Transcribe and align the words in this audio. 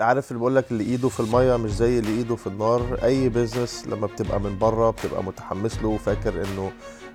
عارف 0.00 0.30
اللي 0.30 0.40
بقول 0.40 0.56
لك 0.56 0.70
اللي 0.70 0.84
إيده 0.84 1.08
في 1.08 1.20
المية 1.20 1.56
مش 1.56 1.70
زي 1.70 1.98
اللي 1.98 2.10
إيده 2.10 2.36
في 2.36 2.46
النار. 2.46 2.98
أي 3.02 3.28
business 3.28 3.86
لما 3.86 4.06
بتبقى 4.06 4.40
من 4.40 4.58
بره 4.58 4.90
بتبقى 4.90 5.24
متحمس 5.24 5.78
له 5.82 5.88
وفاكر 5.88 6.34
إنه 6.44 6.72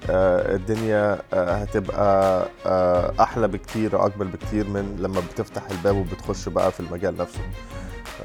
آه، 0.09 0.55
الدنيا 0.55 1.21
آه، 1.33 1.53
هتبقى 1.55 2.47
آه، 2.65 3.13
أحلى 3.19 3.47
بكتير 3.47 3.95
أسهل 4.01 4.27
بكتير 4.27 4.67
من 4.69 4.95
لما 4.99 5.19
بتفتح 5.31 5.69
الباب 5.71 5.95
وبتخش 5.97 6.49
بقى 6.49 6.71
في 6.71 6.79
المجال 6.79 7.17
نفسه. 7.17 7.39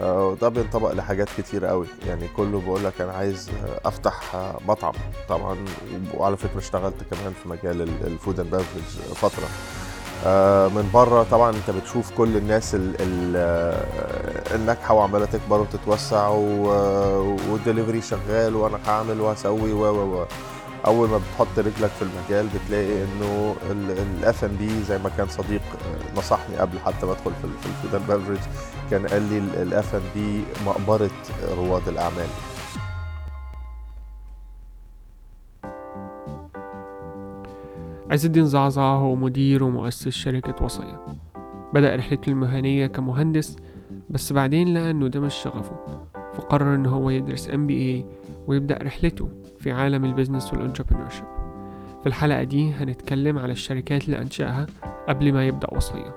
وده 0.01 0.49
بينطبق 0.49 0.93
لحاجات 0.93 1.29
كتير 1.39 1.65
قوي. 1.65 1.87
يعني 2.07 2.29
كله 2.37 2.61
بقول 2.61 2.85
لك 2.85 3.01
أنا 3.01 3.13
عايز 3.13 3.51
أفتح 3.85 4.37
مطعم 4.69 4.93
طبعا 5.29 5.57
وعلى 6.15 6.37
فكرة 6.37 6.59
اشتغلت 6.59 6.95
كمان 7.11 7.33
في 7.43 7.49
مجال 7.49 7.83
ال 7.83 7.94
food 7.94 8.41
and 8.41 8.57
فترة. 9.15 9.49
من 10.75 10.91
بره 10.95 11.23
طبعا 11.31 11.51
أنت 11.51 11.71
بتشوف 11.71 12.11
كل 12.17 12.37
الناس 12.37 12.75
ال- 12.75 12.95
ال- 13.01 13.35
آه، 13.37 14.55
الناجحة 14.55 14.95
وعمالة 14.95 15.25
تكبر 15.27 15.61
وتتوسع 15.61 16.29
والدليفري 17.49 18.03
شغال 18.03 18.57
وأنا 18.57 18.79
هعمل 18.87 19.21
وهسوي 19.21 19.73
و 19.73 19.85
و 20.21 20.27
أول 20.87 21.09
ما 21.09 21.19
بتحط 21.19 21.59
رجلك 21.59 21.91
في 21.99 22.03
المجال 22.03 22.47
بتلاقي 22.49 23.05
إنه 23.05 23.57
الاف 23.71 24.45
ام 24.45 24.57
بي 24.57 24.83
زي 24.89 24.99
ما 24.99 25.11
كان 25.17 25.29
صديق 25.29 25.63
آه، 25.63 26.19
نصحني 26.19 26.57
قبل 26.57 26.79
حتى 26.87 27.07
ما 27.07 27.13
أدخل 27.13 27.33
في 27.43 27.45
ال 27.89 27.93
food 27.93 28.11
and 28.11 28.39
كان 28.91 29.07
قال 29.07 29.23
لي 29.23 29.39
الاف 29.63 29.95
ام 29.95 30.03
بي 30.15 30.45
مقبرة 30.67 31.11
رواد 31.57 31.89
الأعمال. 31.89 32.27
عز 38.11 38.25
الدين 38.27 38.47
زعزع 38.47 38.83
هو 38.95 39.15
مدير 39.15 39.65
ومؤسس 39.65 40.09
شركة 40.09 40.65
وصية. 40.65 41.01
بدأ 41.75 41.97
رحلته 41.97 42.31
المهنية 42.31 42.87
كمهندس 42.87 43.57
بس 44.11 44.33
بعدين 44.33 44.75
لقى 44.75 44.91
إنه 44.91 45.09
ده 45.09 45.21
مش 45.21 45.35
شغفه 45.35 45.77
فقرر 46.35 46.75
إن 46.75 46.87
هو 46.87 47.11
يدرس 47.11 47.49
MBA 47.49 48.05
ويبدأ 48.47 48.79
رحلته 48.83 49.29
في 49.59 49.73
عالم 49.73 50.05
ال 50.05 50.10
business 50.10 50.53
وال 50.53 50.61
entrepreneurship 50.61 51.25
في 52.03 52.07
الحلقة 52.07 52.43
دي 52.43 52.73
هنتكلم 52.73 53.39
على 53.39 53.53
الشركات 53.53 54.05
اللي 54.05 54.19
أنشأها 54.19 54.67
قبل 55.09 55.33
ما 55.33 55.47
يبدأ 55.47 55.75
وصية 55.75 56.15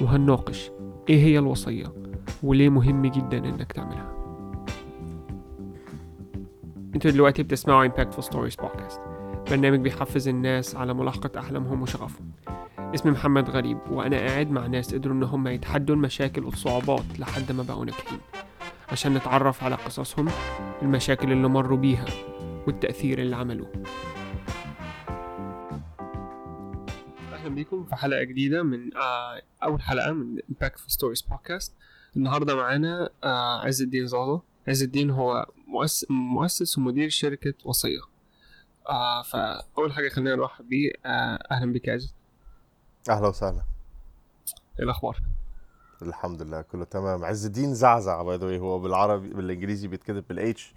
وهنناقش 0.00 0.70
إيه 1.08 1.24
هي 1.24 1.38
الوصية 1.38 1.84
وليه 2.42 2.68
مهم 2.68 3.06
جدا 3.06 3.38
إنك 3.38 3.72
تعملها. 3.72 4.12
أنتوا 6.94 7.10
دلوقتي 7.10 7.42
بتسمعوا 7.42 7.88
Impactful 7.88 8.22
Stories 8.24 8.64
Podcast. 8.64 9.11
برنامج 9.52 9.80
بيحفز 9.80 10.28
الناس 10.28 10.76
على 10.76 10.94
ملاحقة 10.94 11.40
أحلامهم 11.40 11.82
وشغفهم. 11.82 12.32
اسمي 12.78 13.12
محمد 13.12 13.50
غريب 13.50 13.78
وأنا 13.90 14.16
قاعد 14.16 14.50
مع 14.50 14.66
ناس 14.66 14.94
قدروا 14.94 15.14
إن 15.14 15.22
هم 15.22 15.48
يتحدوا 15.48 15.94
المشاكل 15.94 16.44
والصعوبات 16.44 17.18
لحد 17.18 17.52
ما 17.52 17.62
بقوا 17.62 17.84
ناجحين 17.84 18.18
عشان 18.92 19.14
نتعرف 19.14 19.64
على 19.64 19.74
قصصهم 19.74 20.28
المشاكل 20.82 21.32
اللي 21.32 21.48
مروا 21.48 21.78
بيها 21.78 22.04
والتأثير 22.66 23.18
اللي 23.18 23.36
عملوه. 23.36 23.72
أهلا 27.32 27.54
بيكم 27.54 27.84
في 27.84 27.96
حلقة 27.96 28.22
جديدة 28.22 28.62
من 28.62 28.96
آه 28.96 29.42
أول 29.62 29.82
حلقة 29.82 30.12
من 30.12 30.38
Impactful 30.38 30.92
Stories 30.92 31.22
Podcast. 31.32 31.70
النهاردة 32.16 32.56
معانا 32.56 33.10
آه 33.24 33.60
عز 33.60 33.82
الدين 33.82 34.06
زازا. 34.06 34.40
عز 34.68 34.82
الدين 34.82 35.10
هو 35.10 35.46
مؤسس, 36.08 36.78
ومدير 36.78 37.08
شركة 37.08 37.54
وصية. 37.64 38.11
آه 38.88 39.22
فأول 39.22 39.92
حاجة 39.92 40.08
خلينا 40.08 40.34
نرحب 40.34 40.68
بيه 40.68 40.92
آه 41.06 41.38
أهلا 41.50 41.72
بك 41.72 41.88
يا 41.88 41.92
عز 41.94 42.14
أهلا 43.10 43.28
وسهلا. 43.28 43.62
إيه 44.78 44.84
الأخبار؟ 44.84 45.20
الحمد 46.02 46.42
لله 46.42 46.62
كله 46.62 46.84
تمام. 46.84 47.24
عز 47.24 47.46
الدين 47.46 47.74
زعزع 47.74 48.22
by 48.22 48.36
the 48.36 48.47
way 48.47 48.58
هو 48.58 48.78
بالعربي 48.78 49.28
بالإنجليزي 49.28 49.88
بيتكتب 49.88 50.24
بال 50.28 50.59
H 50.59 50.74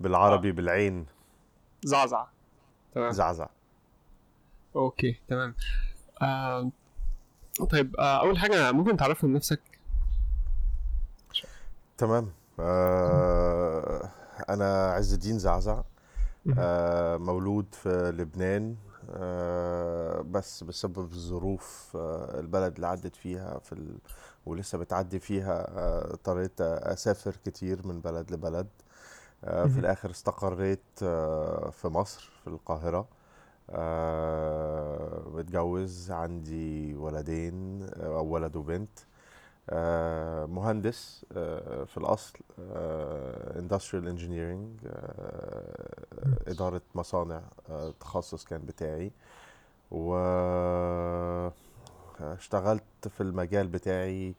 بالعربي 0.00 0.52
بالعين. 0.52 1.06
زعزع. 1.84 2.26
تمام. 2.94 3.12
زعزع. 3.12 3.46
okay 4.76 5.20
تمام. 5.28 5.54
آه 6.22 6.70
طيب 7.70 7.96
آه 7.96 8.20
أول 8.20 8.38
حاجة 8.38 8.72
ممكن 8.72 8.96
تعرفنا 8.96 9.30
نفسك؟ 9.36 9.60
تمام. 11.98 12.32
آه 12.60 14.10
أنا 14.48 14.92
عز 14.92 15.12
الدين 15.12 15.38
زعزع. 15.38 15.82
آه 16.58 17.16
مولود 17.16 17.66
في 17.74 17.88
لبنان 18.18 18.76
آه 19.10 20.20
بس 20.22 20.64
بسبب 20.64 20.98
الظروف 21.12 21.92
آه 21.96 22.40
البلد 22.40 22.74
اللي 22.74 22.86
عدت 22.86 23.16
فيها 23.16 23.58
في 23.58 23.72
ال... 23.72 23.98
ولسه 24.46 24.78
بتعدي 24.78 25.18
فيها 25.20 25.66
آه 25.78 26.06
اضطريت 26.14 26.60
أسافر 26.60 27.36
كتير 27.44 27.86
من 27.86 28.00
بلد 28.00 28.32
لبلد. 28.32 28.68
آه 29.44 29.66
في. 29.66 29.80
الآخر 29.80 30.10
استقريت 30.10 30.80
آه 31.02 31.70
في 31.70 31.88
مصر 31.88 32.30
في 32.44 32.46
القاهرة. 32.50 33.08
آه 33.70 35.22
متجوز 35.34 36.10
عندي 36.10 36.94
ولدين 36.94 37.82
آه، 37.82 38.06
أو 38.18 38.26
ولد 38.26 38.56
وبنت. 38.56 38.98
آه، 39.00 39.04
مهندس 40.46 41.26
آه، 41.36 41.84
في 41.84 41.96
الأصل 41.98 42.38
آه، 42.72 43.60
industrial 43.60 44.04
engineering 44.16 44.86
آه، 44.86 46.38
إدارة 46.48 46.80
مصانع 46.94 47.42
آه، 47.70 47.88
التخصص 47.88 48.44
كان 48.44 48.60
بتاعي. 48.66 49.12
و 49.90 50.14
اشتغلت 52.20 53.08
في 53.08 53.20
المجال 53.20 53.68
بتاعي 53.68 54.34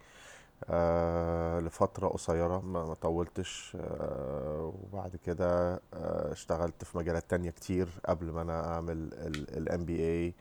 آه، 0.69 1.59
لفترة 1.59 2.07
قصيرة 2.07 2.59
ما 2.61 2.93
طولتش 2.93 3.77
آه، 3.81 4.73
وبعد 4.83 5.15
كده 5.25 5.73
آه، 5.93 6.31
اشتغلت 6.31 6.83
في 6.83 6.97
مجالات 6.97 7.29
تانية 7.29 7.49
كتير 7.51 7.89
قبل 8.05 8.25
ما 8.31 8.41
أنا 8.41 8.73
أعمل 8.73 9.09
ال 9.13 9.69
MBA 9.69 10.33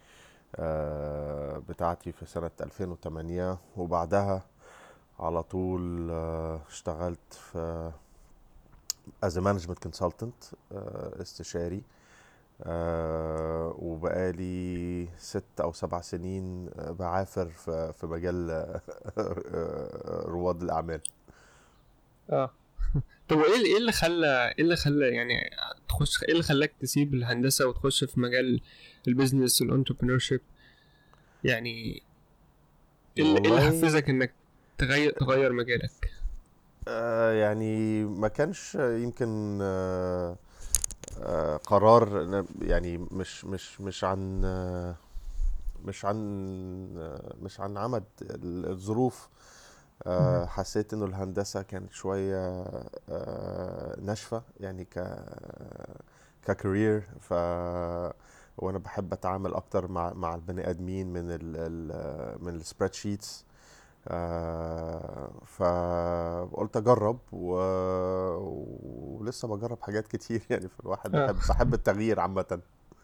آه، 0.56 1.59
بتاعتي 1.69 2.12
في 2.12 2.27
سنة 2.27 2.50
2008 2.60 3.59
وبعدها 3.77 4.43
على 5.21 5.43
طول 5.43 6.11
آه، 6.11 6.61
اشتغلت 6.69 7.34
في 7.34 7.93
management 9.25 9.89
consultant 9.89 10.55
آه، 10.73 11.23
استشاري 11.23 11.83
آه، 12.62 13.77
وبقالي 13.78 15.09
ست 15.19 15.61
أو 15.61 15.73
سبع 15.73 16.01
سنين 16.01 16.71
آه، 16.78 16.91
بعافر 16.91 17.49
في 17.93 18.07
مجال 18.07 18.65
رواد 20.09 20.62
الأعمال. 20.62 21.01
آه. 22.31 22.51
طب 23.28 23.39
إيه 23.39 23.77
اللي 23.77 23.93
خلى 23.93 24.55
إيه 24.59 24.65
اللي 24.65 24.77
خلى 24.77 25.09
يعني 25.09 25.51
تخش 25.89 26.23
إيه 26.23 26.33
اللي 26.33 26.43
خلاك 26.43 26.73
تسيب 26.81 27.15
الهندسة 27.15 27.67
وتخش 27.67 28.05
في 28.05 28.21
مجال 28.21 28.61
ال 29.09 29.15
business 29.15 29.62
وال 29.62 29.71
entrepreneurship 29.71 30.41
يعني 31.45 32.03
إيه 33.19 33.25
اللي, 33.25 33.51
إيه 33.51 33.61
حفزك 33.61 34.11
إنك 34.11 34.33
تغير 34.78 35.12
تغير 35.12 35.53
مجالك. 35.53 35.91
آه، 36.89 37.33
يعني 37.33 38.05
ما 38.05 38.28
كانش 38.28 38.75
يمكن 38.75 39.59
آه، 39.62 40.37
آه، 41.22 41.56
قرار 41.56 42.27
يعني 42.62 42.99
مش 42.99 43.44
مش 43.44 43.81
مش 43.81 44.05
عن 44.05 44.43
آه، 44.44 44.97
مش 45.84 46.05
عن 46.05 46.16
آه، 46.99 47.34
مش 47.43 47.61
عن 47.61 47.77
عمد. 47.77 48.05
ال- 48.22 48.71
الظروف 48.71 49.28
آه،. 50.06 50.47
حسيت 50.47 50.93
إنه 50.93 51.05
الهندسة 51.05 51.62
كانت 51.62 51.93
شوية 51.93 52.62
آه، 53.10 54.00
ناشفة 54.00 54.43
يعني 54.60 54.84
ك 54.84 54.99
ككارير 56.47 57.03
ف 57.21 57.33
وأنا 58.59 58.78
بحب 58.78 59.12
أتعامل 59.12 59.55
أكتر 59.55 59.89
مع 59.89 60.12
مع 60.12 60.34
البني 60.34 60.71
آدمين 60.71 61.12
من 61.12 61.31
ال 61.31 61.41
ال 61.56 62.45
من 62.45 62.55
السبريد 62.55 62.95
شيتس 62.95 63.45
آه، 63.45 63.47
فقلت 65.47 66.77
أجرب 66.77 67.19
و... 67.33 67.55
ولسه 69.21 69.49
بجرب 69.49 69.83
حاجات 69.83 70.09
كتير 70.09 70.43
يعني 70.51 70.69
في 70.69 70.81
الواحد 70.81 71.15
آه. 71.15 71.27
بحب 71.27 71.39
بحب 71.49 71.75
التغيير 71.75 72.21
عامة. 72.21 72.60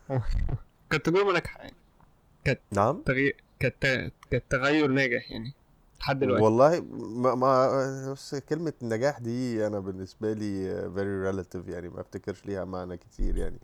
كانت 0.91 1.06
تجربة 1.06 1.33
ناجحة 1.33 1.61
يعني. 1.61 1.77
نعم؟ 2.73 3.03
تغيير 3.06 3.37
كانت 3.61 4.12
كانت 4.31 4.45
تغير 4.51 4.89
ناجح 4.89 5.31
يعني 5.31 5.53
لحد 6.01 6.19
دلوقتي. 6.19 6.45
والله 6.45 6.81
ما, 7.01 7.35
ما 7.35 8.12
بس 8.12 8.35
كلمة 8.35 8.73
النجاح 8.83 9.19
دي 9.19 9.67
أنا 9.67 9.79
بالنسبة 9.81 10.33
لي 10.33 10.75
very 10.95 11.33
relative 11.33 11.69
يعني 11.69 11.89
ما 11.89 12.00
أفتكرش 12.00 12.47
ليها 12.47 12.65
معنى 12.65 12.97
كتير 12.97 13.37
يعني. 13.37 13.59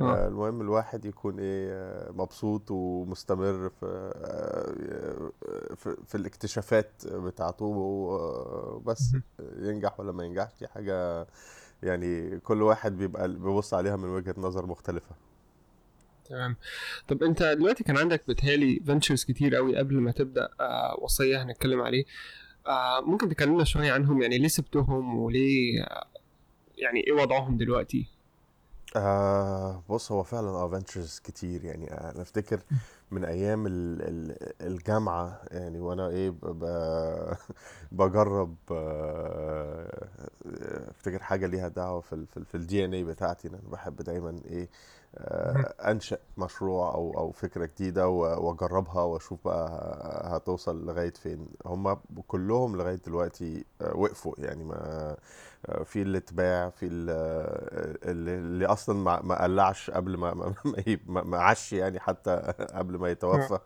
آه، 0.00 0.28
المهم 0.28 0.60
الواحد 0.60 1.04
يكون 1.04 1.38
إيه 1.38 1.72
آه، 1.72 2.10
مبسوط 2.12 2.70
ومستمر 2.70 3.68
في 3.68 4.12
آه، 4.16 5.32
في, 5.76 5.96
في 6.06 6.14
الاكتشافات 6.14 7.06
بتاعته 7.06 7.64
وبس 7.64 9.12
مهم. 9.12 9.22
ينجح 9.68 10.00
ولا 10.00 10.12
ما 10.12 10.24
ينجحش 10.24 10.58
دي 10.60 10.68
حاجة 10.68 11.26
يعني 11.82 12.38
كل 12.40 12.62
واحد 12.62 12.96
بيبقى 12.96 13.28
بيبص 13.28 13.74
عليها 13.74 13.96
من 13.96 14.08
وجهة 14.08 14.34
نظر 14.38 14.66
مختلفة. 14.66 15.16
تمام. 16.24 16.56
طب 17.08 17.22
أنت 17.22 17.42
دلوقتي 17.42 17.84
كان 17.84 17.96
عندك 17.98 18.22
بتهيألي 18.28 18.80
ventures 18.86 19.24
كتير 19.24 19.54
قوي 19.54 19.76
قبل 19.76 20.00
ما 20.00 20.10
تبدأ 20.12 20.48
آه 20.60 20.96
وصية 21.00 21.42
هنتكلم 21.42 21.80
عليه. 21.80 22.04
آه 22.66 23.00
ممكن 23.00 23.28
تكلمنا 23.28 23.64
شوية 23.64 23.92
عنهم؟ 23.92 24.22
يعني 24.22 24.38
ليه 24.38 24.48
سبتهم 24.48 25.18
وليه 25.18 25.82
آه 25.82 26.06
يعني 26.78 27.00
إيه 27.06 27.12
وضعهم 27.12 27.56
دلوقتي؟ 27.56 28.17
آه 28.96 29.82
بص 29.88 30.12
هو 30.12 30.22
فعلا 30.22 30.64
adventures 30.64 31.20
كتير 31.24 31.64
يعني 31.64 31.90
أنا 31.92 32.22
أفتكر 32.22 32.60
من 33.10 33.24
أيام 33.24 33.66
ال- 33.66 34.02
ال- 34.02 34.52
الجامعة 34.66 35.40
يعني 35.50 35.80
وأنا 35.80 36.08
إيه 36.08 36.30
بجرب 37.92 38.56
آه، 38.72 40.08
أفتكر 40.90 41.22
حاجة 41.22 41.46
ليها 41.46 41.68
دعوة 41.68 42.00
في 42.00 42.12
ال 42.12 42.26
في, 42.26 42.36
ال 42.36 42.44
في 42.44 42.54
ال 42.54 42.84
DNA 42.84 43.04
بتاعتي 43.04 43.48
أنا 43.48 43.58
بحب 43.72 43.96
دايما 43.96 44.40
إيه. 44.44 44.62
آه، 44.62 44.68
أنشأ 45.90 46.18
مشروع 46.38 46.94
أو 46.94 47.14
أو 47.18 47.30
فكرة 47.32 47.66
جديدة 47.66 48.08
وأجربها 48.08 49.02
وأشوف 49.02 49.38
بقى 49.44 49.68
هتوصل 50.36 50.86
لغاية 50.86 51.12
فين. 51.12 51.48
هم 51.66 51.94
كلهم 52.26 52.76
لغاية 52.76 53.00
دلوقتي 53.06 53.64
آه، 53.80 53.96
وقفوا 53.96 54.34
يعني 54.38 54.64
ما 54.64 55.16
آه، 55.66 55.82
في 55.82 56.02
اللي 56.02 56.18
اتباع 56.18 56.70
في 56.70 56.86
ال- 56.86 57.10
اللي, 58.10 58.34
اللي 58.38 58.66
أصلا 58.66 58.96
ما 58.96 59.22
ما 59.22 59.42
قلعش 59.42 59.90
قبل 59.90 60.16
ما 60.16 60.34
ما 60.34 60.54
ما 61.06 61.22
ما- 61.22 61.38
عاش 61.38 61.72
يعني 61.72 62.00
حتى 62.00 62.36
قبل 62.74 62.96
ما 62.98 63.08
يتوفى. 63.10 63.58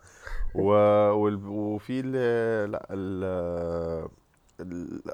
وفي 0.54 2.00
اللي 2.00 2.66
لا 2.72 2.86
ال- 2.90 3.24
ال- 3.24 4.08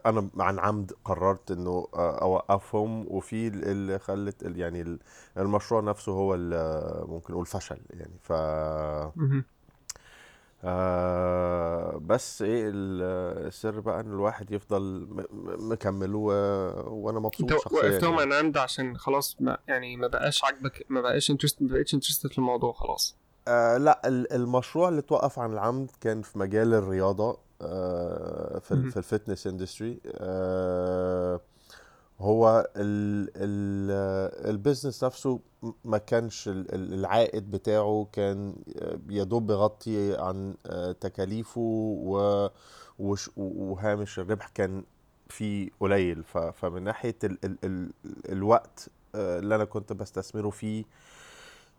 أنا 0.07 0.29
عن 0.39 0.59
عمد 0.59 0.93
قررت 1.05 1.51
إنه 1.51 1.87
أوقفهم 1.95 3.07
وفي 3.09 3.47
اللي 3.49 3.99
خلت 3.99 4.43
يعني 4.43 4.81
ال- 4.81 4.99
المشروع 5.39 5.81
نفسه 5.81 6.13
هو 6.13 6.35
اللي 6.35 6.83
ممكن 7.09 7.33
نقول 7.33 7.47
فشل 7.47 7.79
يعني 7.91 8.19
ف. 8.23 8.33
آه 10.65 11.99
بس 12.03 12.43
إيه 12.43 12.69
ال- 12.69 13.47
السر 13.47 13.81
بقى 13.81 14.01
إن 14.01 14.07
الواحد 14.13 14.51
يفضل 14.51 15.07
مكمل. 15.59 16.15
وأنا 16.15 17.21
مبسوط 17.21 17.53
شخصيا 17.53 17.79
وقفتهم 17.79 18.19
يعني 18.19 18.35
عن 18.35 18.45
عمد 18.45 18.57
عشان 18.57 18.97
خلاص 18.97 19.37
ما 19.41 19.59
يعني 19.69 19.97
ما 19.97 20.07
بقاش 20.07 20.45
عاجبك 20.45 20.87
ما 20.89 21.01
بقاش 21.01 21.31
interest 21.31 21.63
ما 21.63 21.73
بقتش 21.73 21.95
interested 21.95 22.31
في 22.33 22.39
الموضوع 22.39 22.73
خلاص 22.73 23.17
آه 23.49 23.77
لا 23.79 24.09
ال- 24.09 24.33
المشروع 24.33 24.89
اللي 24.89 25.03
توقف 25.03 25.39
عن 25.39 25.53
العمد 25.53 25.91
كان 26.01 26.23
في 26.23 26.39
مجال 26.39 26.75
الرياضة 26.75 27.31
آه 27.31 27.39
في 27.61 28.69
ال 28.73 28.79
مهم. 28.81 28.91
في 28.91 28.97
ال 28.97 29.03
fitness 29.03 29.47
industry 29.47 30.01
آه 30.07 31.41
هو 32.21 32.71
ال 32.77 33.31
ال 33.37 33.91
البيزنس 34.51 35.05
نفسه 35.05 35.41
ما 35.85 35.99
كانش 35.99 36.49
ال- 36.49 36.75
ال- 36.75 36.95
العائد 36.95 37.51
بتاعه 37.51 38.09
كان 38.13 38.55
آه، 38.79 38.99
يا 39.11 39.25
دوب 39.25 39.47
بيغطي 39.47 40.17
عن 40.17 40.55
آه، 40.67 40.93
تكاليفه 40.93 41.61
وهامش 42.99 44.19
الربح 44.19 44.49
كان 44.49 44.85
فيه 45.29 45.71
قليل 45.81 46.25
فمن 46.53 46.83
ناحية 46.83 47.17
ال 47.25 47.39
ال 47.45 47.57
ال 47.65 47.91
الوقت 48.33 48.89
آه، 49.15 49.39
اللي 49.39 49.55
أنا 49.55 49.65
كنت 49.65 49.93
بستثمره 49.93 50.51
فيه 50.51 50.85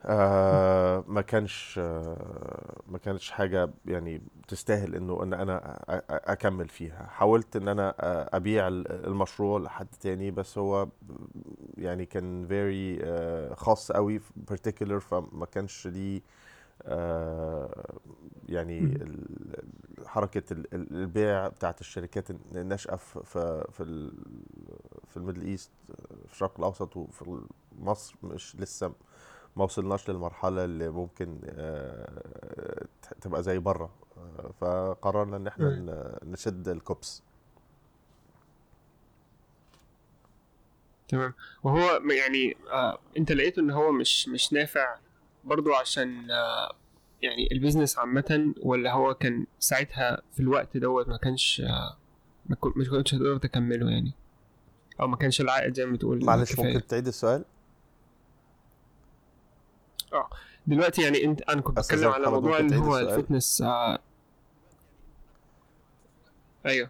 آه 0.05 1.03
ما 1.07 1.21
كانش 1.21 1.75
آه 1.83 2.81
ما 2.87 2.97
كانتش 2.97 3.31
حاجة 3.31 3.69
يعني 3.85 4.21
تستاهل 4.47 4.95
إنه 4.95 5.23
إن 5.23 5.33
أنا 5.33 5.79
أكمل 6.09 6.67
فيها. 6.69 7.03
حاولت 7.07 7.55
إن 7.55 7.67
أنا 7.67 7.93
أبيع 8.37 8.67
ال- 8.67 9.05
المشروع 9.07 9.59
لحد 9.59 9.87
تاني 10.01 10.31
بس 10.31 10.57
هو 10.57 10.87
يعني 11.77 12.05
كان 12.05 12.47
very 12.47 13.01
آه 13.03 13.53
خاص 13.53 13.91
قوي 13.91 14.19
particular 14.51 14.97
فما 14.97 15.45
كانش 15.45 15.87
ليه 15.87 16.21
آه 16.83 17.99
يعني 18.49 18.85
ال- 20.73 20.93
البيع 20.95 21.47
بتاعت 21.47 21.81
الشركات 21.81 22.31
الناشئة 22.55 22.95
في 22.95 23.23
في 23.71 24.11
في 25.07 25.17
ال 25.17 25.21
Middle 25.21 25.41
East 25.41 25.71
في 26.27 26.31
الشرق 26.33 26.53
الأوسط 26.59 26.97
وفي 26.97 27.41
مصر 27.79 28.15
مش 28.23 28.55
لسه 28.55 28.91
ما 29.55 29.63
وصلناش 29.63 30.09
للمرحلة 30.09 30.65
اللي 30.65 30.89
ممكن 30.89 31.39
آه، 31.45 32.85
تبقى 33.21 33.43
زي 33.43 33.59
بره. 33.59 33.89
آه، 34.17 34.51
فقررنا 34.61 35.37
إن 35.37 35.47
إحنا. 35.47 35.69
ن- 35.69 36.31
نشد 36.31 36.67
الكوبس. 36.67 37.23
تمام. 41.07 41.33
وهو 41.63 41.99
م- 41.99 42.11
يعني 42.11 42.57
آه 42.71 42.99
أنت 43.17 43.31
لقيت 43.31 43.57
إن 43.57 43.71
هو 43.71 43.91
مش 43.91 44.27
مش 44.27 44.53
نافع 44.53 44.95
برضو 45.43 45.73
عشان 45.73 46.31
آه 46.31 46.71
يعني 47.21 47.47
البيزنس 47.51 47.97
عامة 47.97 48.53
ولا 48.63 48.93
هو 48.93 49.13
كان 49.13 49.45
ساعتها 49.59 50.21
في 50.33 50.39
الوقت 50.39 50.77
دوت 50.77 51.07
ما 51.07 51.17
كانش 51.17 51.61
آه 51.65 51.97
ما 52.45 52.55
كنتش 52.55 53.13
هتقدر 53.15 53.37
تكمله 53.37 53.89
يعني؟ 53.89 54.13
أو 55.01 55.07
ما 55.07 55.15
كانش 55.17 55.41
العائد 55.41 55.73
زي 55.75 55.85
ما 55.85 55.93
بتقول 55.93 56.25
معلش 56.25 56.59
ممكن 56.59 56.87
تعيد 56.87 57.07
السؤال؟ 57.07 57.45
آه. 60.13 60.29
دلوقتي 60.67 61.01
يعني 61.01 61.23
انت 61.25 61.41
أنا 61.41 61.61
كنت 61.61 61.79
بتكلم 61.79 62.09
على 62.11 62.31
موضوع 62.31 62.59
اللي 62.59 62.77
هو 62.77 62.97
ال 62.97 63.05
fitness 63.05 63.61
آه 63.61 63.99
أيوه. 66.65 66.89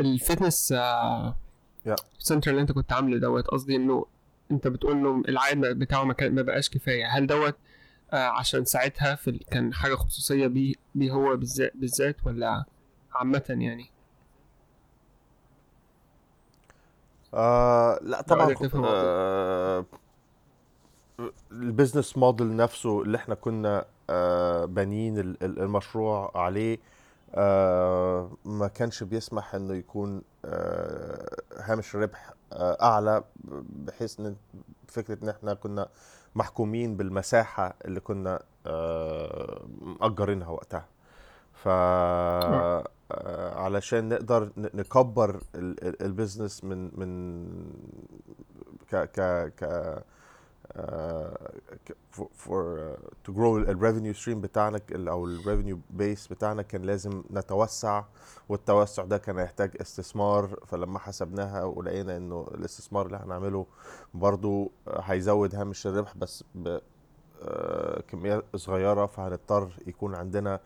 ال 0.00 0.09
fitness 0.09 0.72
آه 0.76 1.36
center 2.18 2.50
اللي 2.50 2.62
انت 2.62 2.72
كنت 2.72 2.92
عامله 2.92 3.18
دوت 3.18 3.46
قصدي 3.46 3.76
إنه 3.76 4.06
انت 4.50 4.68
بتقول 4.68 4.92
إنه 4.92 5.22
العائد 5.28 5.60
بتاعه 5.60 6.04
ما, 6.04 6.12
كان 6.12 6.34
ما 6.34 6.42
بقاش 6.42 6.70
كفاية. 6.70 7.06
هل 7.06 7.26
دوت 7.26 7.56
آه 8.12 8.16
عشان 8.16 8.64
ساعتها 8.64 9.14
في. 9.14 9.38
كان 9.50 9.74
حاجة 9.74 9.94
خصوصية 9.94 10.46
بيه 10.46 10.74
بيه 10.94 11.12
هو 11.12 11.36
بالذات 11.36 11.72
بالذات 11.74 12.16
ولا 12.26 12.64
عامة 13.14 13.44
يعني؟ 13.48 13.90
آه 17.34 17.98
لا 18.02 18.22
طبعا 18.22 18.54
آه 18.84 19.84
البيزنس 21.52 22.16
موديل 22.18 22.56
نفسه 22.56 23.02
اللي 23.02 23.16
إحنا 23.16 23.34
كنا 23.34 23.84
آه 24.10 24.64
بانيين 24.64 25.18
ال- 25.18 25.44
ال- 25.44 25.60
المشروع 25.60 26.32
عليه 26.34 26.78
آه 27.34 28.30
ما 28.44 28.68
كانش 28.68 29.02
بيسمح 29.02 29.54
إنه 29.54 29.74
يكون 29.74 30.22
آه 30.44 31.36
هامش 31.56 31.96
آه 31.96 32.76
أعلى 32.82 33.24
بحيث 33.86 34.20
إن 34.20 34.36
فكرة 34.88 35.18
إن 35.24 35.28
إحنا 35.28 35.54
كنا 35.54 35.88
محكومين 36.34 36.96
بالمساحة 36.96 37.74
اللي 37.84 38.00
كنا 38.00 38.42
مأجرينها 40.00 40.48
وقتها. 40.48 40.86
ف 41.52 41.68
علشان 43.58 44.08
نقدر 44.08 44.50
نكبر 44.56 45.30
ال- 45.54 45.84
ال- 45.88 46.02
البيزنس 46.02 46.64
من 46.64 46.90
من 47.00 47.44
ك 48.92 48.96
ك 48.96 49.20
ك 49.56 49.64
آه، 50.72 51.52
ك- 51.86 51.96
for 52.16 52.24
for, 52.44 52.78
uh, 52.78 53.28
to 53.28 53.34
grow 53.36 53.40
ال 53.68 53.78
revenue 53.80 54.18
stream 54.24 54.28
بتاعنا 54.36 54.80
أو 54.94 55.24
ال 55.26 55.40
revenue 55.44 56.00
base 56.00 56.30
بتاعنا 56.30 56.62
كان 56.62 56.82
لازم 56.82 57.22
نتوسع 57.30 58.04
والتوسع 58.48 59.04
ده 59.04 59.18
كان 59.18 59.38
هيحتاج 59.38 59.76
استثمار 59.80 60.60
فلما 60.66 60.98
حسبناها 60.98 61.64
ولقينا 61.64 62.16
إنه 62.16 62.46
الاستثمار 62.54 63.06
اللي 63.06 63.16
هنعمله 63.16 63.66
برضو 64.14 64.72
آه، 64.88 65.00
هيزود 65.00 65.54
هامش 65.54 65.86
الربح 65.86 66.16
بس 66.16 66.44
ب 66.54 66.78
آه، 67.42 68.02
صغيرة 68.56 69.06
فهنضطر 69.06 69.68
يكون 69.86 70.14
عندنا 70.14 70.60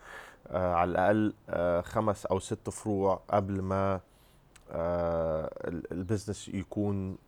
آه، 0.49 0.75
على 0.75 0.91
الأقل 0.91 1.35
آه، 1.49 1.81
خمس 1.81 2.27
أو 2.27 2.39
ست 2.39 2.71
فروع 2.71 3.21
قبل 3.31 3.63
ما 3.63 4.01
آه، 4.71 5.51
ال- 5.69 5.93
البيزنس 5.93 6.49
يكون 6.49 7.19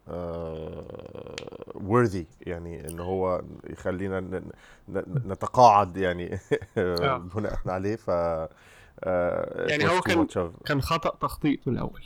worthy 1.75 2.25
يعني 2.41 2.89
إن 2.89 3.01
هو 3.01 3.43
يخلينا 3.71 4.43
نتقاعد 5.27 5.97
يعني 5.97 6.39
آه. 6.79 7.17
بناء 7.35 7.59
عليه 7.67 7.97
ف 7.97 8.11
آه، 9.05 9.69
يعني 9.69 9.89
هو 9.89 10.01
كان 10.01 10.27
كان 10.65 10.83
خطأ 10.83 11.17
تخطيطه 11.21 11.69
الأول. 11.69 12.05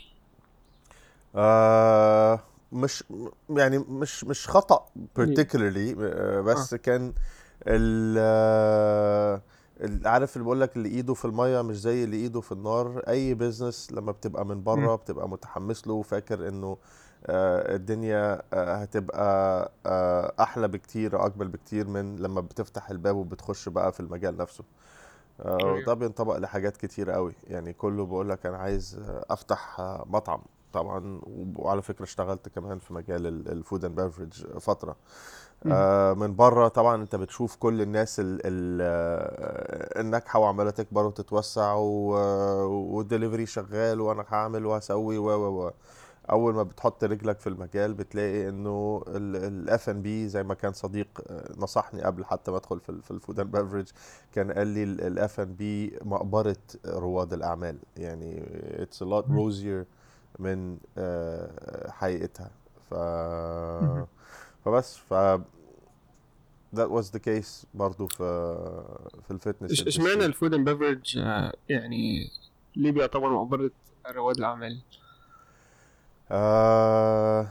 آه 1.35 2.39
مش 2.71 3.03
يعني 3.49 3.77
مش 3.77 4.23
مش 4.23 4.47
مم. 4.95 5.07
particularly 5.19 5.95
آه 5.99 6.41
بس 6.41 6.75
كان 6.75 7.07
آه، 7.07 7.13
ال- 7.67 9.41
عارف 10.05 10.35
اللي 10.35 10.45
بقول 10.45 10.61
لك 10.61 10.77
اللي 10.77 10.89
إيده 10.89 11.13
في 11.13 11.25
المية 11.25 11.61
مش 11.61 11.81
زي 11.81 12.03
اللي 12.03 12.17
إيده 12.17 12.41
في 12.41 12.51
النار. 12.51 12.99
أي 13.07 13.33
business 13.33 13.91
لما 13.91 14.11
بتبقى 14.11 14.45
من. 14.45 14.63
بره 14.63 14.95
بتبقى 14.95 15.29
متحمس 15.29 15.87
له 15.87 15.93
وفاكر 15.93 16.47
إنه 16.47 16.77
آه، 17.25 17.75
الدنيا 17.75 18.41
آه، 18.53 18.75
هتبقى 18.75 19.71
آه، 19.85 20.33
أحلى 20.39 20.67
بكتير 20.67 21.21
اقبل 21.21 21.47
بكتير 21.47 21.87
من 21.87 22.15
لما 22.15 22.41
بتفتح 22.41 22.89
الباب 22.89 23.15
وبتخش 23.15 23.69
بقى 23.69 23.91
في 23.91 23.99
المجال 23.99 24.37
نفسه. 24.37 24.63
وده 25.39 25.57
أيوه. 25.75 25.93
بينطبق 25.93 26.37
لحاجات 26.37 26.77
كتير 26.77 27.11
قوي. 27.11 27.33
يعني 27.47 27.73
كله 27.73 28.05
بيقول 28.05 28.29
لك 28.29 28.45
أنا 28.45 28.57
عايز 28.57 28.99
أفتح 29.29 29.81
مطعم 30.05 30.41
طبعا. 30.73 31.21
وعلى 31.55 31.81
فكرة 31.81 32.03
اشتغلت 32.03 32.49
كمان 32.49 32.79
في 32.79 32.93
مجال 32.93 33.27
ال 33.47 33.55
food 33.55 33.85
and 33.85 34.01
beverage 34.01 34.47
فترة. 34.59 34.95
من 36.17 36.35
بره 36.35 36.67
طبعا 36.67 36.95
أنت 37.01 37.15
بتشوف 37.15 37.55
كل 37.55 37.81
الناس 37.81 38.19
ال- 38.19 38.41
ال- 38.45 38.79
آه، 38.81 40.01
الناجحة 40.01 40.39
وعماله 40.39 40.69
تكبر 40.69 41.05
وتتوسع 41.05 41.73
والدليفري 41.73 43.45
شغال 43.45 44.01
وأنا 44.01 44.25
هعمل 44.29 44.65
وهسوي 44.65 45.17
و 45.17 45.25
و 45.29 45.65
و 45.67 45.71
أول 46.31 46.53
ما 46.53 46.63
بتحط 46.63 47.03
رجلك 47.03 47.39
في 47.39 47.47
المجال 47.47 47.93
بتلاقي 47.93 48.49
إنه 48.49 49.03
الاف 49.07 49.89
ان 49.89 50.01
بي 50.01 50.27
زي 50.27 50.43
ما 50.43 50.53
كان 50.53 50.73
صديق 50.73 51.07
آه، 51.27 51.51
نصحني 51.57 52.01
قبل 52.01 52.25
حتى 52.25 52.51
ما 52.51 52.57
أدخل 52.57 52.79
في 52.79 53.11
ال 53.11 53.17
food 53.17 53.39
and 53.39 53.51
beverage 53.51 53.87
كان 54.31 54.51
قال 54.51 54.67
لي 54.67 54.83
الاف 54.83 55.39
ان 55.39 55.53
بي 55.53 55.99
مقبرة 56.01 56.57
رواد 56.85 57.33
الأعمال 57.33 57.77
يعني 57.97 58.43
it's 58.83 58.99
a 58.99 59.03
lot 59.03 59.29
مم. 59.29 59.51
rosier 59.51 59.85
من 60.39 60.77
آه، 60.97 61.89
حقيقتها 61.91 62.49
ف. 62.89 62.93
فبس 64.65 64.97
ف 64.97 65.13
that 66.75 66.89
was 66.89 67.11
the 67.11 67.19
case 67.19 67.65
برضو 67.73 68.07
في 68.07 68.83
في 69.27 69.31
ال 69.31 69.38
fitness 69.38 69.87
اشمعنى 69.87 70.25
الفود 70.25 70.53
اند 70.53 70.69
بفرج 70.69 71.17
يعني 71.69 72.29
ليه 72.75 72.91
بيعتبر 72.91 73.29
مقبرة 73.29 73.71
رواد 74.07 74.37
الأعمال؟ 74.37 74.79
آه 76.31 77.47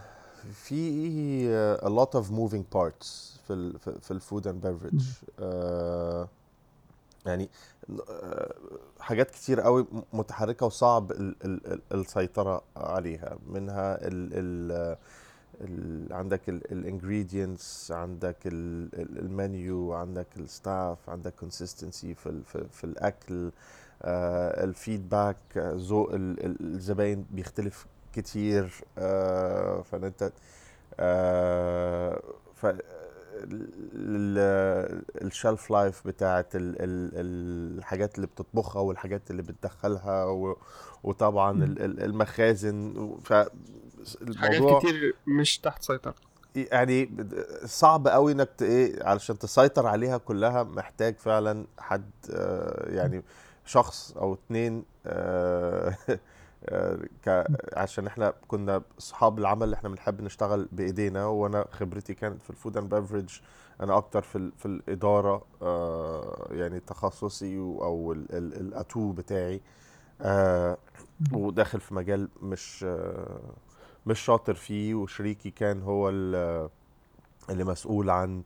في 0.52 1.78
a 1.78 1.88
lot 1.88 2.18
of 2.21 2.25
moving 2.25 2.76
parts 2.76 3.06
في 3.47 3.50
ال 3.50 3.78
في 3.78 4.11
ال 4.10 4.18
food 4.18 4.46
and 4.46 4.66
beverage 4.66 5.02
آه 5.40 6.28
يعني 7.26 7.49
آه، 8.11 8.54
حاجات 9.00 9.30
كتير 9.30 9.61
قوي 9.61 9.87
متحركة 10.12 10.66
وصعب 10.66 11.12
ال 11.12 11.37
ال 11.44 11.73
ال 11.73 11.80
السيطرة 11.92 12.62
عليها 12.76 13.38
منها 13.47 13.99
ال 14.06 14.97
عندك 16.11 16.49
ال 16.48 16.60
ingredients 16.60 17.92
عندك 17.92 18.37
المنيو 18.46 19.92
عندك 19.92 20.26
ال 20.36 20.49
staff 20.49 21.10
عندك 21.11 21.34
consistency 21.34 22.14
في 22.14 22.28
ال 22.28 22.44
في, 22.44 22.84
الأكل 22.84 23.50
آه 24.02 24.64
ال 24.64 24.72
feedback 24.72 25.36
ذوق 25.58 26.12
ال- 26.14 26.44
ال- 26.46 26.75
الزباين 26.75 27.26
بيختلف 27.30 27.87
كتير 28.12 28.73
آه 28.99 29.82
فانت 29.82 30.32
آه 31.00 32.23
ف 32.54 32.66
ال 35.22 35.30
shelf 35.30 35.70
life 35.70 36.06
بتاعت 36.06 36.56
ال 36.56 36.76
ال 36.80 37.78
الحاجات 37.78 38.16
اللي 38.16 38.26
بتطبخها 38.26 38.82
والحاجات 38.82 39.30
اللي 39.30 39.42
بتدخلها 39.42 40.25
وطبعا 41.04 41.64
المخازن 41.80 42.94
ف 44.04 44.37
حاجات 44.37 44.54
الموضوع 44.56 44.78
كتير 44.78 45.14
مش 45.26 45.58
تحت 45.58 45.82
سيطرة. 45.82 46.14
يعني 46.56 47.11
صعب 47.64 48.08
قوي 48.08 48.32
انك 48.32 48.50
إيه 48.62 49.04
علشان 49.04 49.38
تسيطر 49.38 49.87
عليها 49.87 50.18
كلها 50.18 50.62
محتاج 50.62 51.16
فعلا 51.18 51.66
حد 51.78 52.11
آه، 52.30 52.90
يعني 52.94 53.23
شخص 53.64 54.12
أو 54.16 54.34
اتنين 54.34 54.84
آه، 55.06 55.96
آه، 56.68 56.99
ك- 57.25 57.46
عشان 57.76 58.06
إحنا 58.06 58.34
كنا 58.49 58.82
اصحاب 58.99 59.38
العمل 59.38 59.62
اللي 59.62 59.76
إحنا 59.76 59.88
بنحب 59.88 60.20
نشتغل 60.23 60.68
بإيدينا 60.73 61.26
وأنا 61.26 61.64
خبرتي 61.70 62.14
كانت 62.14 62.42
في 62.42 62.50
ال 62.50 62.56
food 62.56 62.76
and 62.76 62.94
beverage 62.94 63.40
أنا 63.80 63.96
أكتر 63.96 64.23
في 64.23 64.38
ال- 64.38 64.52
في 64.58 64.66
الإدارة 64.66 65.44
يعني 66.50 66.80
تخصصي 66.80 67.56
أو 67.58 68.12
ال- 68.12 68.26
ال- 68.34 68.61
الأتو 68.61 69.12
بتاعي 69.12 69.61
وداخل 71.32 71.80
في 71.80 71.94
مجال 71.94 72.28
مش 72.42 72.87
مش 74.06 74.20
شاطر 74.20 74.54
فيه 74.54 74.94
وشريكي 74.94 75.50
كان 75.50 75.82
هو 75.82 76.08
ال- 76.08 76.68
اللي 77.50 77.64
مسؤول 77.64 78.11
عن 78.11 78.42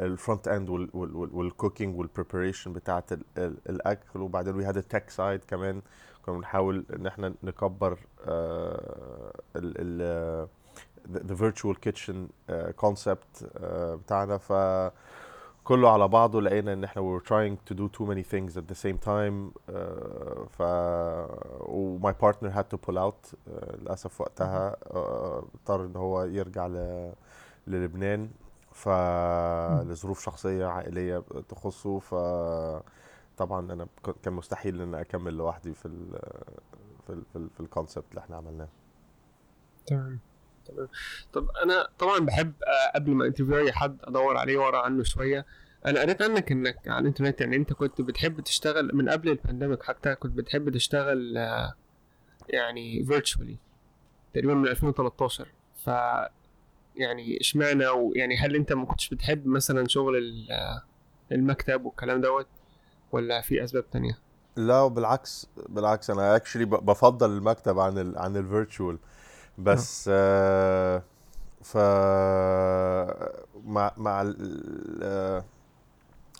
ال 0.00 0.08
front 0.08 0.48
end 0.48 0.68
وال 1.32 1.47
cooking 1.47 1.98
وال 1.98 2.09
preparation 2.09 2.72
ال- 3.38 3.58
الأكل. 3.68 4.20
وبعدين 4.20 4.54
we 4.56 4.64
had 4.64 4.76
ال 4.76 4.83
tech 4.83 5.10
side 5.10 5.40
كمان. 5.44 5.82
كنا 6.26 6.36
بنحاول 6.36 6.84
إن 6.96 7.06
إحنا 7.06 7.34
نكبر 7.42 7.98
آه، 8.26 9.32
ال 9.56 9.74
ال 10.02 10.48
the 11.14 11.34
virtual 11.40 11.74
kitchen 11.88 12.14
آه، 12.50 12.74
concept 12.86 13.44
آه، 13.56 13.94
بتاعنا. 13.94 14.38
ف 14.38 14.52
كله 15.64 15.90
على 15.90 16.08
بعضه 16.08 16.40
لقينا 16.40 16.72
إن 16.72 16.84
إحنا 16.84 17.02
we 17.02 17.20
were 17.20 17.24
trying 17.24 17.56
to 17.70 17.74
do 17.76 17.88
too 17.88 18.04
many 18.06 18.22
things 18.22 18.56
at 18.56 18.66
the 18.72 18.78
same 18.86 18.98
time 19.06 19.58
آه، 19.70 20.46
ف 20.50 20.62
و 21.68 21.98
my 22.02 22.12
partner 22.12 22.50
had 22.50 22.64
to 22.74 22.78
pull 22.86 22.96
out 22.96 23.34
آه، 23.48 23.76
للأسف 23.76 24.20
وقتها 24.20 24.76
آه، 24.86 25.44
اضطر 25.54 25.84
إن 25.84 25.96
هو 25.96 26.24
يرجع 26.24 26.66
ل... 26.66 27.12
للبنان 27.66 28.30
ف 28.72 28.88
لظروف 29.88 30.20
شخصية 30.24 30.66
عائلية 30.66 31.22
تخصه 31.48 31.98
ف 31.98 32.14
طبعا 33.36 33.72
أنا 33.72 33.86
كان 34.22 34.32
مستحيل 34.32 34.80
إن 34.80 34.94
أكمل 34.94 35.34
لوحدي 35.34 35.74
في 35.74 35.86
ال 35.86 36.18
في 37.06 37.12
ال 37.12 37.22
في, 37.32 37.36
ال 37.36 37.50
في 37.50 37.60
ال 37.60 37.65
concept 37.65 38.04
اللي 38.10 38.20
إحنا 38.20 38.36
عملناه. 38.36 38.68
تمام. 39.86 40.18
تمام 40.66 40.88
طب 41.32 41.48
أنا 41.62 41.88
طبعا 41.98 42.18
بحب 42.18 42.52
آه، 42.62 42.94
قبل 42.94 43.10
ما 43.10 43.26
interview 43.26 43.72
حد 43.72 43.98
أدور 44.04 44.36
عليه 44.36 44.58
وأقرأ 44.58 44.78
عنه 44.78 45.02
شوية. 45.02 45.46
أنا 45.86 46.00
قريت 46.00 46.22
عنك 46.22 46.52
إنك 46.52 46.88
على 46.88 46.98
الإنترنت 46.98 47.40
يعني 47.40 47.56
أنت 47.56 47.72
كنت 47.72 48.00
بتحب 48.00 48.40
تشتغل 48.40 48.90
من 48.96 49.08
قبل 49.08 49.28
ال 49.28 49.34
pandemic 49.34 49.82
حتى 49.82 50.14
كنت 50.14 50.32
بتحب 50.32 50.70
تشتغل 50.70 51.38
آه، 51.38 51.74
يعني 52.48 53.04
virtually 53.04 53.56
تقريبا 54.34 54.54
من 54.54 54.68
2013 54.68 55.48
ف 55.84 55.86
يعني 56.96 57.40
إشمعنى؟ 57.40 57.86
ويعني 57.86 58.36
هل 58.36 58.56
أنت 58.56 58.72
ما 58.72 58.84
كنتش 58.84 59.08
بتحب 59.08 59.46
مثلا 59.46 59.88
شغل 59.88 60.46
آه، 60.50 60.82
المكتب 61.32 61.84
والكلام 61.84 62.20
دوت 62.20 62.46
ولا 63.12 63.40
في 63.40 63.64
أسباب 63.64 63.90
تانية؟ 63.90 64.18
لا 64.56 64.86
بالعكس 64.86 65.46
بالعكس 65.68 66.10
أنا 66.10 66.36
actually 66.36 66.64
بفضل 66.64 67.30
المكتب 67.30 67.78
عن 67.78 67.98
ال 67.98 68.18
عن 68.18 68.36
ال 68.36 68.44
virtual 68.44 68.98
بس 69.58 70.10
آه. 70.12 71.02
ف 71.62 71.76
مع 73.64 73.92
مع 73.96 74.32
آه، 75.02 75.44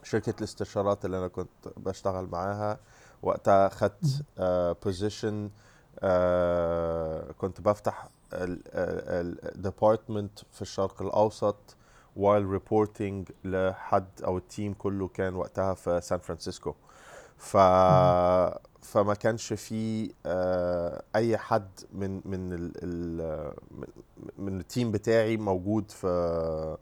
شركة 0.03 0.35
الاستشارات 0.39 1.05
اللي 1.05 1.19
أنا 1.19 1.29
كنت 1.29 1.69
بشتغل 1.77 2.27
معاها 2.27 2.79
وقتها 3.23 3.69
خدت 3.69 4.25
position 4.85 5.51
كنت 7.39 7.61
بفتح 7.61 8.09
ال 8.33 8.51
department 8.51 10.39
في 10.53 10.63
الشرق 10.63 11.03
الأوسط 11.03 11.77
while 12.17 12.59
reporting 12.59 13.33
لحد 13.45 14.23
أو 14.25 14.39
ال 14.39 14.46
team 14.46 14.75
كله 14.75 15.09
كان 15.09 15.35
وقتها 15.35 15.75
في 15.75 16.01
سان 16.01 16.19
فرانسيسكو 16.19 16.75
ف 17.37 17.57
فما 18.83 19.15
كانش 19.15 19.53
في 19.53 20.11
آه، 20.27 21.03
أي 21.17 21.39
حد 21.39 21.69
من 21.93 22.21
من 22.25 22.53
ال 22.53 22.73
ال 22.83 23.53
من- 24.39 24.61
التيم 24.61 24.91
بتاعي 24.93 25.37
موجود 25.37 25.91
في 25.91 26.77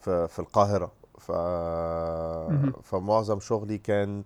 في 0.00 0.28
في 0.28 0.38
القاهرة 0.38 0.92
ف. 1.18 1.32
فمعظم 2.82 3.40
شغلي 3.40 3.78
كان 3.78 4.22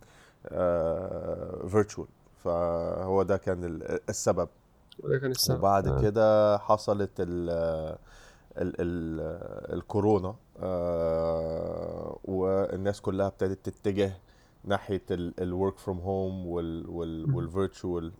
virtual 1.68 2.08
فهو 2.44 3.22
ده 3.22 3.36
كان 3.36 3.64
ال- 3.64 4.00
السبب 4.08 4.48
وده 5.02 5.18
كان 5.18 5.30
السبب 5.30 5.58
وبعد 5.58 5.86
آه. 5.88 6.00
كده 6.02 6.58
حصلت 6.58 7.10
ال 7.18 7.50
ال 8.58 8.74
ال 8.80 9.20
الكورونا 9.76 10.34
آه، 10.62 12.18
والناس 12.24 13.00
كلها 13.00 13.26
ابتدت 13.26 13.68
تتجه 13.68 14.12
ناحية 14.64 15.02
ال 15.10 15.24
work 15.24 15.78
from 15.78 15.98
home 15.98 16.46
وال 17.34 17.52
virtual 17.52 18.12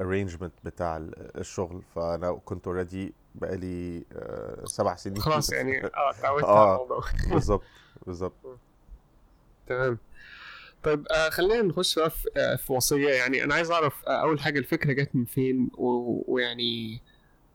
arrangement 0.00 0.52
بتاع 0.64 0.96
ال- 0.96 1.38
الشغل. 1.40 1.82
فأنا 1.94 2.32
كنت 2.44 2.66
already 2.66 3.14
بقالي 3.34 4.04
آه، 4.12 4.64
سبع 4.64 4.96
سنين. 4.96 5.20
خلاص 5.22 5.52
يعني 5.52 5.84
آه 5.86 6.10
اتعودت 6.10 6.44
آه. 6.44 6.60
على 6.66 6.72
الموضوع. 6.74 7.04
بالظبط 7.32 7.62
بالظبط. 8.06 8.34
تمام. 9.66 9.98
طيب 10.82 11.06
آه 11.08 11.30
خلينا 11.30 11.62
نخش 11.62 11.98
بقى 11.98 12.10
في, 12.10 12.28
آه 12.36 12.56
في 12.56 12.72
وصية. 12.72 13.08
يعني 13.14 13.44
أنا 13.44 13.54
عايز 13.54 13.70
أعرف 13.70 14.04
آه 14.08 14.20
أول 14.22 14.40
حاجة 14.40 14.58
الفكرة 14.58 14.92
جت 14.92 15.10
من 15.14 15.24
فين؟ 15.24 15.70
ويعني 15.78 17.02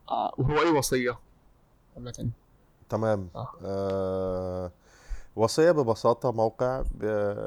آه 0.09 0.33
وهو 0.37 0.61
إيه 0.61 0.69
وصية 0.71 1.19
عامة؟ 1.95 2.29
تمام. 2.89 3.29
آه. 3.35 3.47
آه 3.65 4.71
وصية 5.35 5.71
ببساطة 5.71 6.31
موقع 6.31 6.83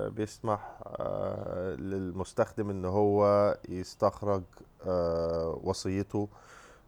بيسمح 0.08 0.78
آه 0.86 1.74
للمستخدم 1.74 2.70
إن 2.70 2.84
هو 2.84 3.54
يستخرج 3.68 4.42
آه 4.86 5.60
وصيته 5.62 6.28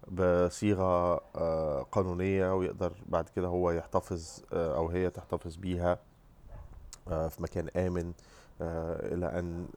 بصيغة 0.08 1.20
آه 1.36 1.82
قانونية 1.92 2.54
ويقدر 2.54 2.92
بعد 3.06 3.28
كده 3.28 3.46
هو 3.48 3.70
يحتفظ 3.70 4.40
أو 4.52 4.88
هي 4.88 5.10
تحتفظ 5.10 5.56
بيها 5.56 5.98
في 7.06 7.36
مكان 7.42 7.68
آمن 7.76 8.12
إلى 8.60 9.26
أن 9.38 9.68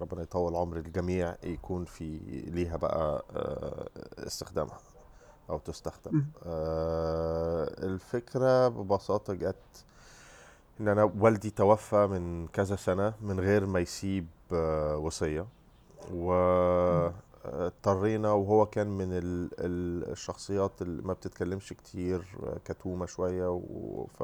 ربنا 0.00 0.22
يطول 0.22 0.56
عمر 0.56 0.76
الجميع 0.76 1.34
يكون 1.44 1.84
في 1.84 2.18
ليها 2.46 2.76
بقى 2.76 3.24
استخدامها 4.18 4.78
أو 5.50 5.58
تستخدم 5.58 6.10
مم. 6.14 6.26
الفكرة 7.82 8.68
ببساطة 8.68 9.34
جت 9.34 9.84
إن 10.80 10.88
أنا 10.88 11.04
والدي 11.18 11.50
توفى 11.50 12.06
من 12.06 12.46
كذا 12.48 12.76
سنة 12.76 13.14
من 13.20 13.40
غير 13.40 13.66
ما 13.66 13.80
يسيب 13.80 14.26
آه، 14.52 14.96
وصية 14.96 15.46
واضطرينا 17.44 18.32
وهو 18.32 18.66
كان 18.66 18.86
من 18.86 19.12
ال- 19.12 19.50
ال- 19.58 20.10
الشخصيات 20.12 20.82
اللي 20.82 21.02
ما 21.02 21.12
بتتكلمش 21.12 21.72
كتير 21.72 22.22
آه، 22.42 22.56
كتومة 22.64 23.06
شوية 23.06 23.50
و- 23.50 24.06
ف 24.18 24.22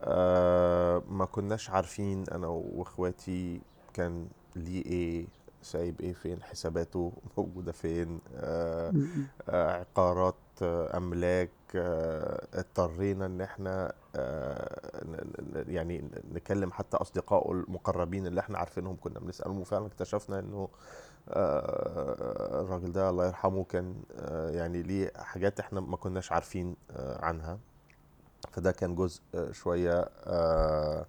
آه، 0.00 1.02
ما 1.10 1.24
كناش 1.24 1.70
عارفين 1.70 2.24
أنا 2.32 2.46
وإخواتي 2.46 3.60
كان 3.94 4.26
ليه 4.56 4.84
إيه 4.86 5.26
سايب 5.62 6.00
إيه 6.00 6.12
فين 6.12 6.42
حساباته 6.42 7.12
موجودة 7.38 7.72
فين 7.72 8.20
آه،. 8.36 8.92
آه، 9.48 9.72
عقارات 9.80 10.34
آه، 10.62 10.96
أملاك 10.96 11.50
آه، 11.76 12.46
اضطرينا 12.54 13.26
إن 13.26 13.40
إحنا 13.40 13.86
آه، 13.88 13.92
يعني 15.68 16.10
نكلم 16.32 16.72
حتى 16.72 16.96
اصدقائه 16.96 17.52
المقربين 17.52 18.26
اللي 18.26 18.40
إحنا 18.40 18.58
عارفينهم. 18.58 18.96
كنا 19.00 19.20
بنسألهم 19.20 19.60
وفعلا 19.60 19.86
اكتشفنا 19.86 20.38
إنه 20.38 20.68
آه، 21.28 22.60
الراجل 22.60 22.92
ده 22.92 23.10
الله 23.10 23.26
يرحمه 23.26 23.64
كان 23.64 23.94
آه، 24.18 24.50
يعني 24.50 24.82
ليه 24.82 25.12
حاجات 25.16 25.60
إحنا 25.60 25.80
ما 25.80 25.96
كناش 25.96 26.32
عارفين 26.32 26.76
آه، 26.90 27.24
عنها. 27.24 27.58
فده 28.52 28.72
كان 28.72 28.94
جزء 28.94 29.20
آه، 29.34 29.52
شوية 29.52 30.08
آه، 30.26 31.06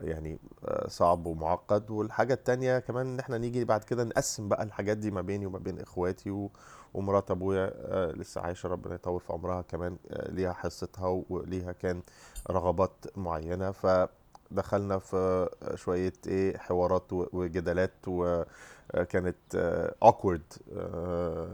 يعني 0.00 0.38
آه، 0.64 0.88
صعب 0.88 1.26
ومعقد. 1.26 1.90
والحاجة 1.90 2.34
التانية 2.34 2.78
كمان 2.78 3.06
إن 3.06 3.18
إحنا 3.18 3.38
نيجي 3.38 3.64
بعد 3.64 3.84
كده 3.84 4.04
نقسم 4.04 4.48
بقى 4.48 4.62
الحاجات 4.62 4.96
دي 4.96 5.10
ما 5.10 5.20
بيني 5.20 5.46
وما 5.46 5.58
بين 5.58 5.80
إخواتي 5.80 6.48
ومرات 6.94 7.30
أبويا 7.30 7.72
آه، 7.74 8.12
لسه 8.12 8.40
عايشة 8.40 8.68
ربنا 8.68 8.94
يطول 8.94 9.20
في 9.20 9.32
عمرها 9.32 9.62
كمان 9.62 9.96
آه، 10.10 10.30
ليها 10.30 10.52
حصتها 10.52 11.22
وليها 11.28 11.72
كان 11.72 12.02
رغبات 12.50 12.92
معينة 13.16 13.70
فدخلنا 13.70 14.98
في 14.98 15.48
شوية 15.74 16.12
إيه 16.26 16.56
حوارات 16.58 17.12
وجدالات 17.12 17.92
وكانت 18.06 19.36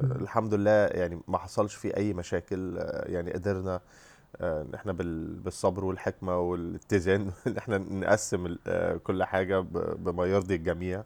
مم. 0.03 0.13
الحمد 0.23 0.55
لله 0.55 0.71
يعني 0.87 1.21
ما 1.29 1.39
حصلش 1.39 1.75
فيه 1.75 1.97
أي 1.97 2.13
مشاكل 2.15 2.77
يعني 3.07 3.33
قدرنا 3.33 3.81
إن 4.43 4.75
إحنا 4.75 4.93
بال- 4.93 5.35
بالصبر 5.35 5.85
والحكمة 5.85 6.39
والاتزان 6.39 7.31
إن 7.47 7.57
إحنا 7.57 7.79
نقسم 7.79 8.57
كل 9.05 9.25
حاجة 9.25 9.61
بما 9.99 10.27
يرضي 10.27 10.55
الجميع. 10.55 11.03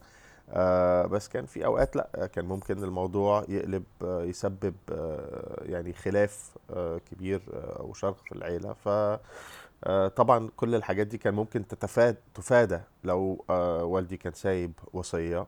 آه، 0.52 1.06
بس 1.06 1.28
كان 1.28 1.46
في 1.46 1.64
أوقات 1.66 1.96
لأ 1.96 2.28
كان 2.34 2.44
ممكن 2.44 2.84
الموضوع 2.84 3.44
يقلب 3.48 3.84
آه، 4.04 4.22
يسبب 4.24 4.74
آه، 4.92 5.62
يعني 5.66 5.92
خلاف 5.92 6.50
كبير 7.10 7.42
أو 7.54 7.94
شرخ 7.94 8.16
في 8.24 8.32
العيلة. 8.32 8.72
ف 8.72 8.88
طبعا 10.16 10.50
كل 10.56 10.74
الحاجات 10.74 11.06
دي 11.06 11.18
كان 11.18 11.34
ممكن 11.34 11.66
تتفاد 11.66 12.16
تفادى 12.34 12.80
لو 13.04 13.44
آه، 13.50 13.84
والدي 13.84 14.16
كان 14.16 14.32
سايب 14.32 14.72
وصية 14.92 15.46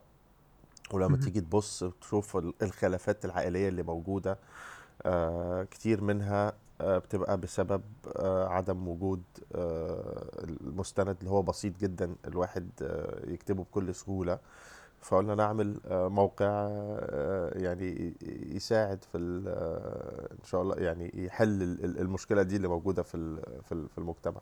ولما. 0.92 1.16
تيجي 1.16 1.40
تبص 1.40 1.84
تشوف 2.00 2.36
ال- 2.36 2.54
الخلافات 2.62 3.24
العائلية 3.24 3.68
اللي 3.68 3.82
موجودة 3.82 4.38
آه، 5.06 5.62
كتير 5.62 6.00
منها 6.00 6.52
آه، 6.80 6.98
بتبقى 6.98 7.36
بسبب 7.38 7.82
آه، 8.16 8.48
عدم 8.48 8.88
وجود 8.88 9.22
آه، 9.54 10.28
المستند 10.44 11.16
اللي 11.18 11.30
هو 11.30 11.42
بسيط 11.42 11.78
جدا 11.80 12.14
الواحد 12.26 12.68
آه، 12.82 13.30
يكتبه 13.30 13.62
بكل 13.62 13.94
سهولة 13.94 14.38
فقلنا 15.02 15.34
نعمل 15.34 15.80
آه، 15.86 16.08
موقع 16.08 16.46
آه، 16.46 17.58
يعني 17.58 18.14
يساعد 18.54 19.04
في 19.04 19.42
آه، 19.48 20.32
إن 20.32 20.44
شاء 20.44 20.62
الله 20.62 20.74
يعني 20.76 21.10
يحل 21.14 21.62
ال- 21.62 21.84
ال- 21.84 21.98
المشكلة 21.98 22.42
دي 22.42 22.56
اللي 22.56 22.68
موجودة 22.68 23.02
في 23.02 23.42
في 23.62 23.72
ال- 23.72 23.88
في 23.88 23.98
المجتمع. 23.98 24.40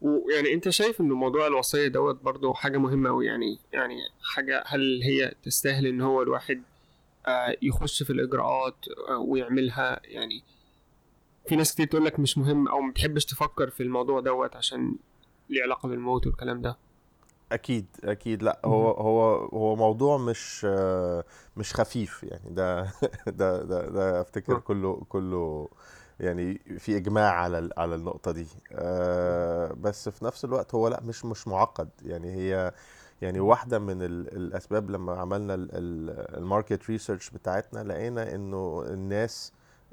ويعني 0.00 0.54
انت 0.54 0.68
شايف 0.68 1.00
إن 1.00 1.08
موضوع 1.12 1.46
الوصية 1.46 1.88
دوت 1.88 2.22
برضو 2.22 2.52
حاجة 2.54 2.78
مهمة 2.78 3.08
أوي 3.10 3.26
يعني 3.26 3.58
يعني 3.72 3.96
حاجة 4.22 4.64
هل 4.66 5.00
هي 5.02 5.34
تستاهل 5.42 5.86
إن 5.86 6.00
هو 6.00 6.22
الواحد 6.22 6.62
يخش 7.62 8.02
في 8.02 8.10
الإجراءات 8.12 8.74
آه، 9.08 9.18
ويعملها؟ 9.18 10.00
يعني 10.04 10.42
في 11.48 11.56
ناس 11.56 11.74
كتير 11.74 11.86
تقول 11.86 12.04
لك 12.04 12.18
مش 12.20 12.38
مهم 12.38 12.68
أو 12.68 12.80
ما 12.80 12.90
بتحبش 12.90 13.24
تفكر 13.24 13.70
في 13.70 13.82
الموضوع 13.82 14.20
دوت 14.20 14.56
عشان 14.56 14.96
ليه 15.50 15.62
علاقة 15.62 15.88
بالموت 15.88 16.26
والكلام 16.26 16.62
ده. 16.62 16.76
أكيد 17.52 17.86
أكيد. 18.04 18.42
لأ 18.42 18.60
هو. 18.64 18.90
هو 18.90 19.34
هو 19.46 19.76
موضوع 19.76 20.18
مش 20.18 20.64
مش 21.56 21.74
خفيف 21.74 22.22
يعني. 22.22 22.50
ده 22.50 22.82
ده 23.26 23.62
ده, 23.62 23.86
ده 23.88 24.20
أفتكر. 24.20 24.58
كله 24.58 25.02
كله 25.08 25.68
يعني 26.20 26.58
في 26.78 26.96
إجماع 26.96 27.30
على 27.32 27.70
على 27.76 27.94
النقطة 27.94 28.30
دي. 28.32 28.46
آه، 28.72 29.72
بس 29.72 30.08
في 30.08 30.24
نفس 30.24 30.44
الوقت 30.44 30.74
هو 30.74 30.88
لأ 30.88 31.00
مش 31.02 31.24
مش 31.24 31.48
معقد. 31.48 31.88
يعني 32.02 32.34
هي 32.34 32.72
يعني 33.22 33.40
واحدة 33.40 33.78
من 33.78 34.02
ال- 34.02 34.36
الأسباب 34.36 34.90
لما 34.90 35.12
عملنا 35.20 35.54
ال 35.54 35.73
market 35.73 36.90
research 36.90 37.30
بتاعتنا 37.30 37.84
لقينا 37.84 38.34
إنه 38.34 38.84
الناس 38.88 39.52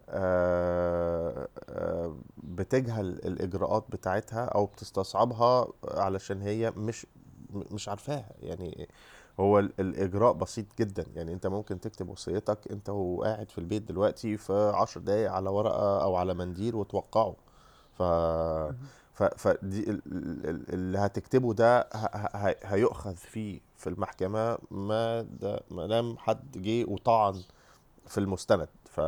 آه، 0.09 1.47
آه، 1.69 2.15
بتجهل 2.43 3.05
الإجراءات 3.09 3.85
بتاعتها 3.89 4.45
أو 4.45 4.65
بتستصعبها 4.65 5.67
علشان 5.87 6.41
هي 6.41 6.71
مش 6.71 7.05
مش 7.53 7.89
عارفاها. 7.89 8.29
يعني 8.41 8.89
هو 9.39 9.59
ال- 9.59 9.73
الإجراء 9.79 10.33
بسيط 10.33 10.65
جدا. 10.79 11.05
يعني 11.15 11.33
أنت 11.33 11.47
ممكن 11.47 11.79
تكتب 11.79 12.09
وصيتك 12.09 12.71
أنت 12.71 12.89
وقاعد 12.89 13.51
في 13.51 13.57
البيت 13.57 13.83
دلوقتي 13.83 14.37
في 14.37 14.71
عشر 14.75 14.99
دقايق 14.99 15.31
على 15.31 15.49
ورقة 15.49 16.03
أو 16.03 16.15
على 16.15 16.33
منديل 16.33 16.75
وتوقعه. 16.75 17.35
ف 17.93 18.03
فدي 19.23 19.89
ال- 19.89 20.01
ال- 20.05 20.49
ال- 20.49 20.73
اللي 20.73 20.97
هتكتبه 20.97 21.53
ده 21.53 21.87
هيؤخذ 22.63 23.15
فيه 23.15 23.59
في 23.77 23.87
المحكمة 23.89 24.57
ما 24.71 25.21
ما 25.71 25.87
دام 25.87 26.17
حد 26.17 26.57
جه 26.61 26.85
وطعن 26.89 27.41
في 28.07 28.17
المستند. 28.17 28.67
ف 28.85 28.99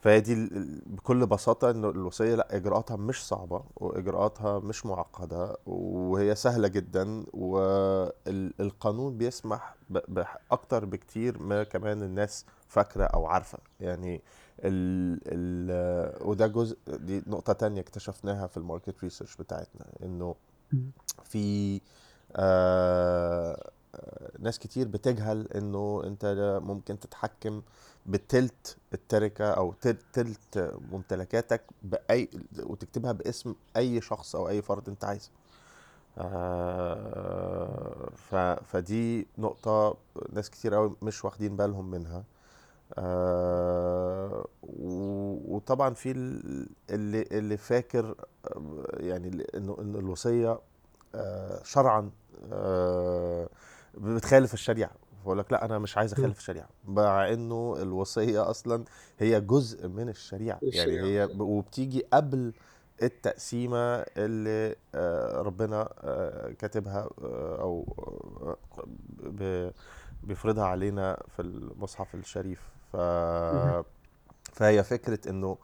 فهي 0.00 0.20
دي 0.20 0.48
بكل 0.86 1.26
بساطة 1.26 1.70
إن 1.70 1.84
الوصية 1.84 2.34
لأ 2.34 2.56
إجراءاتها 2.56 2.96
مش 2.96 3.26
صعبة 3.26 3.64
وإجراءاتها 3.76 4.58
مش 4.58 4.86
معقدة 4.86 5.56
وهي 5.66 6.34
سهلة 6.34 6.68
جدا 6.68 7.24
والقانون 7.32 9.18
بيسمح 9.18 9.74
بأكتر 9.90 10.84
بكتير 10.84 11.42
ما 11.42 11.62
كمان 11.64 12.02
الناس 12.02 12.44
فاكرة 12.68 13.04
أو 13.04 13.26
عارفة 13.26 13.58
يعني 13.80 14.22
ال 14.64 15.20
ال 15.26 16.28
وده 16.28 16.46
جزء 16.46 16.76
دي 16.88 17.22
نقطة 17.26 17.52
تانية 17.52 17.80
اكتشفناها 17.80 18.46
في 18.46 18.56
ال 18.56 18.61
market 18.61 18.94
research 19.02 19.36
بتاعتنا 19.36 19.86
مم. 20.72 20.90
في 21.24 21.80
آه 22.36 23.70
آه، 23.94 24.30
ناس 24.38 24.58
كتير 24.58 24.88
بتجهل 24.88 25.48
إنه 25.52 26.02
أنت 26.04 26.60
ممكن 26.64 26.98
تتحكم 26.98 27.62
بتلت 28.08 28.76
التركة 28.94 29.44
أو 29.50 29.72
تل- 29.72 29.98
تلت 30.12 30.74
ممتلكاتك 30.92 31.62
بأي 31.82 32.28
وتكتبها 32.62 33.12
باسم 33.12 33.54
أي 33.76 34.00
شخص 34.00 34.36
أو 34.36 34.48
أي 34.48 34.62
فرد 34.62 34.88
أنت 34.88 35.04
عايزه. 35.04 35.30
آه، 36.18 38.10
ف 38.16 38.34
فدي 38.34 39.26
نقطة 39.38 39.96
ناس 40.32 40.50
كتير 40.50 40.74
قوي 40.74 40.96
مش 41.02 41.24
واخدين 41.24 41.56
بالهم 41.56 41.90
منها. 41.90 42.24
آه، 42.98 44.46
وطبعا 45.48 45.94
في 45.94 46.10
ال- 46.10 46.68
اللي 46.90 47.22
اللي 47.32 47.56
فاكر 47.56 48.14
يعني 48.92 49.46
انه 49.54 49.76
إن 49.80 49.94
الوصية 49.94 50.58
آه، 51.14 51.62
شرعا 51.64 52.10
بتخالف 53.94 54.54
الشريعة. 54.54 54.90
بقول 55.28 55.38
لك 55.38 55.52
لا 55.52 55.64
أنا 55.64 55.78
مش 55.78 55.98
عايز. 55.98 56.12
أخالف 56.12 56.38
الشريعة 56.38 56.68
مع 56.88 57.32
إنه 57.32 57.76
الوصية 57.82 58.50
أصلا 58.50 58.84
هي 59.18 59.40
جزء 59.40 59.88
من 59.88 60.08
الشريعة 60.08 60.58
يعني 60.62 61.00
هي 61.00 61.28
وبتيجي 61.38 62.04
قبل 62.12 62.52
التقسيمة 63.02 63.96
اللي 63.96 64.76
آه، 64.94 65.42
ربنا 65.42 65.88
آه، 66.00 66.50
كاتبها 66.52 67.08
آه، 67.22 67.60
أو 67.60 67.86
بيفرضها 70.22 70.64
علينا 70.64 71.22
في 71.36 71.42
المصحف 71.42 72.14
الشريف 72.14 72.60
ف. 72.92 72.96
فهي 74.52 74.84
فكرة 74.84 75.30
إنه 75.30 75.58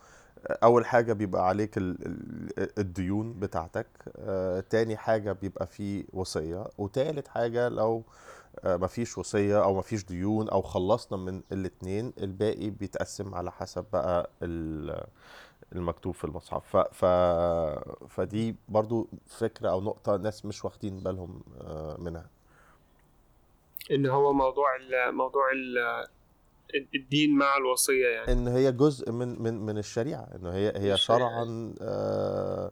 أول 0.63 0.87
حاجة 0.87 1.13
بيبقى 1.13 1.49
عليك 1.49 1.79
ال- 1.79 2.07
ال- 2.07 2.79
الديون 2.79 3.33
بتاعتك 3.33 3.87
تاني 4.71 4.97
حاجة 4.97 5.33
بيبقى 5.33 5.67
فيه 5.67 6.05
وصية 6.13 6.65
وتالت 6.79 7.29
حاجة 7.29 7.69
لو 7.69 8.05
مفيش 8.65 9.19
وصية 9.19 9.65
أو 9.65 9.79
مفيش 9.79 10.05
ديون 10.05 10.49
أو 10.49 10.63
خلصنا 10.63 11.19
من 11.19 11.43
الاتنين 11.53 12.13
الباقي 12.19 12.71
بيتقسم 12.71 13.35
على 13.35 13.51
حسب 13.53 13.85
بقى 13.93 14.31
ال 14.43 15.05
المكتوب 15.73 16.15
في 16.15 16.25
المصحف. 16.25 16.77
ف... 16.77 16.77
ف... 16.77 17.05
فدي 18.09 18.57
برضو 18.69 19.09
فكرة 19.27 19.71
أو 19.71 19.81
نقطة 19.81 20.17
ناس 20.17 20.45
مش 20.45 20.65
واخدين 20.65 21.01
بالهم 21.01 21.43
آه، 21.61 21.97
منها. 22.01 22.27
ان 23.91 24.07
هو 24.07 24.33
موضوع 24.33 24.77
ال 24.77 25.15
موضوع 25.15 25.43
ال 25.53 25.79
الدين 26.95 27.37
مع 27.39 27.57
الوصية 27.57 28.07
يعني. 28.09 28.33
إن 28.33 28.49
هي 28.49 28.73
جزء 28.73 29.13
من 29.13 29.43
من 29.43 29.55
من 29.67 29.79
الشريعة 29.79 30.29
انه 30.35 30.51
هي 30.51 30.73
هي 30.77 30.95
الشريعة. 30.95 30.97
شرعا 30.97 31.75
آه، 31.81 32.71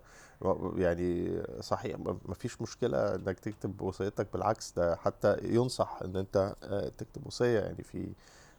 يعني 0.77 1.43
صحيح 1.61 1.99
ما 1.99 2.35
فيش 2.35 2.63
مشكلة 2.63 3.15
إنك 3.15 3.41
تكتب 3.41 3.81
وصيتك 3.83 4.29
بالعكس 4.33 4.73
ده 4.77 4.97
حتى 4.97 5.37
ينصح 5.43 5.99
إن 6.05 6.17
أنت 6.17 6.55
آه، 6.63 6.89
تكتب 6.89 7.27
وصية. 7.27 7.61
يعني 7.61 7.83
في 7.83 8.13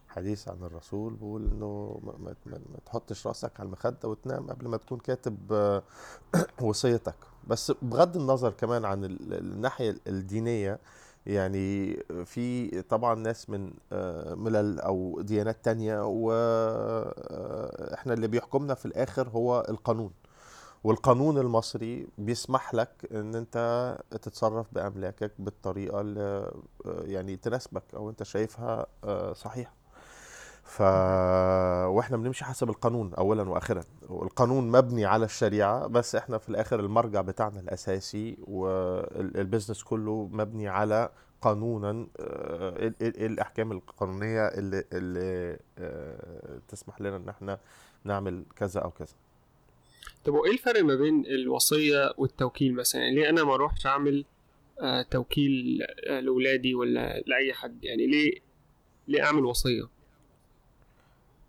حديث 0.08 0.48
عن 0.48 0.62
الرسول 0.62 1.14
بيقول 1.14 1.44
إنه 1.44 2.00
ما, 2.04 2.34
ما, 2.46 2.58
تحطش 2.86 3.26
رأسك 3.26 3.60
على 3.60 3.66
المخدة 3.66 4.08
وتنام 4.08 4.50
قبل 4.50 4.68
ما 4.68 4.76
تكون 4.76 4.98
كاتب 4.98 5.52
آه، 5.52 5.82
وصيتك. 6.62 7.14
بس 7.48 7.72
بغض 7.82 8.16
النظر 8.16 8.50
كمان 8.50 8.84
عن 8.84 9.04
ال- 9.04 9.34
الناحية 9.34 9.96
الدينية 10.06 10.78
يعني 11.26 11.96
في 12.24 12.82
طبعا 12.82 13.14
ناس 13.14 13.50
من 13.50 13.72
آه، 13.92 14.34
ملل 14.34 14.80
أو 14.80 15.20
ديانات 15.20 15.64
تانية 15.64 16.04
وإحنا 16.06 17.24
اللي 18.14 18.28
بيحكمنا 18.28 18.74
في 18.74 18.86
الآخر 18.86 19.28
هو 19.28 19.66
القانون. 19.68 20.10
والقانون 20.84 21.38
المصري 21.38 22.06
بيسمح 22.18 22.74
لك 22.74 23.08
إن 23.12 23.34
أنت 23.34 23.98
تتصرف 24.10 24.66
بأملاكك 24.72 25.32
بالطريقة 25.38 26.00
اللي 26.00 26.20
آه، 26.86 27.02
يعني 27.02 27.36
تناسبك 27.36 27.82
أو 27.94 28.10
أنت 28.10 28.22
شايفها 28.22 28.86
آه، 29.04 29.32
صحيحة. 29.32 29.72
ف 30.62 30.80
وإحنا 31.90 32.16
بنمشي 32.16 32.44
حسب 32.44 32.70
القانون 32.70 33.14
اولا 33.14 33.50
واخرا. 33.50 33.82
والقانون 34.08 34.70
مبني 34.70 35.04
على 35.04 35.24
الشريعة 35.24 35.86
بس 35.86 36.14
إحنا 36.14 36.38
في 36.38 36.48
الآخر 36.48 36.80
المرجع 36.80 37.20
بتاعنا 37.20 37.60
الأساسي 37.60 38.38
والبيزنس 38.46 39.82
كله 39.82 40.28
مبني 40.32 40.68
على 40.68 41.08
قانونا 41.42 42.06
آه، 42.20 42.92
الأحكام 43.02 43.72
القانونية 43.72 44.46
اللي 44.48 44.84
اللي 44.92 45.58
تسمح 46.68 47.00
لنا 47.00 47.16
إن 47.16 47.28
إحنا 47.28 47.58
نعمل 48.04 48.44
كذا 48.56 48.80
أو 48.80 48.90
كذا. 48.90 49.14
طب 50.24 50.34
وإيه 50.34 50.52
الفرق 50.52 50.84
ما 50.84 50.94
بين 50.94 51.26
الوصية 51.26 52.14
والتوكيل 52.18 52.74
مثلا؟ 52.74 53.00
يعني 53.02 53.14
ليه 53.14 53.28
أنا 53.28 53.44
ما 53.44 53.54
أروحش 53.54 53.86
أعمل 53.86 54.24
آه 54.80 55.02
توكيل 55.02 55.78
آه 56.08 56.20
لاولادي 56.20 56.74
ولا 56.74 57.20
لأي 57.26 57.52
حد؟ 57.52 57.84
يعني 57.84 58.06
ليه 58.06 58.32
ليه 59.08 59.22
أعمل 59.22 59.44
وصية؟ 59.44 59.88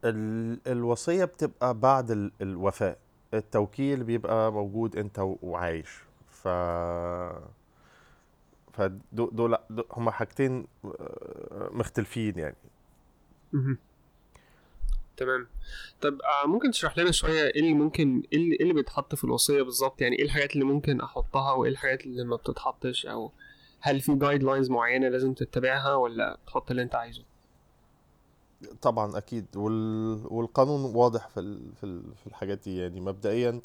ال- 0.06 0.60
الوصية 0.68 1.26
بتبقى 1.26 1.74
بعد 1.80 2.12
ال- 2.12 2.32
الوفاة. 2.42 2.98
التوكيل 3.34 4.04
بيبقى 4.04 4.52
موجود 4.52 4.96
أنت 4.96 5.20
و- 5.20 5.38
وعايش. 5.42 5.90
ف 6.30 6.48
فدول 8.74 9.30
دول 9.32 9.58
دول 9.70 9.86
هما 9.92 10.12
حاجتين 10.12 10.68
آه، 10.86 11.70
مختلفين 11.72 12.40
يعني. 12.40 12.56
تمام. 15.18 15.48
طب 16.02 16.18
آه 16.22 16.48
ممكن 16.48 16.72
تشرح 16.72 16.98
لنا 16.98 17.12
شوية 17.12 17.44
إيه 17.44 17.60
اللي 17.60 17.74
ممكن 17.74 18.24
إيه 18.34 18.40
اللي, 18.40 18.58
إيه 18.60 18.74
بيتحط 18.74 19.16
في 19.16 19.24
الوصية 19.24 19.62
بالظبط؟ 19.62 20.02
يعني 20.02 20.16
إيه 20.20 20.26
الحاجات 20.26 20.54
اللي 20.54 20.66
ممكن 20.66 21.02
أحطها 21.02 21.52
وإيه 21.52 21.72
الحاجات 21.72 22.06
اللي 22.06 22.24
ما 22.24 22.36
بتتحطش؟ 22.36 23.06
أو 23.06 23.32
هل 23.80 24.02
في 24.02 24.16
جايد 24.16 24.44
لاينز 24.44 24.70
معينة 24.70 25.08
لازم 25.10 25.34
تتبعها 25.34 25.96
ولا 25.96 26.38
تحط 26.48 26.70
اللي 26.72 26.82
أنت 26.82 26.96
عايزه؟ 26.96 27.24
طبعا 28.82 29.18
أكيد. 29.18 29.46
وال... 29.56 30.22
والقانون 30.26 30.96
واضح 30.96 31.28
في 31.28 31.40
ال... 31.40 31.76
في 31.76 31.84
ال... 31.84 32.04
في 32.16 32.28
الحاجات 32.28 32.60
دي. 32.64 32.78
يعني 32.78 33.02
مبدئيا 33.02 33.62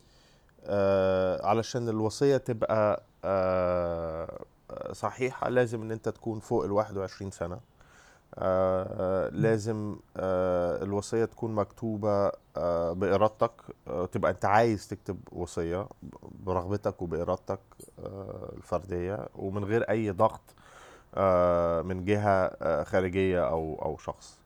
آه 0.65 1.47
علشان 1.47 1.89
الوصية 1.89 2.37
تبقى 2.37 3.03
آه 3.25 4.45
صحيحة 4.93 5.49
لازم 5.49 5.83
إن 5.83 5.93
أنت 5.93 6.09
تكون 6.09 6.41
فوق 6.41 6.65
ال 6.65 6.73
21 6.73 7.31
سنة. 7.31 7.55
آه 7.55 7.61
لازم 9.33 9.97
آه 10.17 10.83
الوصية 10.83 11.25
تكون 11.25 11.55
مكتوبة 11.55 12.33
آه 12.57 12.93
بإرادتك. 12.93 13.53
آه 13.89 14.07
تبقى 14.07 14.31
أنت 14.31 14.45
عايز 14.45 14.89
تكتب 14.89 15.19
وصية 15.33 15.87
برغبتك 16.47 17.03
وبإرادتك 17.03 17.61
آه 18.05 18.53
الفردية 18.57 19.29
ومن 19.37 19.65
غير 19.65 19.83
أي 19.91 20.11
ضغط 20.11 20.41
آه 21.15 21.83
من 21.83 22.05
جهة 22.05 22.45
آه 22.47 22.85
خارجية 22.85 23.49
أو 23.49 23.79
أو 23.83 23.97
شخص. 23.99 24.39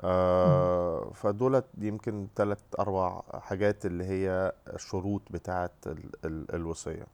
آه 0.00 1.10
فدولت 1.14 1.64
يمكن 1.78 2.28
ثلاث 2.36 2.58
أربع 2.78 3.22
حاجات 3.34 3.86
اللي 3.86 4.04
هي 4.04 4.52
الشروط 4.74 5.22
بتاعة 5.30 5.70
ال 5.86 6.10
ال 6.24 6.54
الوصية. 6.54 7.06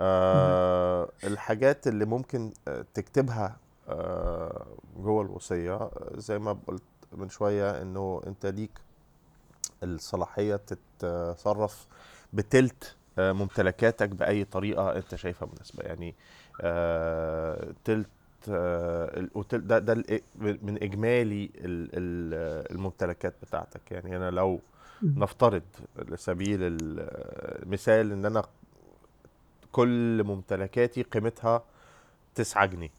آه 0.00 1.08
الحاجات 1.24 1.86
اللي 1.86 2.04
ممكن 2.04 2.52
آه، 2.68 2.84
تكتبها 2.94 3.46
آه، 3.46 3.56
جوه 4.96 5.22
الوصية 5.22 5.74
آه، 5.74 6.12
زي 6.16 6.38
ما 6.38 6.58
قلت 6.66 6.82
من 7.12 7.28
شوية 7.28 7.82
إنه 7.82 8.20
أنت 8.26 8.46
ليك 8.46 8.70
الصلاحية 9.82 10.56
تتصرف 11.00 11.86
بتلت 12.32 12.96
آه، 13.18 13.32
ممتلكاتك 13.32 14.08
بأي 14.08 14.44
طريقة 14.44 14.96
أنت 14.96 15.14
شايفها 15.14 15.48
مناسبة. 15.54 15.84
يعني 15.84 16.14
آه، 16.60 17.72
تلت 17.84 18.08
آه، 18.48 19.20
ال- 19.20 19.30
وتل- 19.34 19.66
ده 19.66 19.78
ده 19.78 19.94
من 20.38 20.78
إجمالي 20.82 21.44
ال- 21.44 21.90
ال- 21.94 22.72
الممتلكات 22.74 23.34
بتاعتك. 23.42 23.92
يعني 23.92 24.16
أنا 24.16 24.30
لو 24.30 24.60
نفترض 25.02 25.62
لسبيل 25.98 26.58
المثال 26.62 28.12
إن 28.12 28.24
أنا 28.26 28.44
كل 29.72 30.22
ممتلكاتي 30.24 31.02
قيمتها 31.02 31.62
تسعة 32.34 32.66
جنيه. 32.66 32.90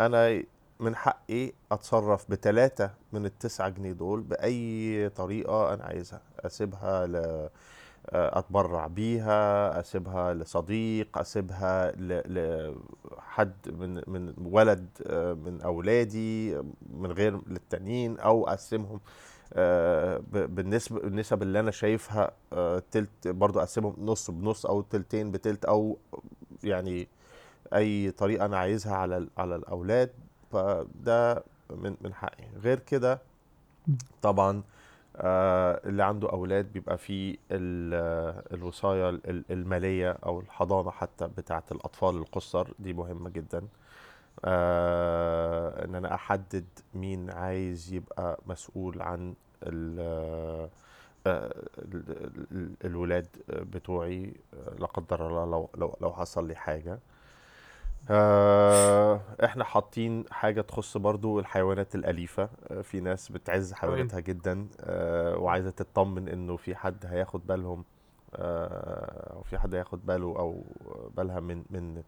أنا 0.00 0.42
من 0.80 0.96
حقي 0.96 1.52
أتصرف 1.72 2.30
بتلاتة 2.30 2.90
من 3.12 3.26
التسعة 3.26 3.68
جنيه 3.68 3.92
دول 3.92 4.20
بأي 4.22 5.08
طريقة 5.08 5.74
أنا 5.74 5.84
عايزها. 5.84 6.20
أسيبها 6.40 7.06
ل 7.06 7.48
أتبرع 8.12 8.86
بيها 8.86 9.80
أسيبها 9.80 10.34
لصديق 10.34 11.18
أسيبها 11.18 11.92
لحد 11.96 13.52
من 13.66 14.02
من 14.06 14.34
ولد 14.38 14.86
آه، 15.06 15.32
من 15.32 15.60
أولادي 15.62 16.56
من 16.94 17.12
غير 17.12 17.40
للتانيين 17.46 18.18
أو 18.18 18.48
أقسمهم 18.48 19.00
آه، 19.52 20.22
بالنسبة 20.32 20.98
النسب 21.04 21.42
اللي 21.42 21.60
أنا 21.60 21.70
شايفها 21.70 22.30
آه، 22.52 22.82
تلت 22.90 23.28
برضو 23.28 23.58
أقسمهم 23.60 23.94
نص 23.98 24.30
بنص 24.30 24.66
أو 24.66 24.80
تلتين 24.80 25.30
بتلت 25.30 25.64
أو 25.64 25.98
يعني 26.64 27.08
أي 27.74 28.10
طريقة 28.10 28.44
أنا 28.44 28.58
عايزها 28.58 28.94
على 28.96 29.28
على 29.38 29.56
الأولاد 29.56 30.10
فده 30.52 31.44
من 31.70 31.96
من 32.00 32.14
حقي. 32.14 32.44
غير 32.62 32.78
كده 32.78 33.18
طبعا 34.22 34.62
آه، 35.16 35.80
اللي 35.84 36.04
عنده 36.04 36.30
أولاد 36.30 36.72
بيبقى 36.72 36.98
آه، 37.94 38.42
الوصايه 38.52 39.08
ال- 39.08 39.44
المالية 39.50 40.10
أو 40.26 40.40
الحضانة 40.40 40.90
حتى 40.90 41.28
بتاعة 41.36 41.64
الأطفال 41.72 42.16
القصر. 42.16 42.68
دي 42.78 42.92
مهمة 42.92 43.30
جدا. 43.30 43.62
آه، 44.44 45.84
إن 45.84 45.94
أنا 45.94 46.14
أحدد 46.14 46.64
مين 46.94 47.30
عايز 47.30 47.92
يبقى 47.92 48.38
مسؤول 48.46 49.02
عن 49.02 49.34
آه، 49.62 50.68
ال- 51.78 52.38
ال- 52.52 52.74
الولاد 52.84 53.26
بتوعي 53.48 54.32
لا 54.78 54.86
قدر 54.86 55.26
الله 55.26 55.44
لو 55.44 55.70
لو 55.74 55.96
لو 56.00 56.12
حصل 56.12 56.48
لي 56.48 56.54
حاجة. 56.54 56.98
آه، 58.10 59.20
إحنا 59.44 59.64
حاطين 59.64 60.24
حاجة 60.30 60.60
تخص 60.60 60.96
برضو 60.96 61.38
الحيوانات 61.40 61.94
الأليفة. 61.94 62.48
آه، 62.70 62.80
في 62.82 63.00
ناس 63.00 63.28
بتعز 63.32 63.72
حيواناتها 63.72 64.20
جدا 64.20 64.68
آه، 64.80 65.36
وعايزة 65.36 65.70
تطمن 65.70 66.28
إنه 66.28 66.56
في 66.56 66.74
حد 66.76 67.06
هياخد 67.06 67.46
بالهم 67.46 67.84
آه، 68.34 69.32
أو 69.36 69.42
في 69.42 69.58
حد 69.58 69.74
هياخد 69.74 70.06
باله 70.06 70.26
أو 70.38 70.62
بالها 71.16 71.40
من 71.40 71.64
من 71.70 72.02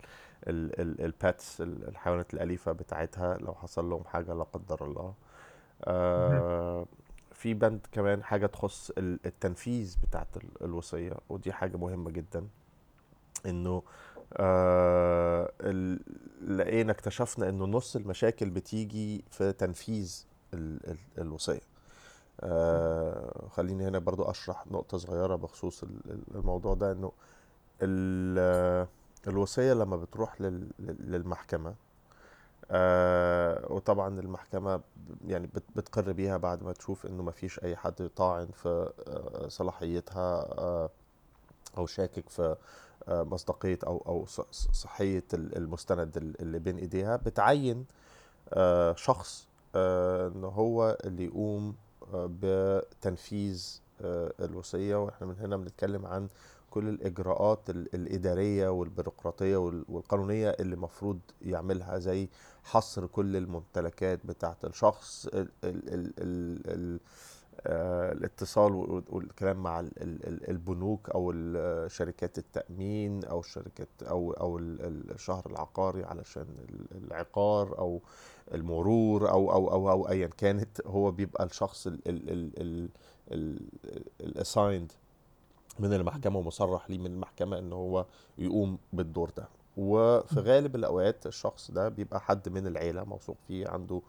الباتس 1.00 1.60
الحيوانات 1.60 2.34
الأليفة 2.34 2.72
بتاعتها 2.72 3.38
لو 3.38 3.54
حصل 3.54 3.90
لهم 3.90 4.04
حاجة 4.04 4.34
لا 4.34 4.42
قدر 4.44 4.84
الله. 4.84 5.14
آه، 5.84 6.86
في 7.32 7.54
بند 7.54 7.86
كمان 7.92 8.22
حاجة 8.24 8.46
تخص 8.46 8.90
ال- 8.98 9.20
التنفيذ 9.26 9.96
بتاعت 10.02 10.36
ال- 10.36 10.64
الوصية 10.64 11.12
ودي 11.28 11.52
حاجة 11.52 11.76
مهمة 11.76 12.10
جدا 12.10 12.46
إنه 13.46 13.70
آه 13.70 13.82
ال- 14.38 16.00
لقينا 16.58 16.92
اكتشفنا 16.92 17.48
إنه 17.48 17.64
نص 17.64 17.96
المشاكل 17.96 18.50
بتيجي 18.50 19.24
في 19.30 19.52
تنفيذ 19.52 20.24
ال 20.54 20.90
ال 20.90 20.96
الوصية. 21.18 21.60
آه 22.40 23.48
خليني 23.50 23.88
هنا 23.88 23.98
برضو 23.98 24.22
أشرح 24.22 24.66
نقطة 24.66 24.98
صغيرة 24.98 25.36
بخصوص 25.36 25.82
ال- 25.82 26.00
ال- 26.10 26.36
الموضوع 26.36 26.74
ده 26.74 26.92
إنه 26.92 27.12
ال- 27.82 28.86
الوصية 29.28 29.72
لما 29.72 29.96
بتروح 29.96 30.40
لل- 30.40 30.70
لل- 30.78 31.12
للمحكمة 31.12 31.74
آه 32.70 33.66
وطبعا 33.72 34.20
المحكمة 34.20 34.76
ب- 34.76 34.82
يعني 35.26 35.46
بت- 35.46 35.62
بتقر 35.76 36.12
بيها 36.12 36.36
بعد 36.36 36.62
ما 36.62 36.72
تشوف 36.72 37.06
إنه 37.06 37.22
ما 37.22 37.30
فيش 37.32 37.58
أي 37.64 37.76
حد 37.76 38.10
طاعن 38.16 38.46
في 38.52 38.90
آه، 39.08 39.48
صلاحيتها 39.48 40.42
آه، 40.58 40.90
أو 41.78 41.86
شاكك 41.86 42.28
في 42.28 42.56
مصداقية 43.08 43.78
أو 43.86 44.02
أو 44.06 44.26
ص- 44.26 44.40
ص- 44.40 44.68
صحية 44.72 45.24
ال- 45.34 45.56
المستند 45.56 46.16
ال- 46.16 46.40
اللي 46.40 46.58
بين 46.58 46.76
إيديها 46.78 47.16
بتعين 47.16 47.84
آه، 48.52 48.94
شخص 48.94 49.46
آه، 49.74 50.28
إن 50.28 50.44
هو 50.44 50.98
اللي 51.04 51.24
يقوم 51.24 51.74
آه، 52.14 52.30
بتنفيذ 52.42 53.80
الوصية. 54.40 54.96
وإحنا 55.04 55.26
من 55.26 55.36
هنا 55.40 55.56
بنتكلم 55.56 56.06
عن 56.06 56.28
كل 56.70 56.88
الإجراءات 56.88 57.70
ال- 57.70 57.94
الإدارية 57.94 58.68
والبيروقراطية 58.68 59.56
وال- 59.56 59.84
والقانونية 59.88 60.50
اللي 60.50 60.74
المفروض 60.74 61.18
يعملها 61.42 61.98
زي 61.98 62.28
حصر 62.64 63.06
كل 63.06 63.36
الممتلكات 63.36 64.26
بتاعة 64.26 64.56
الشخص 64.64 65.26
ال 65.26 65.38
ال 65.64 65.88
ال 65.94 66.12
ال 66.18 66.60
ال 66.66 67.00
الاتصال 67.66 68.72
وال- 68.72 69.02
والكلام 69.08 69.62
مع 69.62 69.80
ال- 69.80 70.02
ال- 70.02 70.26
ال- 70.28 70.50
البنوك 70.50 71.10
أو 71.10 71.32
شركات 71.88 72.38
التأمين 72.38 73.24
أو 73.24 73.40
الشركات 73.40 73.88
أو 74.02 74.32
أو 74.32 74.58
ال- 74.58 74.80
ال- 74.86 75.10
الشهر 75.10 75.42
العقاري 75.46 76.04
علشان 76.04 76.46
ال- 76.68 77.04
العقار 77.04 77.78
أو 77.78 78.00
المرور 78.54 79.30
أو 79.30 79.52
أو 79.52 79.70
أو 79.72 79.90
أو 79.90 80.08
ايا 80.08 80.26
كانت 80.26 80.86
هو 80.86 81.10
بيبقى 81.10 81.44
الشخص 81.44 81.86
ال 81.86 82.00
ال 82.08 82.30
ال 82.30 82.50
ال 82.60 82.88
ال 83.84 84.04
الاسايند 84.20 84.92
من 85.78 85.92
المحكمة 85.94 86.38
ومصرح 86.38 86.90
ليه 86.90 86.98
من 86.98 87.06
المحكمة 87.06 87.58
إن 87.58 87.72
هو 87.72 88.06
يقوم 88.38 88.78
بالدور 88.92 89.30
ده. 89.36 89.48
وفي 89.76 90.40
غالب 90.40 90.76
الأوقات 90.76 91.26
الشخص 91.26 91.70
ده 91.70 91.88
بيبقى 91.88 92.20
حد 92.20 92.48
من 92.48 92.66
العيلة 92.66 93.04
موثوق 93.04 93.36
فيه 93.48 93.68
عنده 93.68 93.96
آه، 93.96 94.02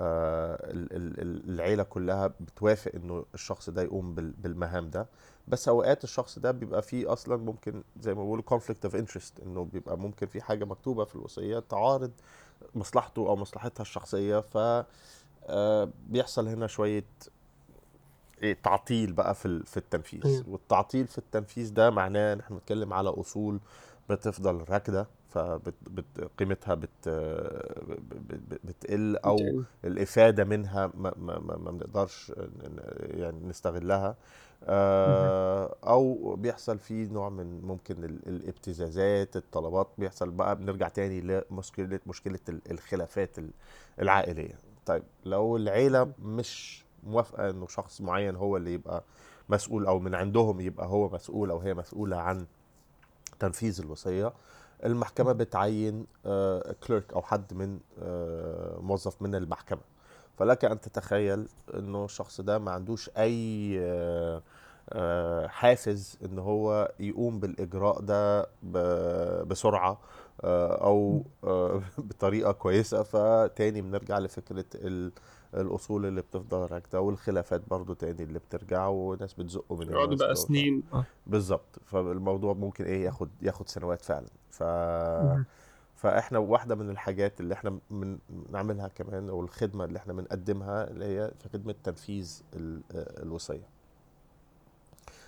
ال- 0.00 0.92
ال- 0.96 1.20
ال- 1.20 1.50
العيلة 1.50 1.82
كلها 1.82 2.26
بتوافق 2.40 2.92
إنه 2.94 3.24
الشخص 3.34 3.70
ده 3.70 3.82
يقوم 3.82 4.14
بال- 4.14 4.32
بالمهام 4.32 4.90
ده. 4.90 5.06
بس 5.48 5.68
أوقات 5.68 6.04
الشخص 6.04 6.38
ده 6.38 6.50
بيبقى 6.50 6.82
فيه 6.82 7.12
أصلا 7.12 7.36
ممكن 7.36 7.82
زي 8.00 8.14
ما 8.14 8.22
بيقولوا 8.22 8.44
conflict 8.58 8.88
of 8.90 8.92
interest 8.92 9.42
إنه 9.42 9.64
بيبقى 9.64 9.98
ممكن 9.98 10.26
في 10.26 10.40
حاجة 10.40 10.64
مكتوبة 10.64 11.04
في 11.04 11.16
الوصية 11.16 11.58
تعارض 11.58 12.10
مصلحته 12.74 13.28
أو 13.28 13.36
مصلحتها 13.36 13.82
الشخصية. 13.82 14.40
ف 14.40 14.56
آه، 15.48 15.88
بيحصل 16.08 16.48
هنا 16.48 16.66
شوية 16.66 17.04
إيه 18.42 18.58
تعطيل 18.62 19.12
بقى 19.12 19.34
في 19.34 19.62
في 19.66 19.76
التنفيذ. 19.76 20.22
والتعطيل 20.48 21.06
في 21.06 21.18
التنفيذ 21.18 21.72
ده 21.74 21.90
معناه 21.90 22.32
إن 22.32 22.40
إحنا 22.40 22.56
بنتكلم 22.56 22.92
على 22.92 23.08
أصول 23.08 23.60
بتفضل 24.10 24.64
راكدة. 24.68 25.06
فقيمتها 25.28 26.74
بت 26.74 26.90
بت- 27.08 28.14
بت- 28.30 28.60
بتقل 28.64 29.16
أو. 29.16 29.36
الإفادة 29.84 30.44
منها 30.44 30.90
ما, 30.94 31.12
ما, 31.16 31.38
ما 31.38 31.70
بنقدرش 31.70 32.32
يعني 33.00 33.48
نستغلها 33.48 34.16
آه، 34.64 35.76
أو 35.86 36.34
بيحصل 36.36 36.78
فيه 36.78 37.08
نوع 37.08 37.28
من 37.28 37.60
ممكن 37.62 38.04
ال- 38.04 38.28
الابتزازات 38.28 39.36
الطلبات 39.36 39.88
بيحصل 39.98 40.30
بقى 40.30 40.56
بنرجع 40.56 40.88
تاني 40.88 41.20
لمشكله 41.50 42.00
مشكلة 42.06 42.38
ال- 42.48 42.60
الخلافات 42.70 43.38
ال- 43.38 43.50
العائلية 44.00 44.58
طيب 44.86 45.02
لو 45.24 45.56
العيلة 45.56 46.12
مش 46.22 46.84
موافقة 47.06 47.50
إنه 47.50 47.66
شخص 47.66 48.00
معين 48.00 48.36
هو 48.36 48.56
اللي 48.56 48.72
يبقى 48.74 49.02
مسؤول 49.48 49.86
أو 49.86 49.98
من 49.98 50.14
عندهم 50.14 50.60
يبقى 50.60 50.86
هو 50.86 51.08
مسؤول 51.08 51.50
أو 51.50 51.58
هي 51.58 51.74
مسؤولة 51.74 52.16
عن 52.16 52.46
تنفيذ 53.38 53.80
الوصية 53.80 54.32
المحكمة 54.84 55.32
بتعين 55.32 56.06
كليرك 56.86 57.12
أو 57.12 57.22
حد 57.22 57.54
من 57.54 57.78
آه، 58.02 58.78
موظف 58.80 59.22
من 59.22 59.34
المحكمة. 59.34 59.80
فلك 60.38 60.64
أن 60.64 60.80
تتخيل 60.80 61.48
إنه 61.74 62.04
الشخص 62.04 62.40
ده 62.40 62.58
ما 62.58 62.70
عندوش 62.70 63.10
أي 63.18 63.76
آه، 63.80 64.42
آه، 64.92 65.46
حافز 65.46 66.18
إن 66.24 66.38
هو 66.38 66.92
يقوم 67.00 67.40
بالإجراء 67.40 68.00
ده 68.00 68.46
بسرعة 69.44 69.98
آه، 70.44 70.84
أو 70.84 71.22
آه، 71.44 71.82
بطريقة 71.98 72.52
كويسة. 72.52 73.02
فتاني 73.02 73.82
بنرجع 73.82 74.18
لفكرة 74.18 74.64
الأصول 75.54 76.06
اللي 76.06 76.20
بتفضل 76.22 76.58
راكده 76.72 77.00
والخلافات 77.00 77.62
برضو 77.70 77.94
تاني 77.94 78.22
اللي 78.22 78.38
بترجع 78.38 78.86
وناس 78.86 79.34
بتزقه 79.34 79.76
من 79.76 79.82
يقعدوا 79.86 80.04
الناس 80.04 80.20
بقى. 80.22 80.34
سنين 80.36 80.82
آه 80.92 81.04
بالظبط 81.26 81.78
فالموضوع 81.84 82.52
ممكن 82.54 82.84
إيه 82.84 83.04
ياخد 83.04 83.28
ياخد 83.42 83.68
سنوات 83.68 84.02
فعلا 84.02 84.26
ف. 84.50 84.62
فإحنا 85.96 86.38
واحدة 86.38 86.74
من 86.74 86.90
الحاجات 86.90 87.40
اللي 87.40 87.54
إحنا 87.54 87.78
من 87.90 88.18
بنعملها 88.28 88.88
كمان 88.88 89.28
أو 89.28 89.40
الخدمة 89.40 89.84
اللي 89.84 89.98
إحنا 89.98 90.12
بنقدمها 90.12 90.90
اللي 90.90 91.04
هي 91.04 91.30
في 91.42 91.48
خدمة 91.48 91.74
تنفيذ 91.84 92.42
ال- 92.54 92.82
الوصية 93.22 93.68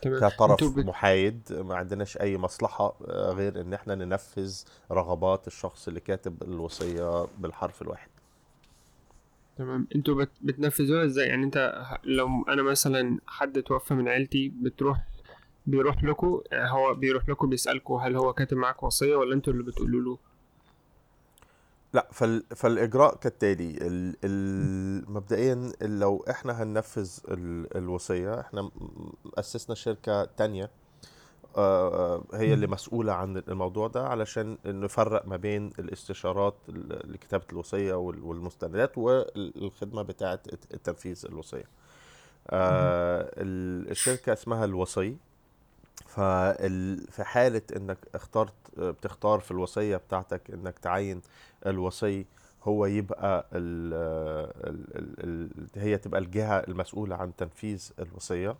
تمام 0.03 0.29
كطرف. 0.31 0.77
محايد 0.79 1.41
ما 1.53 1.75
عندناش 1.77 2.17
أي 2.17 2.39
مصلحة 2.39 2.95
آه، 3.09 3.33
غير 3.33 3.61
إن 3.61 3.75
إحنا 3.75 3.95
ننفذ 3.95 4.63
رغبات 4.93 5.47
الشخص 5.47 5.89
اللي 5.89 6.01
كاتب 6.01 6.43
الوصية 6.43 7.27
بالحرف 7.39 7.83
الواحد 7.83 8.09
تمام. 9.59 9.87
أنتوا 9.95 10.15
بت... 10.15 10.31
بتنفذوها 10.43 11.05
إزاي؟ 11.05 11.27
يعني 11.29 11.45
انت 11.45 11.83
لو 12.05 12.29
أنا 12.49 12.63
مثلا 12.63 13.19
حد 13.27 13.63
توفى 13.63 13.95
من 13.95 14.09
عيلتي 14.09 14.49
بتروح 14.49 14.99
بيروح 15.67 16.05
لكم 16.05 16.41
هو 16.53 16.95
بيروح 16.95 17.29
لكم 17.29 17.49
بيسألكم 17.49 17.95
هل 17.95 18.17
هو 18.17 18.33
كاتب 18.33 18.57
معاك 18.57 18.83
وصية 18.83 19.17
ولا 19.17 19.35
أنتوا 19.35 19.53
اللي 19.53 19.65
بتقولوا 19.65 20.01
له؟ 20.01 20.19
لا 21.95 22.09
فال... 22.13 22.45
فالإجراء 22.57 23.17
كالتالي. 23.17 23.71
ال... 23.87 24.17
ال... 24.25 25.13
مبدئيا 25.13 25.73
لو 25.83 26.25
إحنا 26.31 26.63
هننفذ 26.63 27.11
ال... 27.29 27.77
الوصية 27.77 28.41
إحنا 28.41 28.71
اسسنا 29.39 29.75
شركة 29.75 30.25
تانية 30.25 30.71
هي 31.57 32.55
اللي. 32.55 32.67
مسؤولة 32.67 33.13
عن 33.13 33.37
الموضوع 33.37 33.89
ده 33.89 34.07
علشان 34.09 34.59
نفرق 34.67 35.27
ما 35.27 35.37
بين 35.37 35.71
الاستشارات 35.79 36.55
لكتابة 37.05 37.45
الوصية 37.53 37.95
وال- 37.95 38.23
والمستندات 38.23 38.99
والخدمة 38.99 40.03
بتاعة 40.03 40.41
تنفيذ 40.85 41.25
الوصية. 41.29 41.65
آه، 42.51 43.31
ال- 43.37 43.91
الشركة 43.91 44.33
اسمها 44.33 44.65
الوصي. 44.65 45.17
ففي 46.07 47.25
حالة 47.25 47.63
إنك 47.77 47.99
اخترت 48.15 48.53
بتختار 48.79 49.41
في 49.41 49.51
الوصية 49.51 49.97
بتاعتك 49.97 50.51
إنك 50.51 50.79
تعين 50.79 51.21
الوصي 51.67 52.27
هو 52.65 52.87
يبقى 52.87 53.47
ال 53.53 53.95
ال 54.67 54.97
ال 54.99 55.51
ال 55.59 55.67
هي 55.83 55.99
تبقى 55.99 56.21
الجهة 56.21 56.59
المسؤولة 56.59 57.17
عن 57.17 57.37
تنفيذ 57.37 57.91
الوصية. 57.99 58.57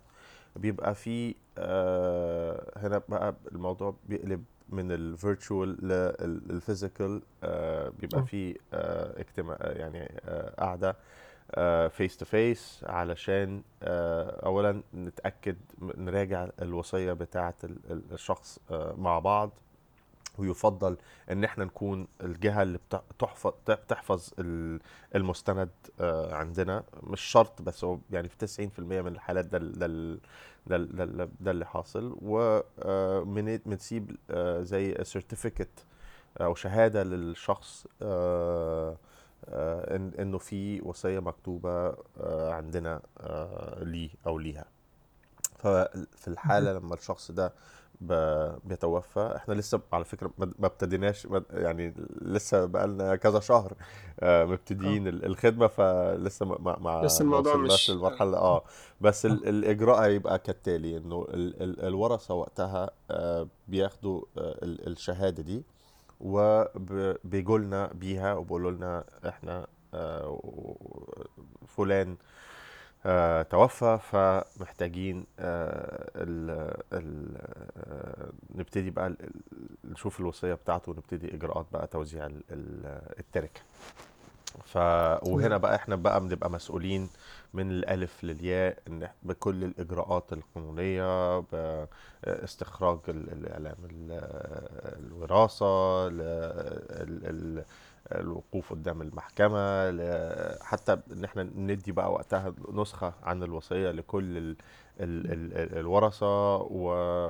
بيبقى 0.61 0.95
في 0.95 1.35
آه، 1.57 2.71
هنا 2.79 3.01
بقى 3.09 3.35
الموضوع 3.51 3.95
بيقلب 4.09 4.43
من 4.69 4.91
ال 4.91 5.03
virtual 5.03 5.87
لل 6.49 6.63
physical 6.63 7.21
بيبقى 7.99 8.19
آه. 8.19 8.21
في 8.25 8.57
آه، 8.73 9.19
اجتماع 9.19 9.57
يعني 9.61 10.11
آه، 10.25 10.53
قعدة 10.63 10.95
face 11.89 12.17
to 12.17 12.25
face 12.25 12.83
علشان 12.87 13.61
آه، 13.83 14.45
اولا 14.45 14.81
نتأكد 14.95 15.57
نراجع 15.81 16.47
الوصية 16.61 17.13
بتاعة 17.13 17.55
ال- 17.63 17.77
ال- 17.91 18.13
الشخص 18.13 18.59
آه، 18.71 18.93
مع 18.97 19.19
بعض 19.19 19.51
ويفضل 20.37 20.97
إن 21.31 21.43
إحنا 21.43 21.65
نكون 21.65 22.07
الجهة 22.21 22.61
اللي 22.61 22.77
بت- 22.77 23.01
تحفظ 23.19 23.53
بتحفظ 23.69 24.29
ال- 24.39 24.79
المستند 25.15 25.69
آه، 25.99 26.35
عندنا 26.35 26.83
مش 27.03 27.21
شرط 27.21 27.61
بس 27.61 27.83
هو 27.83 27.97
يعني 28.11 28.29
في 28.29 28.37
90% 28.37 28.79
من 28.79 29.07
الحالات 29.11 29.45
ده 29.45 29.57
ده 30.67 30.75
ال- 30.75 30.95
ده 30.95 31.03
ال- 31.03 31.17
ده 31.17 31.23
ال- 31.23 31.29
ده 31.39 31.51
اللي 31.51 31.65
حاصل 31.65 32.17
وبنسيب 32.21 34.17
زي 34.61 35.03
سيرتيفيكت 35.03 35.69
أو 36.41 36.55
شهادة 36.55 37.03
للشخص 37.03 37.87
آه، 38.01 38.97
آه، 39.49 39.95
إن 39.95 40.11
إنه 40.19 40.37
في 40.37 40.81
وصية 40.81 41.19
مكتوبة 41.19 41.69
آه، 42.19 42.51
عندنا 42.53 43.01
آه، 43.19 43.83
ليه 43.83 44.09
أو 44.27 44.37
ليها. 44.39 44.65
ففي 45.57 46.27
الحالة 46.27 46.73
لما 46.73 46.93
الشخص 46.93 47.31
ده 47.31 47.53
بيتوفى. 48.01 49.33
إحنا 49.35 49.53
لسه 49.53 49.79
على 49.93 50.05
فكرة 50.05 50.31
ما 50.37 50.67
ابتديناش 50.67 51.27
يعني 51.51 51.93
لسه 52.21 52.65
بقالنا 52.65 53.15
كذا 53.15 53.39
شهر 53.39 53.73
آه، 54.19 54.45
مبتدئين 54.45 55.07
ال- 55.07 55.25
الخدمة 55.25 55.67
فلسه 55.67 56.45
ما 56.45 56.77
ما 56.79 57.01
لسه 57.05 57.21
الموضوع 57.23 57.55
مش 57.55 57.89
للمرحلة. 57.89 58.37
آه. 58.37 58.63
بس 59.01 59.25
ال- 59.25 59.47
الإجراء 59.47 59.99
هيبقى 60.01 60.39
كالتالي 60.39 60.97
إنه 60.97 61.27
ال- 61.29 61.63
ال- 61.63 61.81
الورثة 61.85 62.33
وقتها 62.33 62.89
آه، 63.11 63.47
بياخدوا 63.67 64.21
آه، 64.37 64.55
ال- 64.63 64.87
الشهادة 64.87 65.43
دي 65.43 65.63
وبيجوا 66.19 67.57
لنا 67.57 67.87
بيها 67.93 68.33
وبيقولوا 68.33 68.71
لنا 68.71 69.03
إحنا 69.27 69.67
آه، 69.93 70.39
فلان 71.67 72.17
آه، 73.05 73.41
توفى 73.41 73.99
فمحتاجين 74.11 75.25
آه، 75.39 76.11
ال 76.15 76.49
ال 76.93 77.37
آه، 77.77 78.29
نبتدي 78.55 78.89
بقى 78.89 79.13
نشوف 79.83 80.19
الوصية 80.19 80.53
بتاعته 80.53 80.91
ونبتدي 80.91 81.35
إجراءات 81.35 81.65
بقى 81.73 81.87
توزيع 81.87 82.25
ال- 82.25 82.43
ال- 82.51 83.01
التركة. 83.19 83.61
ف 84.65 84.77
وهنا 85.27 85.57
بقى 85.57 85.75
إحنا 85.75 85.95
بقى 85.95 86.19
بنبقى 86.21 86.49
مسؤولين 86.51 87.09
من 87.53 87.71
الألف 87.71 88.23
للياء 88.23 88.77
بكل 89.23 89.63
الإجراءات 89.63 90.33
القانونية 90.33 91.39
باستخراج 91.39 92.99
ال- 93.07 93.31
الإعلام 93.31 93.75
ال- 93.91 94.19
الوراثة 94.99 96.07
ل- 96.07 96.21
ال- 96.21 97.25
ال- 97.25 97.65
الوقوف 98.11 98.71
قدام 98.73 99.01
المحكمه 99.01 99.89
حتى 100.63 100.97
ان 101.11 101.23
إحنا 101.23 101.43
ندي 101.43 101.91
بقى 101.91 102.11
وقتها 102.11 102.53
نسخه 102.73 103.13
عن 103.23 103.43
الوصيه 103.43 103.91
لكل 103.91 104.37
ال 104.37 104.55
ال 104.99 105.31
ال 105.31 105.77
الورثه 105.77 106.55
و 106.55 107.29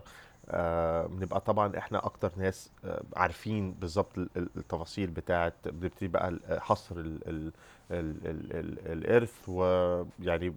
آه، 0.51 1.05
بنبقى 1.05 1.41
طبعا 1.41 1.77
إحنا 1.77 2.05
أكتر 2.05 2.31
ناس 2.37 2.71
آه، 2.85 3.03
عارفين 3.15 3.71
بالظبط 3.73 4.17
ال- 4.17 4.29
ال- 4.37 4.49
التفاصيل 4.57 5.09
بتاعه 5.11 5.53
بنبتدي 5.65 6.07
بقى 6.07 6.39
حصر 6.59 6.95
ال 6.95 7.27
ال 7.27 7.51
ال 7.91 8.27
ال 8.27 8.53
ال 8.55 8.91
الارث 8.91 9.33
ويعني 9.49 10.53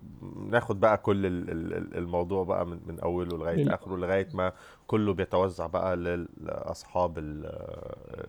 ناخد 0.50 0.80
بقى 0.80 0.98
كل 0.98 1.26
ال- 1.26 1.50
ال- 1.50 1.74
ال- 1.74 1.96
الموضوع 1.98 2.44
بقى 2.44 2.66
من 2.66 2.80
من 2.86 3.00
اوله 3.00 3.36
لغايه 3.36 3.74
اخره 3.74 3.96
لغايه 3.96 4.28
ما 4.34 4.52
كله 4.86 5.14
بيتوزع 5.14 5.66
بقى 5.66 5.96
لاصحاب 6.40 7.18
ال 7.18 7.44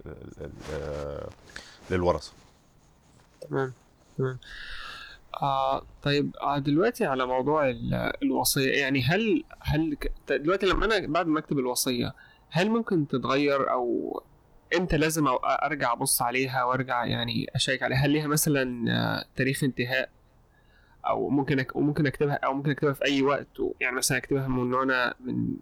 ال- 0.05 0.33
ال- 0.41 1.27
للورثة. 1.93 2.31
تمام 3.41 3.73
تمام. 4.17 4.37
آه 5.41 5.81
طيب 6.03 6.35
آه 6.41 6.57
دلوقتي 6.57 7.05
على 7.05 7.25
موضوع 7.25 7.69
ال- 7.69 8.13
الوصية 8.23 8.71
يعني 8.71 9.01
هل 9.03 9.43
هل 9.59 9.97
دلوقتي 10.29 10.65
لما 10.65 10.85
أنا 10.85 11.07
بعد 11.07 11.27
ما 11.27 11.39
أكتب 11.39 11.59
الوصية 11.59 12.13
هل 12.49 12.69
ممكن 12.69 13.07
تتغير 13.07 13.71
أو 13.71 14.21
إمتى 14.77 14.97
لازم 14.97 15.27
أرجع 15.63 15.93
أبص 15.93 16.21
عليها 16.21 16.63
وأرجع 16.63 17.05
يعني 17.05 17.47
أشيك 17.55 17.83
عليها؟ 17.83 17.97
هل 17.97 18.09
ليها 18.09 18.27
مثلا 18.27 18.91
آه، 18.91 19.25
تاريخ 19.35 19.63
انتهاء؟ 19.63 20.09
أو 21.07 21.29
ممكن 21.29 21.59
أك... 21.59 21.75
وممكن 21.75 22.07
أكتبها 22.07 22.33
أو 22.33 22.53
ممكن 22.53 22.71
أكتبها 22.71 22.93
في 22.93 23.05
أي 23.05 23.21
وقت. 23.21 23.47
يعني 23.79 23.95
مثلا 23.95 24.17
أكتبها 24.17 24.47
من 24.47 24.73
وأنا 24.73 25.13
من 25.19 25.53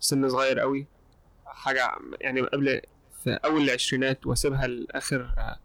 سن 0.00 0.28
صغير 0.28 0.60
قوي 0.60 0.86
حاجة 1.46 1.90
يعني 2.20 2.40
قبل 2.40 2.80
في 3.24 3.30
أول 3.44 3.62
العشرينات 3.62 4.26
وأسيبها 4.26 4.66
لآخر 4.66 5.34
آه، 5.38 5.56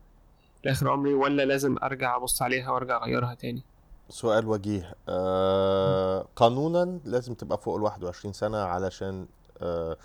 لآخر 0.64 0.90
عمري 0.90 1.14
ولا 1.14 1.46
لازم 1.46 1.76
أرجع 1.84 2.16
أبص 2.16 2.42
عليها 2.42 2.72
وأرجع 2.72 3.04
أغيرها 3.04 3.34
تاني؟ 3.34 3.64
سؤال 4.10 4.48
وجيه. 4.48 4.96
آه 5.10 6.26
قانونا 6.36 7.00
لازم 7.06 7.34
تبقى 7.34 7.58
فوق 7.58 7.76
ال 7.76 7.82
21 7.82 8.34
سنة 8.34 8.58
علشان 8.58 9.28
آه 9.62 9.98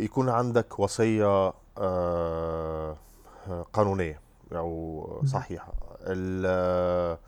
يكون 0.00 0.28
عندك 0.28 0.78
وصية 0.80 1.52
آه 1.78 2.96
قانونية 3.72 4.20
أو 4.52 5.22
صحيحة. 5.26 5.72
ال- 6.00 7.18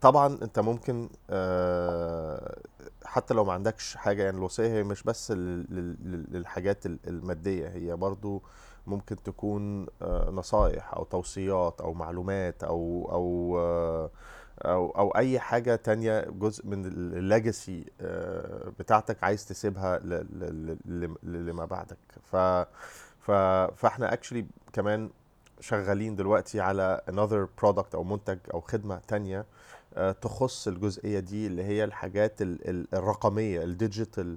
طبعا 0.00 0.38
أنت 0.42 0.58
ممكن 0.58 1.08
آه، 1.30 2.58
حتى 3.04 3.34
لو 3.34 3.44
ما 3.44 3.52
عندكش 3.52 3.96
حاجة 3.96 4.22
يعني 4.22 4.36
الوصية 4.36 4.68
هي 4.68 4.82
مش 4.82 5.02
بس 5.02 5.30
لل- 5.30 5.66
لل- 5.70 6.26
للحاجات 6.30 6.86
ال- 6.86 6.98
المادية 7.06 7.68
هي 7.68 7.96
برضو 7.96 8.42
ممكن 8.88 9.22
تكون 9.22 9.86
آه، 10.02 10.30
نصايح 10.30 10.94
أو 10.94 11.04
توصيات 11.04 11.80
أو 11.80 11.94
معلومات 11.94 12.64
أو 12.64 13.08
أو 13.12 13.58
آه، 13.58 14.10
أو 14.58 14.90
أو 14.90 15.10
أي 15.10 15.40
حاجة 15.40 15.76
تانية 15.76 16.20
جزء 16.20 16.66
من 16.66 16.84
ال 16.86 17.00
legacy 17.00 17.84
بتاعتك 18.78 19.24
عايز 19.24 19.46
تسيبها 19.48 19.98
لما 21.22 21.64
بعدك. 21.64 21.98
ف 22.22 22.36
فاحنا 23.76 24.12
actually 24.12 24.46
كمان 24.72 25.10
شغالين 25.60 26.16
دلوقتي 26.16 26.60
على 26.60 27.00
another 27.10 27.64
product 27.64 27.94
أو 27.94 28.04
منتج 28.04 28.38
أو 28.54 28.60
خدمة 28.60 29.00
تانية 29.08 29.46
آه، 29.94 30.12
تخص 30.12 30.68
الجزئية 30.68 31.20
دي 31.20 31.46
اللي 31.46 31.64
هي 31.64 31.84
الحاجات 31.84 32.42
ال- 32.42 32.68
ال- 32.70 32.86
الرقمية 32.94 33.62
ال 33.64 33.73
digital 33.73 34.36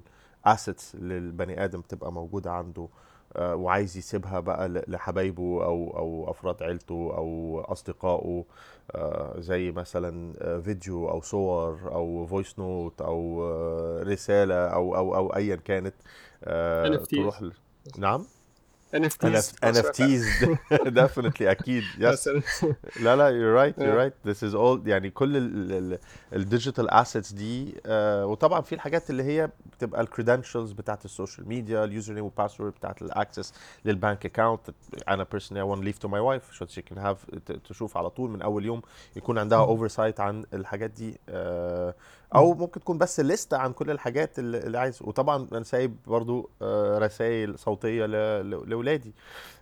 اللي 0.94 1.18
البني 1.18 1.64
آدم 1.64 1.80
تبقى 1.80 2.12
موجودة 2.12 2.52
عنده. 2.52 2.82
آه، 2.82 2.88
وعايز 3.36 3.96
يسيبها 3.96 4.40
بقى 4.40 4.68
لحبايبه 4.68 5.64
أو 5.64 5.96
أو 5.96 6.30
أفراد 6.30 6.62
عيلته 6.62 7.14
أو 7.16 7.60
أصدقائه 7.60 8.44
آه، 8.90 9.40
زي 9.40 9.70
مثلا 9.70 10.32
آه، 10.40 10.58
فيديو 10.60 11.08
أو 11.10 11.20
صور 11.20 11.92
أو 11.94 12.26
voice 12.26 12.58
note 12.58 13.00
أو 13.02 13.44
آه، 13.44 14.02
رسالة 14.02 14.54
أو 14.54 14.96
أو 14.96 15.16
أو 15.16 15.36
ايا 15.36 15.56
كانت 15.56 15.94
آه،. 16.44 16.96
تروح 16.96 17.42
ل... 17.42 17.52
نعم 17.98 18.26
NFTs 18.96 19.52
NFTs 19.64 20.24
definitely 21.00 21.42
أكيد 21.42 21.82
yes. 21.98 22.04
بس 22.04 22.28
لا 23.00 23.16
لا 23.16 23.30
you're 23.30 23.56
right 23.58 23.78
you're 23.82 23.98
right. 24.02 24.30
This 24.30 24.42
is 24.50 24.54
all 24.54 24.88
يعني 24.88 25.10
كل 25.10 25.98
ال 26.32 26.39
digital 26.39 26.90
assets 26.90 27.34
دي 27.34 27.80
آه 27.86 28.26
وطبعا 28.26 28.60
في 28.60 28.74
الحاجات 28.74 29.10
اللي 29.10 29.22
هي 29.22 29.50
بتبقى 29.72 30.00
ال 30.00 30.06
credentials 30.06 30.72
بتاعت 30.72 31.04
ال 31.04 31.10
social 31.10 31.48
media 31.48 31.84
ال 31.84 32.14
username 32.14 32.24
وال 32.24 32.34
password 32.34 32.72
بتاعت 32.72 33.02
ال 33.02 33.09
access 33.09 33.52
لل 33.84 33.98
bank 33.98 34.26
account 34.26 34.70
أنا 35.08 35.24
personally 35.24 35.62
I 35.62 35.74
want 35.74 35.80
to 35.80 35.84
leave 35.84 35.98
to 36.06 36.08
my 36.08 36.20
wife 36.20 36.58
so 36.58 36.66
she 36.66 36.82
can 36.82 36.98
have 36.98 37.16
تشوف 37.68 37.96
على 37.96 38.10
طول 38.10 38.30
من 38.30 38.42
أول 38.42 38.64
يوم 38.64 38.82
يكون 39.16 39.38
عندها 39.38 39.66
oversight 39.76 40.20
عن 40.20 40.44
الحاجات 40.54 40.90
دي 40.90 41.20
آه 41.28 41.94
أو 42.34 42.54
ممكن 42.54 42.80
تكون 42.80 42.98
بس 42.98 43.20
لستة 43.20 43.56
عن 43.56 43.72
كل 43.72 43.90
الحاجات 43.90 44.38
اللي 44.38 44.78
عايز. 44.78 44.98
وطبعا 45.02 45.48
أنا 45.52 45.62
سايب 45.62 45.96
برضو 46.06 46.50
آه 46.62 46.98
رسائل 46.98 47.56
ل- 48.06 48.70
لاولادي 48.70 49.14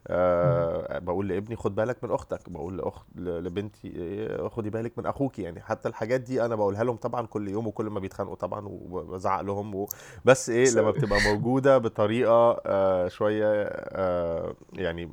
آه 0.08 0.98
بقول 0.98 1.28
لابني 1.28 1.56
خد 1.56 1.74
بالك 1.74 2.04
من 2.04 2.10
أختك 2.10 2.50
بقول 2.50 2.78
لأخت 2.78 3.02
لبنتي 3.16 3.88
إيه، 3.88 4.48
خدي 4.48 4.70
بالك 4.70 4.98
من 4.98 5.06
اخوكي 5.06 5.42
يعني 5.42 5.60
حتى 5.60 5.88
الحاجات 5.88 6.20
دي 6.20 6.44
أنا 6.44 6.54
بقولها 6.56 6.84
لهم 6.84 6.96
طبعا 6.96 7.26
كل 7.26 7.48
يوم 7.48 7.66
وكل 7.66 7.86
ما 7.86 8.00
بيتخانقوا 8.00 8.34
طبعا 8.36 8.66
وبزعق 8.68 9.40
لهم. 9.40 9.74
و... 9.74 9.88
بس 10.24 10.50
إيه 10.50 10.70
لما 10.70 10.90
بتبقى 10.90 11.18
موجودة 11.34 11.78
بطريقة 11.78 12.60
آه 12.66 13.08
شوية 13.08 13.62
آه 13.64 14.54
يعني 14.72 15.10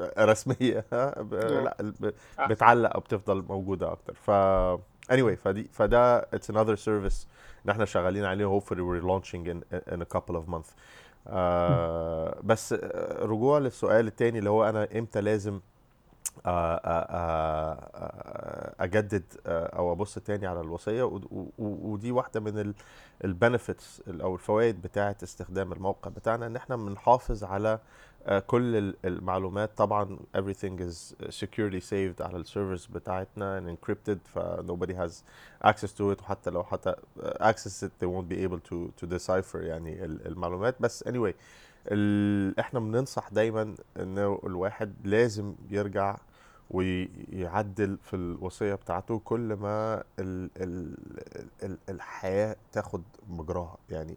آه، 0.00 0.24
رسمية 0.24 0.84
لا 1.32 1.92
بتعلق 2.50 2.94
أو 2.94 3.00
بتفضل 3.00 3.44
موجودة 3.48 3.92
أكتر. 3.92 4.14
ف 4.14 4.30
anyway 5.12 5.36
فدي 5.44 5.68
فده 5.72 6.20
it's 6.22 6.50
another 6.52 6.76
service 6.76 7.26
إن 7.64 7.70
إحنا 7.70 7.84
شغالين 7.84 8.24
عليه 8.24 8.60
hopefully 8.60 8.80
we're 8.80 9.04
launching 9.06 9.46
in, 9.46 9.76
in 9.94 10.00
a 10.02 10.18
couple 10.18 10.34
of 10.36 10.48
months. 10.54 10.72
آه 11.26 12.40
بس 12.42 12.72
رجوع 13.20 13.58
للسؤال 13.58 14.06
التاني 14.06 14.38
اللي 14.38 14.50
هو 14.50 14.68
أنا 14.68 14.88
إمتى 14.98 15.20
لازم 15.20 15.60
آه، 16.46 16.76
آه، 16.76 16.80
آه، 16.84 17.72
آه، 17.94 18.84
أجدد 18.84 19.22
أو 19.46 19.92
أبص 19.92 20.14
تاني 20.18 20.46
على 20.46 20.60
الوصية؟ 20.60 21.20
ودي 21.58 22.12
واحدة 22.12 22.40
من 22.40 22.74
البنفيتس 23.24 24.02
أو 24.08 24.34
الفوائد 24.34 24.82
بتاعة 24.82 25.16
استخدام 25.22 25.72
الموقع 25.72 26.10
بتاعنا 26.10 26.46
إن 26.46 26.56
إحنا 26.56 26.76
بنحافظ 26.76 27.44
على 27.44 27.78
كل 28.46 28.76
ال- 28.76 28.94
المعلومات. 29.04 29.70
طبعا 29.76 30.18
everything 30.36 30.80
is 30.80 31.14
securely 31.30 31.80
saved 31.90 32.20
على 32.20 32.36
السيرفرز 32.36 32.86
بتاعتنا 32.86 33.60
and 33.60 33.76
encrypted 33.78 34.18
ف 34.24 34.38
nobody 34.38 34.92
has 34.94 35.12
access 35.68 35.90
to 35.92 36.12
it. 36.16 36.22
وحتى 36.22 36.50
لو 36.50 36.64
حتى 36.64 36.94
آه، 37.22 37.52
access 37.52 37.84
it 37.84 37.90
they 38.04 38.06
won't 38.06 38.28
be 38.34 38.48
able 38.48 38.60
to 38.70 38.90
to 39.02 39.06
decipher 39.18 39.54
يعني 39.56 40.04
ال- 40.04 40.26
المعلومات. 40.26 40.76
بس 40.80 41.04
anyway. 41.08 41.32
إحنا 42.60 42.80
بننصح 42.80 43.28
دايما 43.28 43.74
انه 44.00 44.40
الواحد 44.44 44.94
لازم 45.04 45.54
يرجع 45.70 46.16
ويعدل 46.70 47.98
في 48.02 48.16
الوصية 48.16 48.74
بتاعته 48.74 49.18
كل 49.24 49.54
ما 49.54 49.94
ال... 50.18 50.50
ال... 50.56 50.94
ال... 51.62 51.78
الحياة 51.88 52.56
تاخد 52.72 53.02
مجراها. 53.28 53.76
يعني 53.90 54.12
آه، 54.12 54.16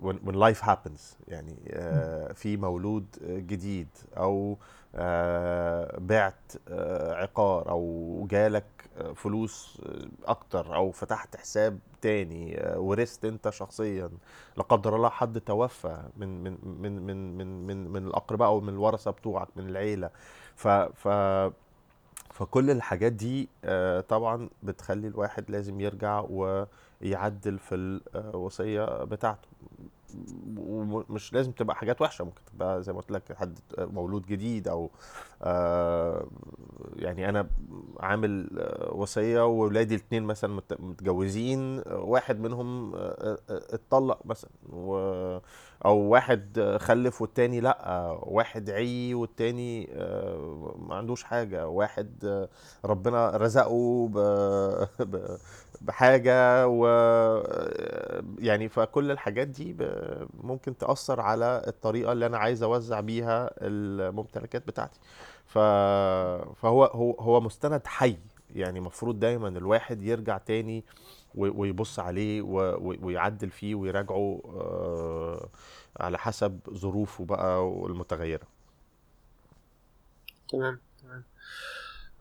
when, 0.00 0.34
life 0.34 0.60
happens 0.60 1.28
يعني 1.28 1.56
آه، 1.70 2.32
في 2.32 2.56
مولود 2.56 3.06
جديد 3.22 3.88
أو 4.16 4.58
آه، 4.94 5.98
بعت 5.98 6.52
آه، 6.68 7.14
عقار 7.14 7.70
أو 7.70 8.26
جالك 8.30 8.64
فلوس 9.14 9.82
أكتر 10.24 10.74
أو 10.74 10.90
فتحت 10.90 11.36
حساب 11.36 11.78
تاني 12.00 12.62
ورثت 12.76 13.24
أنت 13.24 13.50
شخصيا 13.50 14.10
لا 14.56 14.62
قدر 14.62 14.96
الله 14.96 15.08
حد 15.08 15.40
توفى 15.40 16.02
من 16.16 16.42
من 16.44 16.58
من 16.64 17.02
من 17.02 17.36
من 17.36 17.66
من, 17.66 17.90
من 17.90 18.06
الأقرباء 18.06 18.48
أو 18.48 18.60
من 18.60 18.68
الورثة 18.68 19.10
بتوعك 19.10 19.48
من 19.56 19.68
العيلة. 19.68 20.10
ف 20.56 20.68
ف 20.68 21.08
فكل 22.36 22.70
الحاجات 22.70 23.12
دي 23.12 23.48
آه، 23.64 24.00
طبعا 24.00 24.48
بتخلي 24.62 25.08
الواحد 25.08 25.50
لازم 25.50 25.80
يرجع 25.80 26.20
ويعدل 26.30 27.58
في 27.58 27.74
الوصية 28.14 29.04
بتاعته. 29.04 29.48
ومش 30.58 31.32
لازم 31.32 31.52
تبقى 31.52 31.76
حاجات 31.76 32.02
وحشة 32.02 32.24
ممكن 32.24 32.40
تبقى 32.52 32.82
زي 32.82 32.92
ما 32.92 32.98
قلت 33.00 33.10
لك 33.10 33.32
حد 33.32 33.58
مولود 33.78 34.26
جديد 34.26 34.68
أو 34.68 34.90
آه، 35.42 36.26
يعني 36.96 37.28
أنا 37.28 37.48
عامل 38.00 38.48
وصية 38.92 39.46
واولادي 39.46 39.94
الاثنين 39.94 40.22
مثلا 40.22 40.54
مت- 40.54 40.80
متجوزين 40.80 41.82
واحد 41.86 42.40
منهم 42.40 42.94
آه، 42.94 42.98
آه، 42.98 43.38
اتطلق 43.50 44.18
مثلا 44.26 44.50
أو 45.84 45.96
واحد 45.98 46.76
خلف 46.80 47.22
والتاني 47.22 47.60
لأ 47.60 48.10
واحد 48.22 48.70
عي 48.70 49.14
والتاني 49.14 49.86
ما 50.78 50.94
عندوش 50.94 51.22
حاجة 51.22 51.68
واحد 51.68 52.40
ربنا 52.84 53.30
رزقه 53.36 54.08
ب... 55.80 55.86
ب... 55.86 55.86
بحاجة 55.86 56.66
و 56.68 56.86
يعني 58.38 58.68
فكل 58.68 59.10
الحاجات 59.10 59.48
دي. 59.48 59.76
ممكن 60.44 60.76
تأثر 60.78 61.20
على 61.20 61.62
الطريقة 61.66 62.12
اللي 62.12 62.26
أنا 62.26 62.38
عايز 62.38 62.62
أوزع 62.62 63.00
بيها 63.00 63.50
الممتلكات 63.62 64.66
بتاعتي 64.68 65.00
ف... 65.46 65.58
فهو 66.56 66.84
هو 66.84 67.12
هو 67.12 67.40
مستند 67.40 67.86
حي 67.86 68.16
يعني 68.54 68.80
مفروض 68.80 69.18
دايما 69.20 69.48
الواحد 69.48 70.02
يرجع 70.02 70.38
تاني 70.38 70.84
ويبص 71.34 71.98
عليه 71.98 72.42
ويعدل 73.02 73.50
فيه 73.50 73.74
ويراجعه 73.74 74.40
آه، 74.46 75.48
على 76.00 76.18
حسب 76.18 76.60
ظروفه 76.74 77.24
بقى 77.24 77.60
المتغيرة 77.86 78.46
تمام 80.48 80.80
تمام 80.80 80.80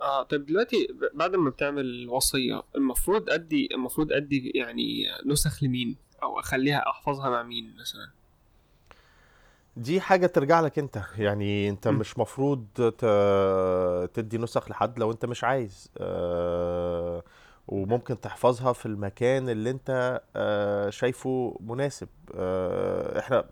آه 0.05 0.23
طيب 0.23 0.45
دلوقتي 0.45 0.87
بعد 1.13 1.35
ما 1.35 1.49
بتعمل 1.49 2.09
وصية 2.09 2.63
المفروض 2.75 3.29
أدي 3.29 3.69
المفروض 3.73 4.11
أدي 4.11 4.51
يعني 4.55 5.03
نسخ 5.25 5.63
لمين؟ 5.63 5.95
أو 6.23 6.39
أخليها 6.39 6.89
أحفظها 6.89 7.29
مع 7.29 7.43
مين 7.43 7.75
مثلا؟ 7.79 8.09
دي 9.77 10.01
حاجة 10.01 10.27
ترجع 10.27 10.61
لك 10.61 10.79
أنت. 10.79 11.01
يعني 11.17 11.69
أنت 11.69 11.87
م. 11.87 11.95
مش 11.95 12.17
مفروض 12.19 12.65
تدي 14.13 14.37
نسخ 14.37 14.69
لحد 14.71 14.99
لو 14.99 15.11
أنت 15.11 15.25
مش 15.25 15.43
عايز. 15.43 15.91
آه، 15.97 17.23
وممكن 17.67 18.21
تحفظها 18.21 18.73
في 18.73 18.85
المكان 18.85 19.49
اللي 19.49 19.69
أنت 19.69 20.21
آه، 20.35 20.89
شايفه 20.89 21.57
مناسب. 21.59 22.07
إحنا 23.19 23.45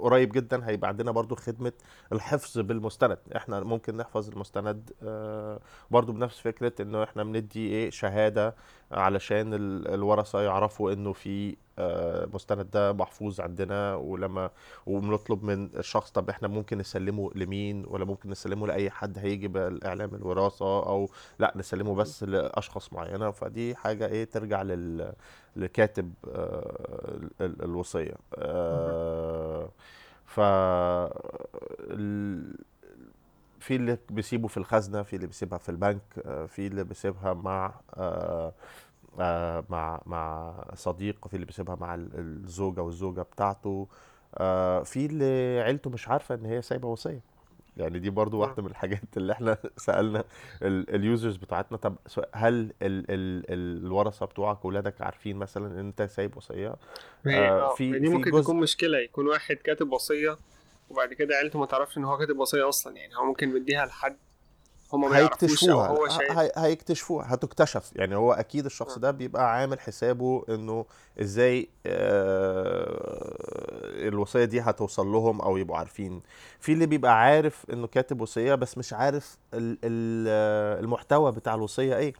قريب 0.00 0.32
جدا 0.32 0.68
هيبقى 0.68 0.88
عندنا 0.88 1.10
برضو 1.10 1.34
خدمة 1.34 1.72
الحفظ 2.12 2.58
بالمستند. 2.58 3.18
إحنا 3.36 3.60
ممكن 3.60 3.96
نحفظ 3.96 4.28
المستند 4.30 4.90
آه، 5.02 5.60
برضو 5.90 6.12
بنفس 6.12 6.38
فكرة 6.40 6.72
إنه 6.82 7.02
إحنا 7.02 7.24
بندي 7.24 7.68
إيه 7.68 7.90
شهادة 7.90 8.54
علشان 8.92 9.54
ال- 9.54 9.88
الورثة 9.94 10.40
يعرفوا 10.40 10.92
إنه 10.92 11.12
في 11.12 11.56
آه، 11.78 12.28
مستند 12.34 12.70
ده 12.70 12.92
محفوظ 12.92 13.40
عندنا 13.40 13.94
ولما 13.94 14.50
وبنطلب 14.86 15.44
من 15.44 15.64
الشخص 15.76 16.10
طب 16.10 16.28
إحنا 16.30 16.48
ممكن 16.48 16.78
نسلمه 16.78 17.30
لمين؟ 17.34 17.84
ولا 17.88 18.04
ممكن 18.04 18.30
نسلمه 18.30 18.66
لأي 18.66 18.90
حد 18.90 19.18
هيجي 19.18 19.48
بالإعلام 19.48 20.14
الوراثة؟ 20.14 20.64
أو 20.86 21.08
لا 21.38 21.52
نسلمه 21.56 21.94
بس 21.94 22.22
لأشخاص 22.24 22.92
معينة. 22.92 23.30
فدي 23.30 23.74
حاجة 23.76 24.06
إيه 24.06 24.24
ترجع 24.24 24.62
لل 24.62 25.12
لكاتب 25.56 26.12
آه، 26.28 27.20
ال- 27.40 27.62
الوصية. 27.62 28.14
آه، 28.38 29.68
ف 30.26 30.40
في 33.60 33.76
اللي 33.76 33.98
بيسيبه 34.10 34.48
في 34.48 34.56
الخزنة 34.56 35.02
في 35.02 35.16
اللي 35.16 35.26
بيسيبها 35.26 35.58
في 35.58 35.68
البنك 35.68 36.02
آه، 36.26 36.46
في 36.46 36.66
اللي 36.66 36.84
بيسيبها 36.84 37.34
مع 37.34 37.74
آه، 37.94 38.52
آه، 39.20 39.64
مع 39.70 40.00
مع 40.06 40.54
صديق 40.74 41.28
في 41.28 41.34
اللي 41.34 41.46
بيسيبها 41.46 41.74
مع 41.80 41.94
ال- 41.94 42.10
الزوجة 42.44 42.80
والزوجة 42.82 43.22
بتاعته. 43.22 43.88
في 44.84 45.06
اللي 45.06 45.60
عيلته 45.60 45.90
مش 45.90 46.08
عارفة 46.08 46.34
إن 46.34 46.44
هي 46.46 46.62
سايبة 46.62 46.88
وصية. 46.88 47.20
يعني 47.76 47.98
دي 47.98 48.10
برضو 48.10 48.36
آه. 48.36 48.46
واحدة 48.46 48.62
من 48.62 48.70
الحاجات 48.70 49.16
اللي 49.16 49.32
إحنا 49.32 49.58
سألنا 49.76 50.24
اليوزرز 50.62 51.36
بتاعتنا. 51.36 51.78
طب 51.78 51.96
هل 52.32 52.54
ال 52.54 52.72
ال 53.10 53.44
الورثة 53.84 54.26
بتوعك 54.26 54.64
وولادك 54.64 55.02
عارفين 55.02 55.36
مثلا 55.36 55.66
إن 55.66 55.86
أنت 55.86 56.02
سايب 56.02 56.34
هي 57.26 57.38
آه، 57.38 57.70
آه 57.70 57.74
في 57.74 57.98
دي 57.98 58.06
في 58.06 58.14
ممكن 58.14 58.30
جزء 58.30 58.42
تكون 58.42 58.56
مشكلة. 58.56 58.98
يكون 58.98 59.28
واحد 59.28 59.56
كاتب 59.56 59.92
وصية 59.92 60.36
وبعد 60.90 61.12
كده 61.12 61.34
عيلته 61.34 61.58
ما 61.58 61.66
تعرفش 61.66 61.98
إن 61.98 62.04
هو 62.04 62.18
كاتب 62.18 62.38
وصية 62.38 62.68
أصلا. 62.68 62.96
يعني 62.96 63.16
هو 63.16 63.24
ممكن 63.24 63.48
مديها 63.48 63.86
لحد 63.86 64.16
ما 64.94 65.06
أو 65.06 65.12
هيكتشفوها. 65.12 65.88
هو 65.88 66.06
هي- 66.30 66.52
هيكتشفوها 66.56 67.34
هتكتشف. 67.34 67.90
يعني 67.96 68.16
هو 68.16 68.32
أكيد 68.32 68.64
الشخص. 68.64 68.98
ده 68.98 69.10
بيبقى 69.10 69.52
عامل 69.54 69.80
حسابه 69.80 70.44
إنه 70.48 70.84
إزاي 71.20 71.68
آه، 71.86 74.08
الوصية 74.08 74.44
دي 74.44 74.60
هتوصل 74.60 75.06
لهم 75.06 75.40
أو 75.40 75.56
يبقوا 75.56 75.76
عارفين. 75.78 76.22
في 76.60 76.72
اللي 76.72 76.86
بيبقى 76.86 77.20
عارف 77.20 77.64
إنه 77.72 77.86
كاتب 77.86 78.20
وصية 78.20 78.54
بس 78.54 78.78
مش 78.78 78.92
عارف 78.92 79.36
ال- 79.54 79.78
ال- 79.84 80.82
المحتوى 80.84 81.32
بتاع 81.32 81.54
الوصية 81.54 81.96
إيه. 81.96 82.12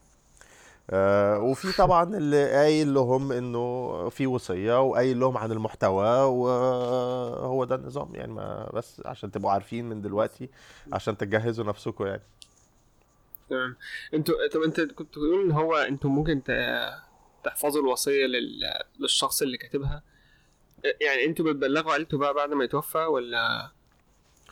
آه، 0.91 1.39
وفي 1.39 1.77
طبعا 1.77 2.17
اللي 2.17 2.51
قايل 2.53 2.95
لهم 2.95 3.33
إنه 3.33 4.09
في 4.09 4.27
وصية 4.27 4.83
وقايل 4.83 5.21
لهم 5.21 5.39
عن 5.39 5.53
المحتوى 5.53 6.07
وهو 6.21 7.65
ده 7.65 7.75
النظام. 7.75 8.09
يعني 8.15 8.33
ما 8.33 8.71
بس 8.75 9.03
عشان 9.07 9.31
تبقوا 9.31 9.53
عارفين 9.53 9.89
من 9.89 10.03
دلوقتي 10.03 10.49
عشان 10.93 11.17
تجهزوا 11.17 11.65
نفسكم 11.65 12.07
يعني. 12.07 12.23
تمام. 13.51 13.77
أنتوا 14.15 14.35
طب 14.53 14.61
انت 14.63 14.81
كنت 14.81 15.09
بتقول 15.09 15.45
إن 15.45 15.51
هو 15.53 15.77
أنتوا 15.77 16.11
ممكن 16.11 16.43
تحفظوا 17.45 17.83
الوصية 17.83 18.27
لل... 18.27 18.61
للشخص 19.01 19.43
اللي 19.43 19.57
كاتبها. 19.57 20.03
يعني 21.01 21.25
أنتوا 21.25 21.45
بتبلغوا 21.53 21.93
عيلته 21.93 22.19
بقى 22.19 22.35
بعد 22.35 22.53
ما 22.53 22.65
يتوفى 22.65 22.99
ولا 22.99 23.71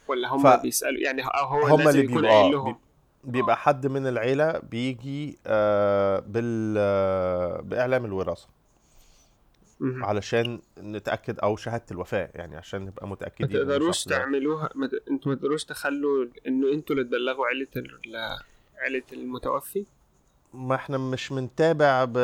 ولا 0.09 0.29
هم 0.29 0.43
ف 0.43 0.47
بيسألوا؟ 0.63 1.01
يعني 1.01 1.23
أو 1.23 1.45
هو 1.45 1.67
هم 1.67 1.89
اللي 1.89 2.05
يكون 2.05 2.27
قايل 2.27 2.53
لهم. 2.53 2.73
بي- 2.73 2.79
بيبقى 3.25 3.57
حد 3.57 3.87
من 3.87 4.07
العيلة 4.07 4.59
بيجي 4.59 5.39
آه 5.47 6.19
بال 6.19 6.75
آه 6.79 7.61
بإعلام 7.61 8.05
الوراثة. 8.05 8.49
مهم. 9.81 10.05
علشان 10.05 10.61
نتأكد 10.79 11.39
أو 11.39 11.57
شهادة 11.57 11.85
الوفاة 11.91 12.31
يعني 12.35 12.57
عشان 12.57 12.81
نبقى 12.85 13.07
ما 13.07 13.13
متأكدين 13.13 13.57
إن 13.61 13.67
تقدروش 13.67 14.05
تعملوها 14.05 14.71
ما. 14.75 14.91
أنتوا 15.11 15.33
ما 15.33 15.39
تقدروش 15.39 15.65
تخلوا 15.65 16.27
انه 16.47 16.73
أنتوا 16.73 16.97
اللي 16.97 17.07
تبلغوا 17.07 17.47
عيلة 17.47 17.67
ال... 17.77 18.17
عيلة 18.79 19.03
المتوفي؟ 19.13 19.87
ما 20.55 20.75
إحنا 20.75 20.99
مش 20.99 21.33
بنتابع 21.33 22.05
ب... 22.05 22.19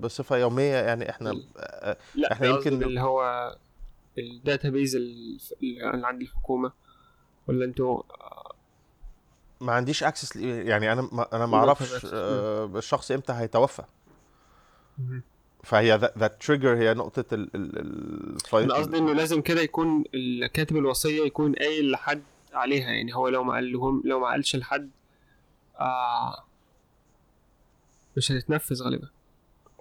بصفة 0.00 0.36
يومية 0.36 0.74
يعني 0.74 1.10
إحنا 1.10 1.30
ال... 1.30 1.46
آه، 1.56 1.96
لا 2.14 2.32
إحنا 2.32 2.46
يمكن 2.46 2.82
اللي 2.82 3.00
هو 3.00 3.56
ال 4.18 4.27
database 4.27 4.96
اللي 4.96 5.38
عند 5.82 6.22
الحكومة. 6.22 6.72
ولا 7.48 7.64
أنتوا 7.64 8.02
ما 9.60 9.72
عنديش 9.72 10.04
access 10.04 10.36
يعني 10.36 10.92
أنا 10.92 11.08
ما 11.12 11.28
أنا 11.32 11.46
ما 11.46 11.56
أعرفش 11.56 12.06
آه، 12.12 12.70
الشخص 12.76 13.10
إمتى 13.10 13.32
هيتوفى. 13.32 13.82
فهي 15.64 16.10
that 16.18 16.42
trigger 16.42 16.76
هي 16.76 16.94
نقطة 16.94 17.34
ال 17.34 17.50
ال 17.54 18.36
أنا 18.54 18.74
قصدي 18.74 18.98
إنه 18.98 19.12
لازم 19.12 19.40
كده 19.40 19.60
يكون 19.60 20.04
كاتب 20.52 20.76
الوصية 20.76 21.24
يكون 21.24 21.54
قايل 21.54 21.90
لحد 21.90 22.22
عليها 22.52 22.90
يعني 22.90 23.14
هو 23.14 23.28
لو 23.28 23.44
ما 23.44 23.54
قال 23.54 23.72
لهم 23.72 24.02
لو 24.04 24.20
ما 24.20 24.26
قالش 24.26 24.56
لحد 24.56 24.90
آه 25.80 26.44
مش 28.16 28.32
هتتنفذ 28.32 28.82
غالبا. 28.82 29.08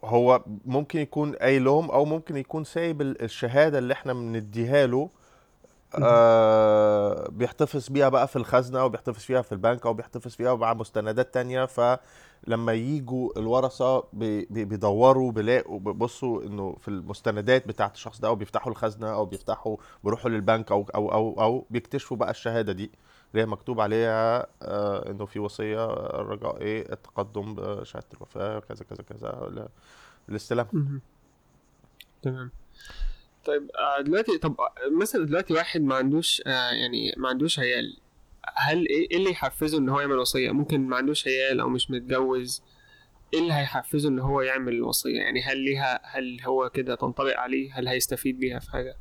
هو 0.03 0.43
ممكن 0.65 0.99
يكون 0.99 1.35
قايل 1.35 1.63
لهم 1.65 1.91
أو 1.91 2.05
ممكن 2.05 2.37
يكون 2.37 2.63
سايب 2.63 3.01
ال- 3.01 3.21
الشهادة 3.21 3.77
اللي 3.77 3.93
إحنا 3.93 4.13
بنديها 4.13 4.87
له. 4.87 5.09
آه 6.03 7.29
بيحتفظ 7.31 7.87
بيها 7.89 8.09
بقى 8.09 8.27
في 8.27 8.35
الخزنة 8.35 8.79
أو 8.79 8.89
بيحتفظ 8.89 9.19
فيها 9.19 9.41
في 9.41 9.51
البنك 9.51 9.85
أو 9.85 9.93
بيحتفظ 9.93 10.31
فيها 10.31 10.55
مع 10.55 10.73
مستندات 10.73 11.33
تانية. 11.33 11.65
فلما 11.65 12.73
يجوا 12.73 13.39
الورثة 13.39 14.03
بي 14.13 14.45
بي- 14.49 14.65
بيدوروا 14.65 15.31
بيلاقوا 15.31 15.79
بيبصوا 15.79 16.43
إنه 16.43 16.75
في 16.81 16.87
المستندات 16.87 17.67
بتاعت 17.67 17.93
الشخص 17.95 18.19
ده 18.19 18.27
أو 18.27 18.35
بيفتحوا 18.35 18.71
الخزنة 18.71 19.13
أو 19.13 19.25
بيفتحوا 19.25 19.77
بيروحوا 20.03 20.29
للبنك 20.29 20.71
أو 20.71 20.85
أو 20.95 21.11
أو 21.11 21.41
أو 21.41 21.65
بيكتشفوا 21.69 22.17
بقى 22.17 22.31
الشهادة 22.31 22.73
دي. 22.73 22.91
اللي 23.31 23.41
هي 23.41 23.45
مكتوب 23.45 23.81
عليها 23.81 24.47
آه 24.61 25.11
إنه 25.11 25.25
في 25.25 25.39
وصية 25.39 25.85
رجاء 26.13 26.61
إيه 26.61 26.91
التقدم 26.93 27.55
بشهادة 27.55 28.07
الوفاة 28.13 28.59
كذا 28.59 28.85
كذا 28.85 29.03
كذا 29.03 29.69
الاستلام. 30.29 31.01
تمام. 32.21 32.51
طيب 33.45 33.71
آه 33.71 34.01
دلوقتي 34.01 34.37
طب 34.37 34.55
آه، 34.61 34.89
مثلا 35.01 35.25
دلوقتي 35.25 35.53
واحد 35.53 35.81
ما 35.81 35.95
عندوش 35.95 36.41
آه 36.47 36.71
يعني 36.71 37.13
ما 37.17 37.29
عندوش 37.29 37.59
عيال 37.59 37.97
هل 38.55 38.87
إيه 38.87 39.11
إيه 39.11 39.17
اللي 39.17 39.31
يحفزه 39.31 39.77
إن 39.77 39.89
هو 39.89 39.99
يعمل 39.99 40.17
وصية؟ 40.17 40.51
ممكن 40.51 40.87
ما 40.87 40.97
عندوش 40.97 41.27
عيال 41.27 41.59
أو 41.59 41.69
مش 41.69 41.91
متجوز 41.91 42.63
إيه 43.33 43.39
اللي 43.39 43.53
هيحفزه 43.53 44.09
إن 44.09 44.19
هو 44.19 44.41
يعمل 44.41 44.73
الوصية؟ 44.73 45.19
يعني 45.19 45.41
هل 45.43 45.57
ليها 45.57 46.01
هل 46.03 46.37
هو 46.45 46.69
كده 46.69 46.95
تنطبق 46.95 47.37
عليه؟ 47.37 47.73
هل 47.73 47.87
هيستفيد 47.87 48.39
بيها 48.39 48.59
في 48.59 48.71
حاجة؟ 48.71 48.97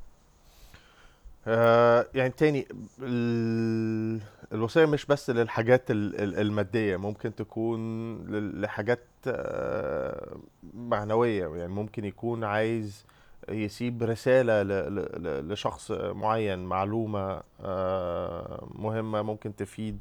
آه 1.47 2.07
يعني 2.15 2.31
تاني 2.31 2.67
ال- 3.03 4.21
الوصية 4.53 4.85
مش 4.87 5.07
بس 5.07 5.31
للحاجات 5.31 5.91
ال- 5.91 6.21
ال- 6.21 6.41
المادية 6.41 6.97
ممكن 6.97 7.35
تكون 7.35 8.17
لحاجات 8.61 9.05
آه، 9.27 10.37
معنوية 10.75 11.57
يعني 11.57 11.73
ممكن 11.73 12.05
يكون 12.05 12.45
عايز 12.45 13.05
يسيب 13.49 14.03
رسالة 14.03 14.63
لشخص 15.41 15.91
معين 15.93 16.59
معلومة 16.59 17.43
آه، 17.61 18.69
مهمة 18.75 19.23
ممكن 19.23 19.57
تفيد 19.57 19.99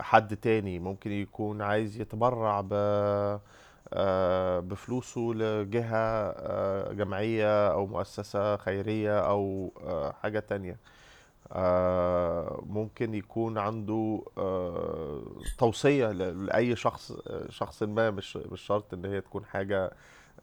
حد 0.00 0.36
تاني 0.36 0.78
ممكن 0.78 1.12
يكون 1.12 1.62
عايز 1.62 2.00
يتبرع 2.00 2.60
ب 2.60 2.72
بفلوسه 4.60 5.20
لجهة 5.34 5.96
آه، 6.36 6.92
جمعية 6.92 7.72
أو 7.72 7.86
مؤسسة 7.86 8.56
خيرية 8.56 9.20
أو 9.20 9.72
آه، 9.84 10.12
حاجة 10.12 10.38
تانية. 10.40 10.78
آه، 11.52 12.64
ممكن 12.66 13.14
يكون 13.14 13.58
عنده 13.58 14.22
آه، 14.38 15.22
توصية 15.58 16.12
لأي 16.12 16.76
شخص 16.76 17.12
آه، 17.12 17.46
شخص 17.50 17.82
ما 17.82 18.10
مش 18.10 18.36
مش 18.36 18.60
شرط 18.60 18.94
إن 18.94 19.04
هي 19.04 19.20
تكون 19.20 19.44
حاجة 19.44 19.90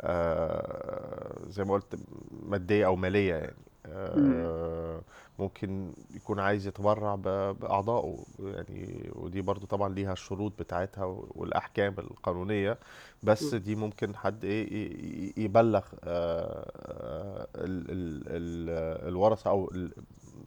آه، 0.02 1.40
زي 1.48 1.64
ما 1.64 1.74
قلت 1.74 1.96
مادية 2.48 2.86
أو 2.86 2.96
مالية 2.96 3.34
يعني. 3.36 3.54
آه، 3.54 3.75
ممكن 5.40 5.92
يكون 6.16 6.40
عايز 6.40 6.68
يتبرع 6.68 7.16
ب- 7.16 7.56
بأعضائه 7.60 8.18
يعني 8.40 9.10
ودي 9.16 9.42
برضو 9.42 9.66
طبعا 9.66 9.94
ليها 9.94 10.14
الشروط 10.14 10.60
بتاعتها 10.60 11.06
والأحكام 11.06 11.96
القانونية 12.00 12.78
بس. 13.24 13.56
دي 13.56 13.76
ممكن 13.76 14.16
حد 14.16 14.44
ي- 14.44 15.34
يبلغ 15.38 15.84
آه، 16.04 16.72
آه، 16.76 17.48
ال- 17.56 17.92
ال- 17.92 18.24
ال- 18.28 19.08
الورثة 19.08 19.50
أو 19.50 19.72
ال- 19.72 19.92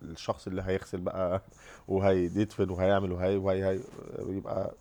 الشخص 0.02 0.46
اللي 0.46 0.62
هيغسل 0.62 1.00
بقى 1.00 1.42
وهيدفن 1.88 2.70
وهيعمل 2.70 3.12
وهي 3.12 3.36
وهي 3.36 3.80
يبقى 4.18 4.74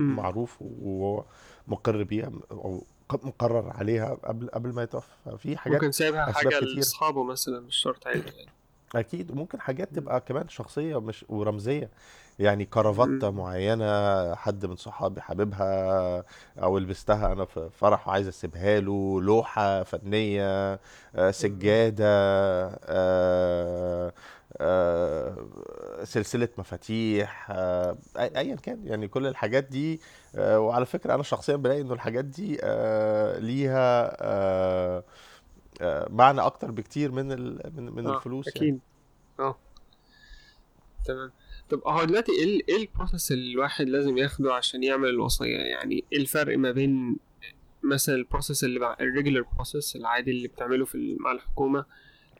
مم. 0.00 0.16
معروف 0.16 0.62
وهو 0.62 1.24
مقر 1.68 2.02
بيها 2.02 2.30
أو 2.50 2.82
مقرر 3.12 3.70
عليها 3.70 4.14
قبل 4.24 4.48
قبل 4.48 4.72
ما 4.72 4.82
يتوفى. 4.82 5.06
في 5.38 5.56
حاجات 5.56 5.74
ممكن 5.74 5.92
سايبها 5.92 6.32
كتير. 6.32 6.64
لأصحابه 6.76 7.24
مثلا 7.24 7.60
مش 7.60 7.76
شرط 7.76 8.06
عيلة 8.06 8.32
يعني. 8.36 8.50
أكيد. 8.94 9.30
وممكن 9.30 9.60
حاجات. 9.60 9.94
تبقى 9.94 10.20
كمان 10.20 10.48
شخصية 10.48 11.00
مش 11.00 11.24
ورمزية. 11.28 11.90
يعني 12.38 12.64
كرافتة 12.64 13.30
مم. 13.30 13.36
معينة 13.36 14.34
حد 14.34 14.66
من 14.66 14.76
صحابي 14.76 15.20
حاببها 15.20 16.24
أو 16.62 16.78
لبستها 16.78 17.32
أنا 17.32 17.44
في 17.44 17.68
فرح 17.80 18.08
وعايز 18.08 18.28
أسيبها 18.28 18.80
له 18.80 19.20
لوحة 19.22 19.82
فنية 19.82 20.80
آه، 22.86 24.12
آه، 24.60 25.48
آه، 26.00 26.04
سلسلة 26.04 26.48
مفاتيح 26.58 27.50
آه، 27.50 27.98
أيا 28.16 28.54
كان. 28.56 28.86
يعني 28.86 29.08
كل 29.08 29.26
الحاجات 29.26 29.64
دي 29.64 30.00
آه، 30.34 30.60
وعلى 30.60 30.86
فكرة 30.86 31.14
أنا 31.14 31.22
شخصيا 31.22 31.56
بلاقي 31.56 31.80
إنه 31.80 31.94
الحاجات 31.94 32.24
دي 32.24 32.58
آه، 32.62 33.38
ليها 33.38 34.16
آه، 34.22 35.04
آه، 35.80 36.08
معنى 36.10 36.40
أكتر 36.40 36.70
بكتير 36.70 37.12
من 37.12 37.28
من 37.76 37.92
من 37.92 38.06
آه 38.06 38.16
الفلوس 38.16 38.46
يعني. 38.46 38.58
أكيد. 38.58 38.80
آه. 39.40 39.58
تمام. 41.04 41.32
طب 41.70 41.80
هو 41.86 42.04
دلوقتي 42.04 42.32
إيه 42.32 42.60
إيه 42.68 42.76
ال 42.82 42.88
process 42.88 43.32
اللي 43.32 43.52
الواحد 43.52 43.88
لازم 43.88 44.18
ياخده 44.18 44.54
عشان 44.54 44.82
يعمل 44.82 45.08
الوصية 45.08 45.56
يعني 45.56 46.04
إيه 46.12 46.18
الفرق 46.18 46.58
ما 46.58 46.70
بين 46.72 47.16
مثلا 47.82 48.14
ال 48.14 48.20
process 48.20 48.64
اللي. 48.64 48.96
ال 49.00 49.06
regular 49.06 49.46
process 49.56 49.96
العادي 49.96 50.30
اللي 50.30 50.48
بتعمله 50.48 50.84
في 50.84 51.16
مع 51.20 51.32
الحكومة 51.32 51.84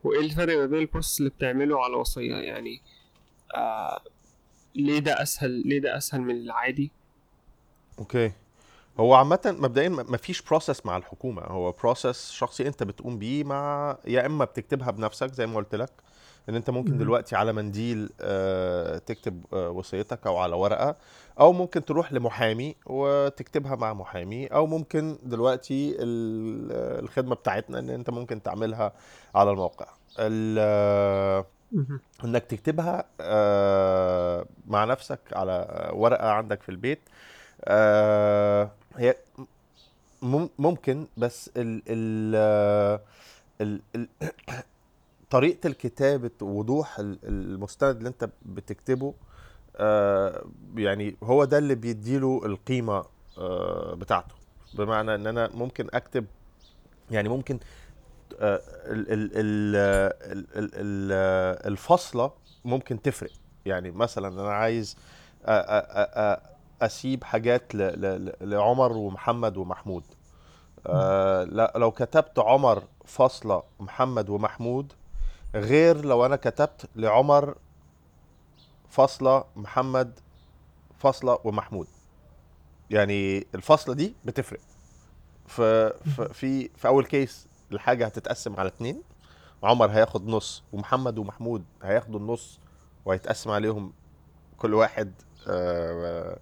وإيه 0.03 0.19
الفرق 0.19 0.57
ما 0.57 0.65
بين 0.65 0.79
ال 0.79 0.84
process 0.84 1.19
اللي 1.19 1.29
بتعمله 1.29 1.83
على 1.83 1.93
وصية؟ 1.95 2.35
يعني 2.35 2.81
آه 3.55 4.01
ليه 4.75 4.99
ده 4.99 5.21
أسهل 5.21 5.67
ليه 5.67 5.79
ده 5.79 5.97
أسهل 5.97 6.21
من 6.21 6.35
العادي؟ 6.35 6.91
Okay. 7.99 8.31
هو 8.99 9.13
عامة 9.13 9.55
مبدئيا 9.59 9.89
مفيش 9.89 10.41
process 10.41 10.85
مع 10.85 10.97
الحكومة 10.97 11.41
هو 11.41 11.71
process 11.71 12.31
شخصي 12.31 12.67
انت 12.67 12.83
بتقوم 12.83 13.17
بيه 13.19 13.43
مع 13.43 13.97
يا 14.07 14.25
إما 14.25 14.45
بتكتبها 14.45 14.91
بنفسك 14.91 15.33
زي 15.33 15.47
ما 15.47 15.55
قلت 15.55 15.75
لك 15.75 15.89
إن 16.49 16.55
أنت 16.55 16.69
ممكن. 16.69 16.97
دلوقتي 16.97 17.35
على 17.35 17.53
منديل 17.53 18.09
آه، 18.21 18.97
تكتب 18.97 19.45
آه، 19.53 19.69
وصيتك 19.69 20.27
أو 20.27 20.37
على 20.37 20.55
ورقة 20.55 20.95
أو 21.39 21.53
ممكن 21.53 21.85
تروح 21.85 22.13
لمحامي 22.13 22.75
وتكتبها 22.85 23.75
مع 23.75 23.93
محامي 23.93 24.47
أو 24.47 24.65
ممكن 24.67 25.17
دلوقتي 25.23 25.95
ال- 25.99 27.03
الخدمة 27.03 27.35
بتاعتنا 27.35 27.79
إن 27.79 27.89
أنت 27.89 28.09
ممكن 28.09 28.43
تعملها 28.43 28.93
على 29.35 29.51
الموقع. 29.51 29.85
إنك 32.25 32.43
تكتبها 32.45 33.05
آه، 33.21 34.45
مع 34.67 34.85
نفسك 34.85 35.19
على 35.33 35.89
ورقة 35.93 36.31
عندك 36.31 36.61
في 36.61 36.69
البيت 36.69 36.99
آه، 37.65 38.71
هي 38.97 39.15
مم- 40.21 40.49
ممكن 40.59 41.07
بس 41.17 41.49
ال 41.57 41.81
ال 41.87 42.99
ال 43.61 43.81
ال 43.95 44.07
طريقة 45.29 45.67
الكتابة 45.67 46.31
وضوح 46.41 46.99
ال- 46.99 47.19
المستند 47.23 47.95
اللي 47.97 48.09
انت 48.09 48.29
بتكتبه 48.45 49.13
آه، 49.77 50.45
يعني 50.75 51.15
هو 51.23 51.45
ده 51.45 51.57
اللي 51.57 51.75
بيديله 51.75 52.41
القيمة 52.45 53.05
آه، 53.37 53.93
بتاعته. 53.95 54.35
بمعنى 54.73 55.15
ان 55.15 55.27
أنا 55.27 55.49
ممكن 55.53 55.87
اكتب 55.93 56.25
يعني 57.11 57.29
ممكن 57.29 57.59
آه، 58.39 58.61
ال- 58.85 59.11
ال- 59.11 59.31
ال- 59.33 59.75
ال- 60.31 60.47
ال- 60.57 60.71
ال- 60.75 61.67
الفاصلة 61.71 62.31
ممكن 62.65 63.01
تفرق. 63.01 63.31
يعني 63.65 63.91
مثلا 63.91 64.27
أنا 64.41 64.53
عايز 64.53 64.97
أسيب 66.81 67.23
حاجات 67.23 67.75
ل- 67.75 68.01
ل- 68.01 68.35
لعمر 68.41 68.91
ومحمد 68.91 69.57
ومحمود. 69.57 70.03
آه، 70.87 71.43
لو 71.75 71.91
كتبت 71.91 72.39
عمر 72.39 72.83
فاصلة 73.05 73.63
محمد 73.79 74.29
ومحمود 74.29 74.93
غير 75.55 76.05
لو 76.05 76.25
أنا 76.25 76.35
كتبت 76.35 76.89
لعمر 76.95 77.55
فاصلة 78.89 79.43
محمد 79.55 80.19
فاصلة 80.99 81.39
ومحمود. 81.43 81.87
يعني 82.89 83.47
الفاصلة 83.55 83.93
دي 83.95 84.15
بتفرق. 84.25 84.59
في 85.47 85.93
في 86.15 86.69
في, 86.75 86.87
أول 86.87 87.05
كيس 87.05 87.47
الحاجة 87.71 88.05
هتتقسم 88.05 88.55
على 88.59 88.67
اتنين 88.67 89.01
عمر 89.63 89.91
هياخد 89.91 90.27
نص 90.27 90.63
ومحمد 90.73 91.17
ومحمود 91.17 91.63
هياخدوا 91.83 92.19
النص 92.19 92.59
وهيتقسم 93.05 93.51
عليهم 93.51 93.93
كل 94.57 94.73
واحد 94.73 95.13
آه، 95.47 96.37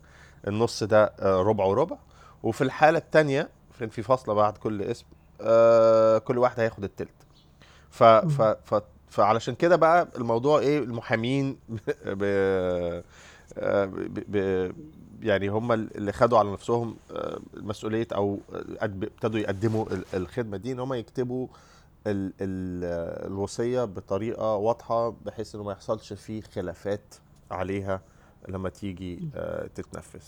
النص 0.48 0.84
ده 0.84 1.04
آه، 1.20 1.42
ربع 1.42 1.66
وربع. 1.66 1.98
وفي 2.44 2.62
الحالة 2.64 2.98
التانية 2.98 3.50
فين 3.72 3.90
في 3.90 4.02
فاصلة 4.02 4.34
بعد 4.34 4.58
كل 4.58 4.82
اسم 4.82 5.06
آه، 5.42 6.18
كل 6.18 6.38
واحد 6.38 6.60
هياخد 6.60 6.84
التلت. 6.84 7.10
ف 7.90 8.04
ف 8.04 8.42
ف 8.42 8.82
فعلشان 9.10 9.56
كده 9.56 9.76
بقى 9.76 10.08
الموضوع 10.18 10.60
إيه 10.60 10.80
المحامين 10.80 11.58
ب... 12.06 12.24
آه، 13.58 13.86
ب... 13.86 14.24
ب... 14.28 14.72
يعني 15.22 15.48
هم 15.48 15.72
اللي 15.72 16.12
خدوا 16.12 16.38
على 16.40 16.52
نفسهم 16.52 16.96
مسؤولية 17.54 18.08
أو 18.16 18.40
ابتدوا 18.82 19.40
يقدموا 19.40 19.86
ال- 19.92 20.06
الخدمة 20.14 20.58
دي 20.58 20.72
إن 20.72 20.80
هم 20.80 20.94
يكتبوا 20.94 21.48
ال... 22.08 22.34
ال... 22.42 22.84
الوصية 23.28 23.84
بطريقة 23.84 24.56
واضحة 24.56 25.10
بحيث 25.26 25.56
انه 25.56 25.64
ما 25.64 25.72
يحصلش 25.72 26.14
فيه 26.14 26.42
خلافات 26.42 27.16
عليها. 27.52 28.02
لما 28.50 28.70
تيجي 28.70 29.20
آه، 29.36 29.68
تتنفذ 29.76 30.24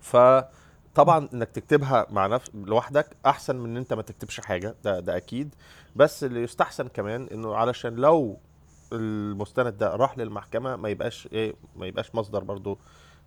فطبعا 0.00 1.28
إنك 1.34 1.48
تكتبها 1.50 2.06
مع 2.10 2.26
نفس 2.26 2.50
لوحدك 2.54 3.16
أحسن 3.26 3.56
من 3.56 3.70
إن 3.70 3.76
أنت 3.76 3.92
ما 3.92 4.02
تكتبش 4.02 4.40
حاجة 4.40 4.74
ده 4.84 5.00
ده 5.00 5.16
أكيد. 5.16 5.54
بس 5.96 6.24
اللي 6.24 6.42
يستحسن 6.42 6.88
كمان 6.88 7.28
إنه 7.32 7.54
علشان 7.54 7.94
لو 7.94 8.38
المستند 8.92 9.78
ده 9.78 9.96
راح 9.96 10.18
للمحكمة 10.18 10.76
ما 10.76 10.88
يبقاش 10.88 11.28
إيه 11.32 11.54
ما 11.76 11.86
يبقاش 11.86 12.14
مصدر 12.14 12.44
برضو 12.44 12.78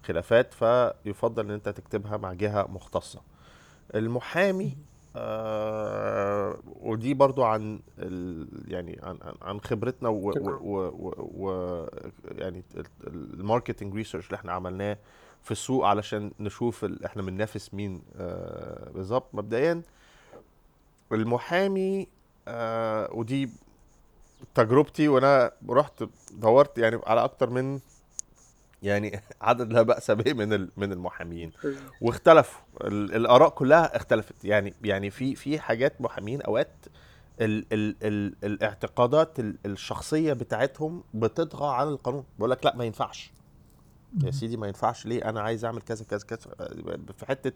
خلافات 0.03 0.53
فيفضل 0.53 1.45
إن 1.45 1.51
أنت 1.51 1.69
تكتبها 1.69 2.17
مع 2.17 2.33
جهة 2.33 2.67
مختصة. 2.69 3.21
المحامي 3.95 4.77
آه 5.15 6.57
ودي 6.65 7.13
برضو 7.13 7.43
عن 7.43 7.79
ال 7.99 8.47
يعني 8.73 8.99
عن 9.03 9.17
عن- 9.41 9.59
خبرتنا 9.61 10.09
و, 10.09 10.15
و. 10.29 10.31
و, 10.61 10.87
و, 10.87 11.13
و 11.45 11.87
يعني 12.31 12.63
ال 13.07 13.16
marketing 13.16 13.95
research 13.95 14.25
اللي 14.27 14.35
إحنا 14.35 14.51
عملناه 14.51 14.97
في 15.43 15.51
السوق 15.51 15.85
علشان 15.85 16.31
نشوف. 16.39 16.85
إحنا 17.05 17.21
بننافس 17.21 17.73
مين 17.73 18.01
آه 18.17 18.89
بالظبط 18.89 19.27
مبدئيا 19.35 19.81
المحامي 21.11 22.07
آه 22.47 23.09
ودي 23.13 23.49
تجربتي 24.55 25.07
وأنا 25.07 25.51
رحت 25.69 26.03
دورت 26.33 26.77
يعني 26.77 26.99
على 27.05 27.23
أكتر 27.23 27.49
من 27.49 27.79
يعني 28.83 29.21
عدد 29.41 29.73
لا 29.73 29.81
بأس 29.81 30.11
به 30.11 30.33
من 30.33 30.67
من 30.77 30.91
المحامين. 30.91 31.51
واختلفوا. 32.01 32.61
ال- 32.81 33.15
الآراء 33.15 33.49
كلها 33.49 33.95
اختلفت. 33.95 34.45
يعني 34.45 34.73
يعني 34.83 35.09
في 35.09 35.35
في 35.35 35.59
حاجات 35.59 36.01
محامين 36.01 36.41
أوقات 36.41 36.71
ال 37.41 37.65
ال 37.73 37.95
ال 38.03 38.35
الاعتقادات 38.43 39.39
ال- 39.39 39.57
الشخصية 39.65 40.33
بتاعتهم 40.33 41.03
بتطغى 41.13 41.67
على 41.75 41.89
القانون. 41.89 42.23
بيقول 42.37 42.51
لك 42.51 42.65
لا 42.65 42.75
ما 42.75 42.83
ينفعش. 42.85 43.31
يا 44.23 44.31
سيدي 44.31 44.57
ما 44.57 44.67
ينفعش. 44.67 45.05
ليه؟ 45.05 45.29
أنا 45.29 45.41
عايز 45.41 45.65
أعمل 45.65 45.81
كذا 45.81 46.05
كذا 46.05 46.25
كذا. 46.27 46.39
في 47.17 47.25
حتة 47.25 47.51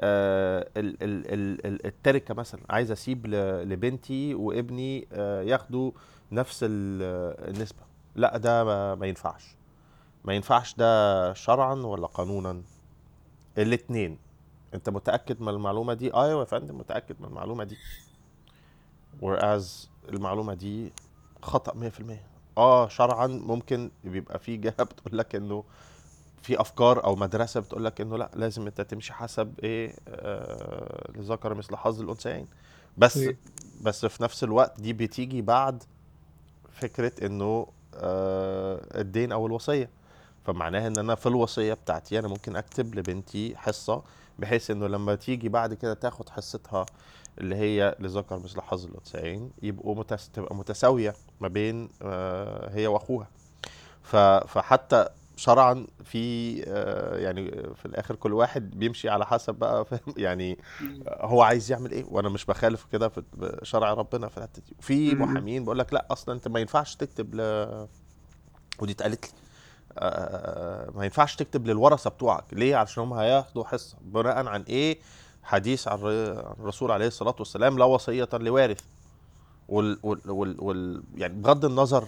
آه، 0.00 0.68
ال- 0.76 1.02
ال- 1.02 1.32
ال- 1.32 1.66
ال- 1.66 1.86
التركة 1.86 2.34
مثلا. 2.34 2.60
عايز 2.70 2.90
أسيب 2.90 3.26
لبنتي 3.66 4.34
وابني 4.34 5.08
آه، 5.12 5.42
ياخدوا 5.42 5.90
نفس 6.32 6.60
ال- 6.62 7.48
النسبة. 7.56 7.78
لا 8.16 8.36
ده 8.36 8.64
ما 8.64 8.94
ما 8.94 9.06
ينفعش. 9.06 9.56
ما 10.24 10.34
ينفعش 10.34 10.74
ده 10.74 11.32
شرعا 11.32 11.74
ولا 11.74 12.06
قانونا؟ 12.06 12.62
الاتنين. 13.58 14.18
أنت 14.74 14.88
متأكد 14.88 15.40
من 15.40 15.48
المعلومة 15.48 15.94
دي؟ 15.94 16.14
أيوه 16.14 16.40
يا 16.40 16.44
فندم 16.44 16.78
متأكد 16.78 17.16
من 17.20 17.28
المعلومة 17.28 17.64
دي. 17.64 17.76
Whereas 19.22 19.88
المعلومة 20.08 20.54
دي 20.54 20.92
خطأ 21.42 21.90
100% 21.90 22.02
آه 22.58 22.88
شرعا 22.88 23.26
ممكن 23.26 23.90
بيبقى 24.04 24.38
في 24.38 24.56
جهة 24.56 24.82
بتقول 24.82 25.18
لك 25.18 25.34
إنه 25.34 25.64
في 26.42 26.60
أفكار 26.60 27.04
أو 27.04 27.16
مدرسة 27.16 27.60
بتقول 27.60 27.84
لك 27.84 28.00
إنه 28.00 28.16
لأ 28.18 28.30
لازم 28.34 28.66
أنت 28.66 28.80
تمشي 28.80 29.12
حسب 29.12 29.54
إيه 29.62 29.94
آه 30.08 31.10
مثل 31.44 31.76
حظ 31.76 32.00
الأنثيين. 32.00 32.46
بس 32.98 33.16
إيه. 33.16 33.36
بس 33.82 34.06
في 34.06 34.22
نفس 34.22 34.44
الوقت 34.44 34.80
دي 34.80 34.92
بتيجي 34.92 35.42
بعد 35.42 35.82
فكرة 36.72 37.26
إنه 37.26 37.66
آه 37.94 39.00
الدين 39.00 39.32
أو 39.32 39.46
الوصية. 39.46 39.90
فمعناها 40.52 40.86
إن 40.86 40.98
أنا 40.98 41.14
في 41.14 41.26
الوصية 41.26 41.74
بتاعتي 41.74 42.18
أنا 42.18 42.28
ممكن 42.28 42.56
أكتب 42.56 42.94
لبنتي 42.94 43.56
حصة 43.56 44.02
بحيث 44.38 44.70
إنه 44.70 44.86
لما 44.86 45.14
تيجي 45.14 45.48
بعد 45.48 45.74
كده 45.74 45.94
تاخد 45.94 46.28
حصتها 46.28 46.86
اللي 47.38 47.56
هي 47.56 47.96
لذكر 47.98 48.38
مثل 48.38 48.60
حظ 48.60 48.84
الأنثيين 48.84 49.50
يبقوا 49.62 49.94
متس... 49.94 50.28
تبقى 50.28 50.54
متساوية 50.54 51.14
ما 51.40 51.48
بين 51.48 51.88
آه 52.02 52.70
هي 52.74 52.86
وأخوها. 52.86 53.28
ف... 54.02 54.16
فحتى 54.16 55.08
شرعا 55.36 55.86
في 56.04 56.54
آه، 56.68 57.18
يعني 57.18 57.50
في 57.74 57.86
الآخر 57.86 58.14
كل 58.14 58.32
واحد 58.32 58.70
بيمشي 58.78 59.08
على 59.08 59.26
حسب 59.26 59.54
بقى 59.54 59.84
فاهم؟ 59.90 60.14
يعني 60.16 60.58
هو 61.08 61.42
عايز 61.42 61.72
يعمل 61.72 61.90
إيه؟ 61.90 62.04
وأنا 62.08 62.28
مش 62.28 62.44
بخالف 62.44 62.86
كده 62.92 63.08
في 63.08 63.22
شرع 63.62 63.92
ربنا 63.92 64.28
في 64.28 64.38
الحتة 64.38 64.62
دي. 64.68 64.76
في. 64.80 65.14
محامين 65.14 65.62
بيقول 65.62 65.78
لك 65.78 65.92
لأ 65.92 66.06
أصلا 66.10 66.34
أنت 66.34 66.48
ما 66.48 66.60
ينفعش 66.60 66.96
تكتب 66.96 67.34
ل 67.34 67.40
ودي 68.80 68.92
اتقالت 68.92 69.24
لي. 69.24 69.39
ما 70.94 71.04
ينفعش 71.04 71.36
تكتب 71.36 71.66
للورثة 71.66 72.10
بتوعك. 72.10 72.44
ليه؟ 72.52 72.76
علشان 72.76 73.02
هم 73.02 73.12
هياخدوا 73.12 73.64
حصة. 73.64 73.96
بناء 74.00 74.46
عن 74.46 74.62
إيه؟ 74.62 74.98
حديث 75.42 75.88
عن 75.88 75.98
الر- 75.98 76.46
عن 76.46 76.54
الرسول 76.60 76.90
عليه 76.90 77.06
الصلاة 77.06 77.34
والسلام 77.38 77.78
لا 77.78 77.84
وصية 77.84 78.28
لوارث. 78.32 78.80
وال, 79.68 79.98
وال, 80.02 80.20
وال, 80.30 80.56
وال 80.58 81.02
يعني 81.14 81.34
بغض 81.42 81.64
النظر 81.64 82.04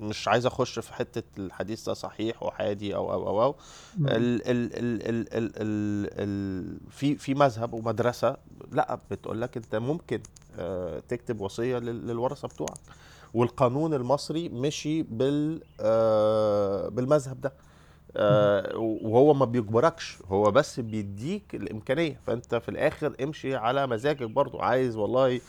مش 0.00 0.28
عايز 0.28 0.46
أخش 0.46 0.78
في 0.78 0.94
حتة 0.94 1.22
الحديث 1.38 1.86
ده 1.86 1.94
صحيح 1.94 2.42
وحادي 2.42 2.94
أو 2.94 3.12
أو 3.12 3.28
أو, 3.28 3.42
أو. 3.42 3.54
مم. 3.98 4.06
ال 4.08 4.14
ال 4.16 4.44
ال 4.50 5.02
ال 5.08 5.34
ال 5.34 5.52
ال 5.56 6.08
ال 6.20 6.78
في 6.90 7.14
في 7.16 7.34
مذهب 7.34 7.72
ومدرسة 7.74 8.36
لا 8.72 8.98
بتقول 9.10 9.40
لك 9.40 9.56
أنت 9.56 9.74
ممكن 9.76 10.20
آه، 10.58 11.02
تكتب 11.08 11.40
وصية 11.40 11.78
لل- 11.78 12.06
للورثة 12.06 12.48
بتوعك. 12.48 12.78
والقانون 13.34 13.94
المصري 13.94 14.48
مشي 14.48 15.02
بال 15.02 15.62
آه، 15.80 16.88
بالمذهب 16.88 17.40
ده. 17.40 17.52
آه، 18.16 18.76
وهو 18.76 19.34
ما 19.34 19.44
بيجبركش 19.44 20.18
هو 20.28 20.50
بس 20.50 20.80
بيديك 20.80 21.54
الإمكانية. 21.54 22.20
فأنت 22.26 22.54
في 22.54 22.68
الآخر 22.68 23.14
امشي 23.22 23.56
على 23.56 23.86
مزاجك 23.86 24.30
برضو. 24.30 24.58
عايز 24.60 24.96
والله 24.96 25.40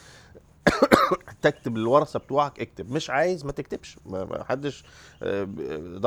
تكتب 1.42 1.78
للورثه 1.78 2.20
بتوعك 2.20 2.60
اكتب. 2.60 2.92
مش 2.92 3.10
عايز 3.10 3.46
ما 3.46 3.52
تكتبش. 3.52 3.98
ما 4.06 4.44
حدش 4.44 4.84
آه، 5.24 5.44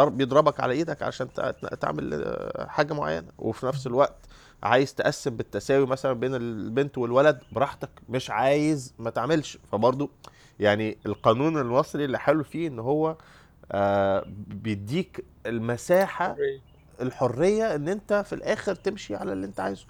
بيضربك 0.08 0.60
على 0.60 0.72
إيدك 0.72 1.02
عشان 1.02 1.32
تع- 1.32 1.50
تعمل 1.50 2.36
حاجة 2.68 2.92
معينة. 2.94 3.28
وفي 3.38 3.66
نفس 3.66 3.86
الوقت 3.86 4.16
عايز 4.62 4.94
تقسم 4.94 5.36
بالتساوي 5.36 5.86
مثلا 5.86 6.12
بين 6.12 6.34
البنت 6.34 6.98
والولد 6.98 7.38
براحتك. 7.52 7.90
مش 8.08 8.30
عايز 8.30 8.94
ما 8.98 9.10
تعملش. 9.10 9.58
فبرضو 9.72 10.10
يعني 10.60 10.98
القانون 11.06 11.58
المصري 11.58 12.04
اللي 12.04 12.18
حلو 12.18 12.44
فيه 12.44 12.68
إن 12.68 12.78
هو 12.78 13.16
آه، 13.72 14.24
بيديك 14.46 15.24
المساحة 15.46 16.36
الحرية 17.00 17.74
إن 17.74 17.88
أنت 17.88 18.22
في 18.26 18.32
الآخر 18.34 18.74
تمشي 18.74 19.16
على 19.16 19.32
اللي 19.32 19.46
أنت 19.46 19.60
عايزه. 19.60 19.84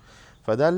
فده 0.47 0.71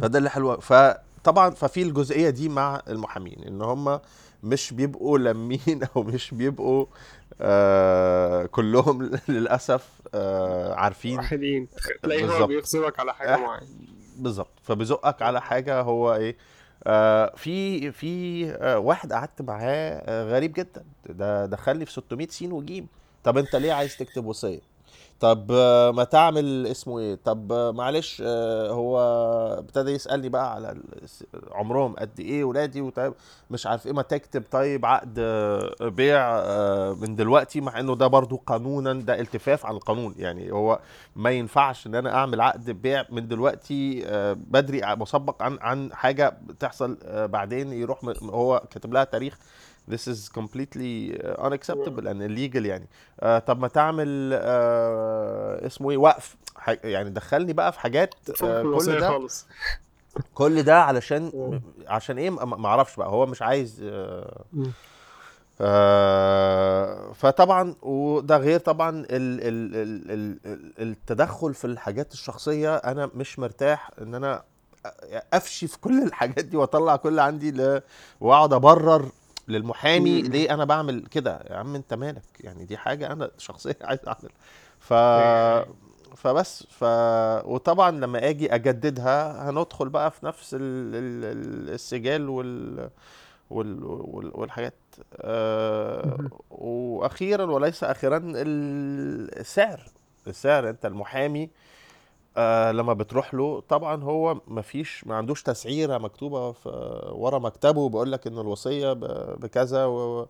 فده 0.00 0.18
اللي 0.18 0.30
حلو. 0.30 0.56
فطبعا 0.56 1.50
ففي 1.50 1.82
الجزئية 1.82 2.30
دي 2.30 2.48
مع 2.48 2.82
المحامين 2.88 3.44
إن 3.46 3.62
هم 3.62 4.00
مش 4.42 4.72
بيبقوا 4.72 5.18
لمين 5.18 5.80
أو 5.96 6.02
مش 6.02 6.34
بيبقوا 6.34 6.86
آه 7.40 8.46
كلهم 8.46 9.10
للأسف 9.28 9.88
آه 10.14 10.74
عارفين. 10.74 11.18
واحدين. 11.18 11.68
تلاقيه 12.02 12.26
هو. 12.42 12.46
بيغصبك 12.46 13.00
على 13.00 13.14
حاجة 13.14 13.36
معينة. 13.36 13.66
بالظبط. 14.16 14.52
فبيزقك 14.62 15.22
على 15.22 15.40
حاجة 15.40 15.80
هو 15.80 16.14
إيه 16.14 16.36
آه 16.84 17.32
في 17.36 17.92
في 17.92 18.46
آه 18.50 18.78
واحد 18.78 19.12
قعدت 19.12 19.42
معاه 19.42 20.02
آه 20.06 20.24
غريب 20.24 20.52
جدا. 20.52 20.84
ده 21.08 21.46
دخل 21.46 21.76
لي 21.76 21.86
في 21.86 21.92
600 21.92 22.26
سين 22.28 22.52
وجيم. 22.52 22.86
طب 23.24 23.38
انت 23.38 23.56
ليه 23.56 23.72
عايز 23.72 23.96
تكتب 23.96 24.26
وصية؟ 24.26 24.60
طب 25.20 25.52
ما 25.96 26.04
تعمل 26.04 26.66
اسمه 26.66 26.98
إيه؟ 26.98 27.14
طب 27.24 27.52
معلش 27.52 28.22
آه، 28.26 28.70
هو 28.70 28.98
ابتدى 29.58 29.90
يسألني 29.90 30.28
بقى 30.28 30.52
على 30.54 30.74
عمرهم 31.52 31.94
قد 31.96 32.20
إيه 32.20 32.44
ولادي 32.44 32.80
وطيب 32.80 33.14
مش 33.50 33.66
عارف 33.66 33.86
إيه 33.86 33.92
ما 33.92 34.02
تكتب 34.02 34.42
طيب 34.50 34.86
عقد 34.86 35.14
آه، 35.18 35.74
بيع 35.80 36.38
آه، 36.38 36.92
من 37.00 37.16
دلوقتي 37.16 37.60
مع 37.60 37.80
انه 37.80 37.96
ده 37.96 38.06
برضو 38.06 38.36
قانونا 38.36 38.92
ده 38.92 39.20
التفاف 39.20 39.66
عن 39.66 39.74
القانون. 39.74 40.14
يعني 40.18 40.52
هو 40.52 40.80
ما 41.16 41.30
ينفعش 41.30 41.86
ان 41.86 41.94
أنا 41.94 42.14
اعمل 42.14 42.40
عقد 42.40 42.70
بيع 42.70 43.04
من 43.10 43.28
دلوقتي 43.28 44.04
بدري 44.34 44.80
مسبق 44.96 45.42
عن 45.42 45.58
عن 45.60 45.92
حاجة 45.92 46.38
بتحصل 46.46 46.98
بعدين 47.04 47.72
يروح 47.72 47.98
هو 48.22 48.62
كاتب 48.70 48.92
لها 48.92 49.04
تاريخ 49.04 49.38
This 49.90 50.04
is 50.12 50.28
completely 50.38 51.14
uh, 51.14 51.46
unacceptable 51.46 52.06
and 52.10 52.20
illegal 52.28 52.64
يعني 52.66 52.88
آه 53.20 53.38
طب 53.38 53.60
ما 53.60 53.68
تعمل 53.68 54.30
آه 54.32 55.66
اسمه 55.66 55.90
إيه 55.90 55.96
وقف 55.96 56.36
يعني 56.84 57.10
دخلني 57.10 57.52
بقى 57.52 57.72
في 57.72 57.80
حاجات 57.80 58.14
آه 58.42 58.62
كل 58.62 59.00
ده 59.00 59.08
خالص 59.08 59.46
كل 60.34 60.62
ده 60.62 60.82
علشان. 60.82 61.60
عشان 61.86 62.18
إيه 62.18 62.30
ما 62.30 62.68
أعرفش 62.68 62.96
بقى 62.96 63.08
هو 63.08 63.26
مش 63.26 63.42
عايز 63.42 63.80
آه. 63.84 64.44
آه 65.60 67.12
فطبعا 67.12 67.74
وده 67.82 68.36
غير 68.36 68.60
طبعا 68.60 68.90
ال 68.90 69.06
ال 69.10 69.76
ال 69.76 70.10
ال 70.10 70.38
ال- 70.46 70.72
التدخل 70.82 71.54
في 71.54 71.64
الحاجات 71.66 72.12
الشخصية 72.12 72.76
أنا 72.76 73.10
مش 73.14 73.38
مرتاح 73.38 73.90
إن 74.02 74.14
أنا 74.14 74.42
أفشي 75.32 75.66
في 75.66 75.78
كل 75.78 76.02
الحاجات 76.02 76.44
دي 76.44 76.56
وأطلع 76.56 76.96
كل 76.96 77.18
عندي. 77.18 77.80
وأقعد 78.20 78.52
أبرر 78.52 79.08
للمحامي 79.48 80.22
مم. 80.22 80.28
ليه 80.28 80.54
أنا 80.54 80.64
بعمل 80.64 81.06
كده؟ 81.06 81.40
يا 81.50 81.56
عم 81.56 81.74
أنت 81.74 81.94
مالك؟ 81.94 82.22
يعني 82.40 82.64
دي 82.64 82.76
حاجة 82.76 83.12
أنا 83.12 83.30
شخصيا 83.38 83.74
عايز 83.88 84.00
أعمل. 84.08 84.30
ف. 84.80 84.92
فبس 86.16 86.62
ف 86.70 86.84
وطبعا 87.46 87.90
لما 87.90 88.28
آجي 88.28 88.54
أجددها 88.54 89.50
هندخل 89.50 89.88
بقى 89.88 90.10
في 90.10 90.26
نفس 90.26 90.54
ال... 90.54 90.60
ال... 90.94 91.24
ال- 91.24 91.70
السجال 91.74 92.28
وال 92.28 92.90
وال... 93.50 93.84
وال... 93.84 94.30
والحاجات. 94.34 94.74
آه... 95.16 96.20
وأخيرا 96.50 97.44
وليس 97.44 97.84
أخيرا 97.84 98.16
ال- 98.18 99.38
السعر. 99.40 99.80
السعر 100.26 100.68
أنت 100.70 100.86
المحامي 100.86 101.42
آه 101.44 101.48
لما 102.72 102.92
بتروح 102.92 103.34
له 103.34 103.60
طبعا 103.60 104.02
هو 104.02 104.40
مفيش 104.48 105.06
ما 105.06 105.14
عندوش 105.16 105.42
تسعيرة 105.42 105.98
مكتوبة 105.98 106.52
في 106.52 106.68
ورا 107.12 107.38
مكتبه 107.38 107.88
بيقول 107.88 108.12
لك 108.12 108.26
ان 108.26 108.38
الوصية 108.38 108.92
بكذا 109.36 109.84
و 109.84 110.26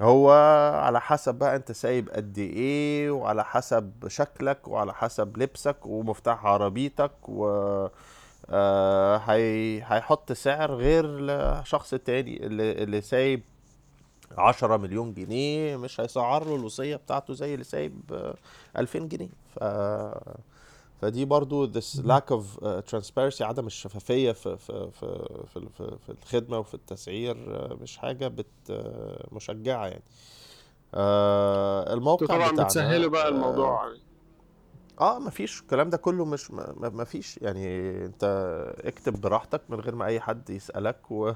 هو 0.00 0.30
على 0.74 1.00
حسب 1.00 1.34
بقى 1.34 1.56
أنت 1.56 1.72
سايب 1.72 2.10
قد 2.10 2.38
إيه 2.38 3.10
وعلى 3.10 3.44
حسب 3.44 3.92
شكلك 4.08 4.68
وعلى 4.68 4.94
حسب 4.94 5.36
لبسك 5.38 5.86
ومفتاح 5.86 6.46
عربيتك 6.46 7.12
و 7.28 7.46
آه 8.50 9.16
هي 9.16 9.82
هيحط 9.86 10.32
سعر 10.32 10.74
غير 10.74 11.06
لشخص 11.20 11.90
تاني 11.90 12.46
اللي, 12.46 12.72
اللي 12.72 13.00
سايب 13.00 13.42
10 14.38 14.76
مليون 14.76 15.14
جنيه 15.14 15.76
مش 15.76 16.00
هيسعر 16.00 16.44
له 16.44 16.54
الوصية 16.56 16.96
بتاعته 16.96 17.34
زي 17.34 17.54
اللي 17.54 17.64
سايب 17.64 18.00
آه، 18.12 18.34
2000 18.78 18.98
جنيه. 18.98 19.28
ف 19.54 19.58
فدي 21.00 21.24
برضو 21.24 21.72
this 21.72 22.00
lack 22.06 22.30
of 22.30 22.42
uh, 22.62 22.66
transparency 22.90 23.40
عدم 23.42 23.66
الشفافية 23.66 24.32
في 24.32 24.56
في 24.56 24.90
في 25.00 25.28
في, 25.54 25.60
في, 25.78 25.96
في 26.06 26.12
الخدمة 26.22 26.58
وفي 26.58 26.74
التسعير 26.74 27.36
آه، 27.36 27.74
مش 27.80 27.96
حاجة 27.98 28.28
بت 28.28 28.46
آه، 28.70 29.28
مشجعة 29.32 29.86
يعني. 29.86 30.04
آه، 30.94 31.94
الموقع 31.94 32.26
طبعا 32.26 32.38
بتاعنا 32.38 32.62
بتسهلوا 32.62 33.10
بقى 33.10 33.26
آه، 33.26 33.28
الموضوع 33.28 33.92
آه 35.00 35.18
مفيش. 35.18 35.60
الكلام 35.60 35.90
ده 35.90 35.96
كله 35.96 36.24
مش 36.24 36.50
ما- 36.50 36.74
مفيش 36.76 37.38
يعني 37.42 37.90
انت 38.04 38.24
اكتب 38.84 39.20
براحتك 39.20 39.60
من 39.68 39.80
غير 39.80 39.94
ما 39.94 40.04
أي 40.06 40.20
حد 40.20 40.50
يسألك 40.50 41.10
و... 41.10 41.32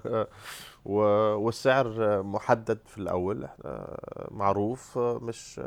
و... 0.85 0.95
والسعر 1.37 2.23
محدد 2.23 2.79
في 2.87 2.99
الأول. 2.99 3.45
إحنا 3.45 3.97
معروف 4.31 4.99
مش 4.99 5.61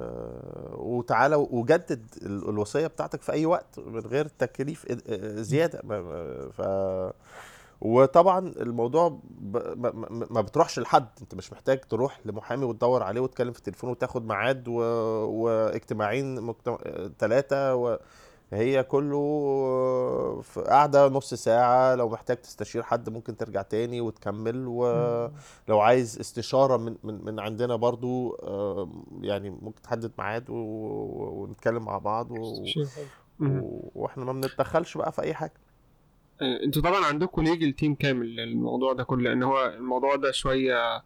وتعالى 0.73 1.35
وجدد 1.35 2.05
ال- 2.21 2.49
الوصية 2.49 2.87
بتاعتك 2.87 3.21
في 3.21 3.31
أي 3.31 3.45
وقت 3.45 3.79
من 3.79 3.99
غير 3.99 4.27
تكاليف 4.27 4.85
زيادة. 5.41 5.81
ما- 5.83 6.01
ما- 6.01 6.49
ف 6.51 6.61
وطبعا 7.81 8.39
الموضوع 8.39 9.09
ب... 9.23 9.57
ما, 9.57 9.91
ما- 9.91 10.27
ما 10.29 10.41
بتروحش 10.41 10.79
لحد. 10.79 11.07
انت 11.21 11.35
مش 11.35 11.53
محتاج 11.53 11.79
تروح 11.79 12.19
لمحامي 12.25 12.65
وتدور 12.65 13.03
عليه 13.03 13.21
وتكلم 13.21 13.51
في 13.51 13.59
التليفون 13.59 13.89
وتاخد 13.89 14.25
ميعاد 14.25 14.67
و... 14.67 14.73
واجتماعين 15.25 16.41
مجتمع... 16.41 16.77
ثلاثة 17.19 17.75
و... 17.75 17.99
هي 18.53 18.83
كله 18.83 19.19
في 20.41 20.61
قاعدة 20.61 21.07
نص 21.07 21.33
ساعة. 21.33 21.95
لو 21.95 22.09
محتاج 22.09 22.37
تستشير 22.37 22.83
حد 22.83 23.09
ممكن 23.09 23.37
ترجع 23.37 23.61
تاني 23.61 24.01
وتكمل. 24.01 24.67
ولو 24.67 25.79
عايز 25.79 26.19
استشارة 26.19 26.77
من 26.77 26.95
من 27.03 27.25
من 27.25 27.39
عندنا 27.39 27.75
برضو 27.75 28.37
يعني 29.21 29.49
ممكن 29.49 29.81
تحدد 29.81 30.11
ميعاد 30.19 30.45
ونتكلم 30.49 31.85
مع 31.85 31.97
بعض 31.97 32.31
و... 32.31 32.35
و... 33.39 33.91
وإحنا 33.95 34.25
ما 34.25 34.33
بنتدخلش 34.33 34.97
بقى 34.97 35.11
في 35.11 35.21
أي 35.21 35.33
حاجة. 35.33 35.53
أنتوا 36.41 36.81
طبعا 36.81 37.05
عندكم 37.05 37.43
legal 37.43 37.73
team 37.73 37.95
كامل 37.95 38.35
للموضوع 38.35 38.93
ده 38.93 39.03
كله 39.03 39.29
لأن 39.29 39.43
هو 39.43 39.65
الموضوع 39.65 40.15
ده 40.15 40.31
شوية 40.31 41.03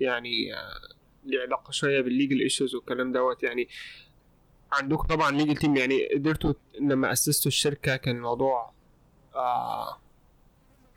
يعني 0.00 0.54
آه، 0.54 0.94
ليه 1.24 1.40
علاقة 1.40 1.70
شوية 1.70 2.00
بال 2.00 2.11
legal 2.11 2.40
issues 2.40 2.74
والكلام 2.74 3.12
دوت. 3.12 3.42
يعني 3.42 3.68
عندكم 4.72 5.06
طبعا 5.06 5.30
legal 5.30 5.56
team 5.56 5.76
يعني 5.76 6.08
قدرتوا 6.14 6.52
لما 6.80 7.12
أسستوا 7.12 7.48
الشركة 7.48 7.96
كان 7.96 8.16
الموضوع 8.16 8.72
آه 9.34 10.00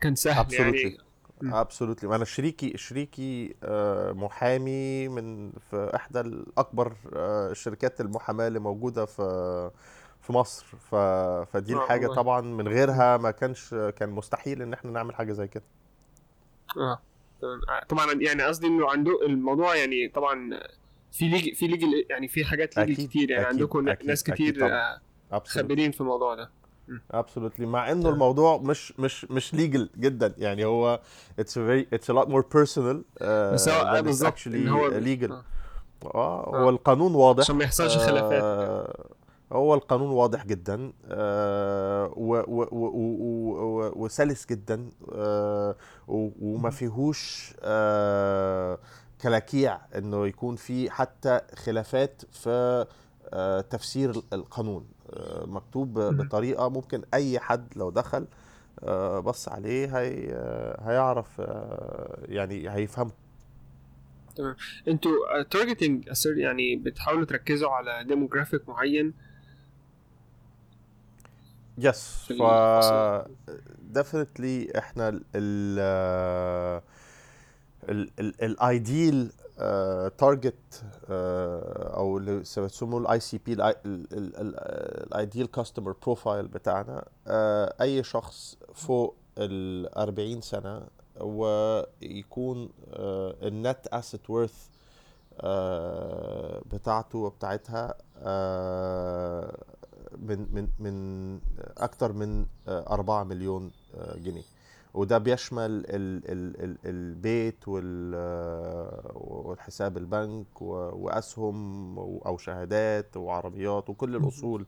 كان 0.00 0.14
سهل 0.14 0.54
يعني. 0.54 0.98
مم. 1.42 1.54
Absolutely 1.54 2.16
أنا 2.16 2.24
شريكي 2.24 2.76
شريكي 2.76 3.54
آه، 3.62 4.12
محامي 4.12 5.08
من 5.08 5.52
في 5.52 5.90
إحدى 5.94 6.20
الأكبر 6.20 6.96
آه، 7.16 7.52
شركات 7.52 8.00
المحاماة 8.00 8.48
اللي 8.48 8.58
موجودة 8.58 9.04
في 9.04 9.70
في 10.28 10.34
مصر. 10.34 10.66
ف... 10.90 10.94
فدي 11.52 11.74
آه، 11.74 11.76
الحاجة 11.76 12.06
والله. 12.06 12.22
طبعا 12.22 12.40
من 12.40 12.68
غيرها 12.68 13.16
ما 13.16 13.30
كانش 13.30 13.74
كان 13.74 14.10
مستحيل 14.10 14.62
إن 14.62 14.72
إحنا 14.72 14.90
نعمل 14.90 15.14
حاجة 15.14 15.32
زي 15.32 15.48
كده. 15.48 15.64
آه. 16.76 17.00
آه، 17.42 17.84
طبعا 17.88 18.12
يعني 18.12 18.42
قصدي 18.42 18.66
إنه 18.66 18.90
عنده 18.90 19.26
الموضوع 19.26 19.76
يعني 19.76 20.08
طبعا 20.08 20.60
في 21.12 21.28
leg 21.28 21.54
في 21.54 21.66
legal 21.66 22.06
يعني 22.10 22.28
في 22.28 22.44
حاجات 22.44 22.76
legal 22.76 22.92
أكيد، 22.92 23.08
كتير 23.08 23.30
يعني 23.30 23.46
أكيد، 23.46 23.60
عندكم 23.60 23.88
أكيد، 23.88 24.06
ناس 24.06 24.22
كتير. 24.24 24.66
آه، 24.72 25.00
خبيرين 25.44 25.90
في 25.90 26.00
الموضوع 26.00 26.34
ده. 26.34 26.50
Absolutely 27.10 27.66
مع 27.66 27.92
إنه 27.92 28.08
الموضوع 28.08 28.58
مش 28.58 28.92
مش 28.98 29.24
مش 29.24 29.54
legal 29.54 29.90
جدا. 29.98 30.34
يعني 30.38 30.64
هو 30.64 31.00
it's 31.38 31.58
it's 31.58 32.12
more 32.12 32.42
personal. 32.42 32.98
uh, 33.20 33.24
بس 33.24 33.68
هو 33.68 34.02
بالظبط 34.02 34.48
هو 34.48 34.88
آه. 36.02 36.14
آه. 36.14 36.56
هو 36.56 36.68
القانون 36.68 37.14
واضح. 37.14 37.40
عشان 37.40 37.56
ما 37.56 37.64
يحصلش 37.64 37.96
خلافات. 37.96 38.42
آه 38.42 39.17
هو 39.52 39.74
القانون 39.74 40.10
واضح 40.10 40.46
جدا 40.46 40.92
آه 41.04 42.12
وسلس 43.96 44.46
جدا 44.46 44.90
آه 45.12 45.76
وما 46.08 46.70
فيهوش 46.70 47.54
آه 47.62 48.78
كلاكيع 49.20 49.80
إنه 49.96 50.26
يكون 50.26 50.56
في 50.56 50.90
حتى 50.90 51.40
خلافات 51.54 52.22
في 52.32 52.86
تفسير 53.70 54.22
القانون 54.32 54.86
مكتوب. 55.44 55.98
بطريقة 55.98 56.68
ممكن 56.68 57.02
أي 57.14 57.38
حد 57.38 57.66
لو 57.76 57.90
دخل 57.90 58.26
بص 59.24 59.48
عليه 59.48 59.98
هي 59.98 60.30
هيعرف 60.80 61.38
يعني 62.22 62.70
هيفهمه 62.70 63.10
أنتوا 64.88 65.42
targeting 65.50 66.08
يعني 66.36 66.76
بتحاولوا 66.76 67.24
تركزوا 67.24 67.70
على 67.70 68.04
demographic 68.04 68.68
معين 68.68 69.14
Yes 71.78 72.24
ف 72.28 72.42
definitely 73.94 74.76
إحنا 74.78 75.08
ال 75.08 75.22
ال 77.88 78.10
ال 78.20 78.42
ال 78.44 78.58
ideal 78.58 79.30
target 80.18 80.82
أو 81.96 82.18
اللي 82.18 82.36
بيسموه 82.56 83.00
ال 83.00 83.20
ICP 83.20 83.38
ال 83.38 83.52
ideal 83.86 85.50
customer 85.50 85.94
profile 86.02 86.48
بتاعنا 86.48 87.04
آه، 87.26 87.74
أي 87.80 88.02
شخص 88.02 88.56
فوق 88.74 89.16
ال 89.38 89.88
40 89.98 90.40
سنة 90.40 90.86
ويكون 91.20 92.70
النت 93.42 93.86
اسيت 93.86 94.30
وورث 94.30 94.68
بتاعته 96.72 97.18
وبتاعتها 97.18 97.94
آه، 98.22 99.56
من 100.22 100.46
من 100.52 100.68
من 100.78 100.94
أكتر 101.78 102.12
من 102.12 102.46
آه، 102.68 102.92
4 102.94 103.24
مليون 103.24 103.70
جنيه. 104.16 104.42
وده 104.94 105.18
بيشمل 105.18 105.64
ال 105.70 105.84
ال 106.30 106.64
ال 106.64 106.78
البيت 106.84 107.68
وال 107.68 108.14
والحساب 109.14 109.96
البنك 109.96 110.62
وأسهم 110.62 111.98
أو 111.98 112.36
شهادات 112.38 113.16
وعربيات 113.16 113.90
وكل 113.90 114.16
الأصول 114.16 114.66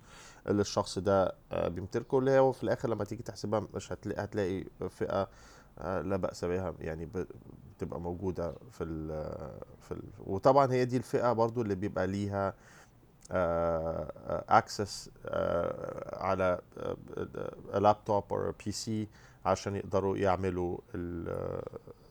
اللي 0.49 0.61
الشخص 0.61 0.99
ده 0.99 1.35
بيمتلكه. 1.53 2.19
اللي 2.19 2.39
هو 2.39 2.53
في 2.53 2.63
الآخر 2.65 2.89
لما 2.89 3.05
تيجي 3.05 3.23
تحسبها 3.23 3.63
مش 3.75 3.93
هتلاقي 3.93 4.25
هتلاقي 4.25 4.65
فئة 4.91 5.29
لا 5.81 6.17
بأس 6.17 6.45
بها 6.45 6.75
يعني 6.81 7.09
بتبقى 7.77 8.01
موجودة 8.01 8.55
في 8.71 8.85
ال 8.85 9.09
في 9.81 9.93
ال 9.93 10.03
وطبعا 10.27 10.73
هي 10.73 10.85
دي 10.85 10.97
الفئة 10.97 11.33
برضو 11.33 11.63
اللي 11.63 11.75
بيبقى 11.75 12.07
ليها 12.07 12.55
access 14.49 15.11
على 16.13 16.61
لابتوب 17.75 18.33
أو 18.33 18.53
PC 18.67 19.09
عشان 19.45 19.77
يقدروا 19.77 20.17
يعملوا 20.17 20.79
ال 20.95 21.29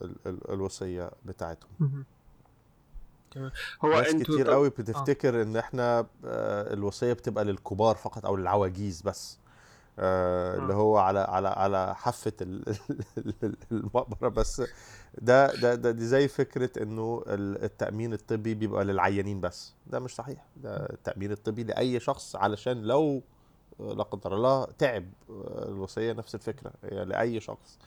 ال 0.01 0.15
ال 0.25 0.51
الوصية 0.51 1.11
بتاعتهم. 1.25 1.69
هو 3.85 3.89
ناس 3.89 4.07
كتير 4.23 4.47
قوي 4.53 4.69
بتفتكر 4.69 5.41
إن 5.41 5.57
إحنا 5.57 5.99
آه، 6.25 6.73
الوصية 6.73 7.13
بتبقى 7.13 7.45
للكبار 7.45 7.95
فقط 7.95 8.25
أو 8.25 8.35
للعواجيز 8.35 9.01
بس. 9.01 9.39
آه، 9.99 10.57
اللي 10.57 10.73
آه. 10.73 10.77
هو 10.77 10.97
على 10.97 11.19
على 11.19 11.47
على 11.47 11.95
حافة 11.95 12.33
ال- 12.41 12.75
المقبرة 13.71 14.29
بس 14.29 14.61
ده 15.21 15.55
ده 15.55 15.75
ده 15.75 15.91
دي 15.91 16.05
زي 16.07 16.27
فكرة 16.27 16.83
إنه 16.83 17.23
ال- 17.27 17.63
التأمين 17.63 18.13
الطبي 18.13 18.53
بيبقى 18.53 18.85
للعيانين 18.85 19.41
بس 19.41 19.73
ده 19.87 19.99
مش 19.99 20.15
صحيح 20.15 20.45
ده 20.57 20.75
التأمين 20.89 21.31
الطبي 21.31 21.63
لأي 21.63 21.99
شخص 21.99 22.35
علشان 22.35 22.81
لو 22.81 23.21
لا 23.79 24.03
قدر 24.03 24.35
الله 24.35 24.65
تعب 24.65 25.05
آه، 25.29 25.67
الوصية 25.69 26.13
نفس 26.13 26.35
الفكرة 26.35 26.71
هي 26.83 27.05
لأي 27.05 27.39
شخص 27.39 27.77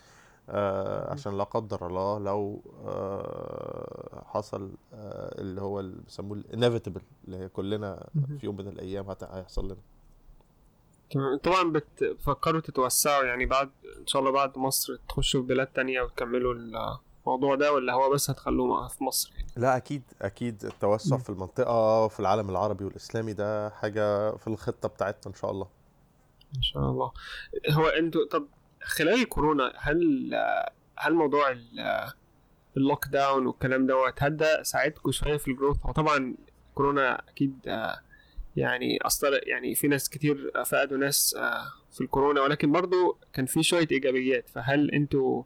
آه، 0.48 1.12
عشان 1.12 1.38
لا 1.38 1.44
قدر 1.44 1.86
الله 1.86 2.18
لو 2.18 2.60
آه، 2.86 4.22
حصل 4.26 4.70
آه، 4.94 5.40
اللي 5.40 5.60
هو 5.60 5.80
اللي 5.80 6.00
بيسموه 6.04 6.36
الانيفيتبل 6.38 7.00
اللي 7.24 7.36
هي 7.36 7.48
كلنا. 7.48 8.06
في 8.38 8.46
يوم 8.46 8.56
من 8.56 8.68
الأيام 8.68 9.06
هيحصل 9.30 9.64
لنا. 9.64 9.76
طبعا 11.42 11.72
بتفكروا 11.72 12.60
تتوسعوا 12.60 13.24
يعني 13.24 13.46
بعد 13.46 13.70
إن 14.00 14.06
شاء 14.06 14.20
الله 14.22 14.32
بعد 14.32 14.58
مصر 14.58 14.96
تخشوا 15.08 15.40
في 15.40 15.46
بلاد 15.46 15.66
تانية 15.66 16.02
وتكملوا 16.02 16.54
الموضوع 17.26 17.54
ده 17.54 17.72
ولا 17.72 17.92
هو 17.92 18.10
بس 18.10 18.30
هتخلوه 18.30 18.88
في 18.88 19.04
مصر؟ 19.04 19.32
يعني 19.36 19.48
لا 19.56 19.76
أكيد 19.76 20.02
أكيد 20.22 20.64
التوسع 20.64 21.16
مم. 21.16 21.22
في 21.22 21.30
المنطقة 21.30 22.08
في 22.08 22.20
العالم 22.20 22.50
العربي 22.50 22.84
والإسلامي 22.84 23.32
ده 23.32 23.70
حاجة 23.70 24.36
في 24.36 24.46
الخطة 24.46 24.88
بتاعتنا 24.88 25.32
إن 25.32 25.38
شاء 25.38 25.50
الله. 25.50 25.68
إن 26.56 26.62
شاء 26.62 26.82
الله. 26.90 27.12
هو 27.70 27.86
أنتوا 27.86 28.20
طب 28.30 28.46
خلال 28.82 29.14
الكورونا 29.14 29.72
هل 29.76 30.30
هل 30.98 31.14
موضوع 31.14 31.50
ال- 31.50 32.12
lockdown 32.76 33.46
والكلام 33.46 33.86
دوت 33.86 34.22
هل 34.22 34.36
ده 34.36 34.62
ساعدكم 34.62 35.10
شوية 35.12 35.36
في 35.36 35.50
ال 35.50 35.54
growth 35.54 35.76
هو 35.86 35.92
طبعا 35.92 36.34
كورونا 36.74 37.22
أكيد 37.28 37.58
آه، 37.68 38.00
يعني 38.56 38.98
اثر 39.02 39.48
يعني 39.48 39.74
في 39.74 39.88
ناس 39.88 40.08
كتير 40.08 40.52
فقدوا 40.66 40.98
ناس 40.98 41.34
آه، 41.38 41.64
في 41.92 42.00
الكورونا 42.00 42.40
ولكن 42.40 42.72
برضو 42.72 43.18
كان 43.32 43.46
في 43.46 43.62
شوية 43.62 43.88
إيجابيات. 43.92 44.48
فهل 44.48 44.90
أنتوا 44.90 45.42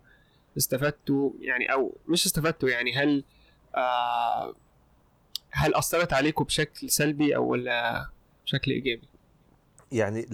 استفدتوا 0.57 1.31
يعني 1.41 1.73
أو 1.73 1.99
مش 2.09 2.27
استفدتوا 2.27 2.69
يعني 2.69 2.95
هل 2.95 3.25
آه 3.75 4.55
هل 5.51 5.75
أثرت 5.75 6.13
عليكم 6.13 6.45
بشكل 6.45 6.91
سلبي 6.91 7.37
أو 7.37 7.47
ولا 7.47 8.07
بشكل 8.45 8.71
إيجابي؟ 8.71 9.09
يعني 9.93 10.27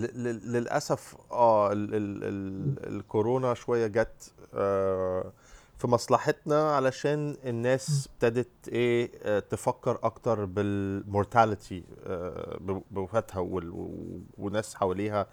للأسف 0.44 1.16
آه 1.30 1.72
ال 1.72 1.94
ال 1.94 2.24
ال 2.24 2.96
الكورونا 2.96 3.54
شوية 3.54 3.86
جت 3.86 4.34
آه 4.54 5.32
في 5.82 5.88
مصلحتنا 5.88 6.70
علشان 6.76 7.36
الناس 7.46 8.08
ابتدت 8.14 8.48
إيه 8.68 9.10
آه، 9.22 9.38
تفكر 9.38 9.98
أكتر 10.02 10.44
بالمورتاليتي 10.44 11.84
بوفاتها 12.90 13.38
وال- 13.40 13.70
و- 13.70 14.20
وناس 14.38 14.74
حواليها 14.74 15.26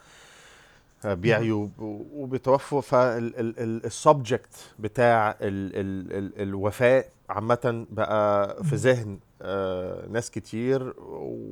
آه، 1.05 1.13
بيعيوا 1.13 1.67
وب- 1.79 2.07
وبيتوفوا. 2.13 2.81
فال 2.81 3.20
subject 3.20 4.55
بتاع 4.79 5.29
ال 5.31 5.35
ال 5.75 6.13
ال 6.17 6.41
الوفاة 6.41 7.05
عامة 7.29 7.85
بقى 7.91 8.63
في 8.63 8.75
ذهن 8.75 9.19
آه، 9.41 10.07
ناس 10.07 10.31
كتير. 10.31 10.93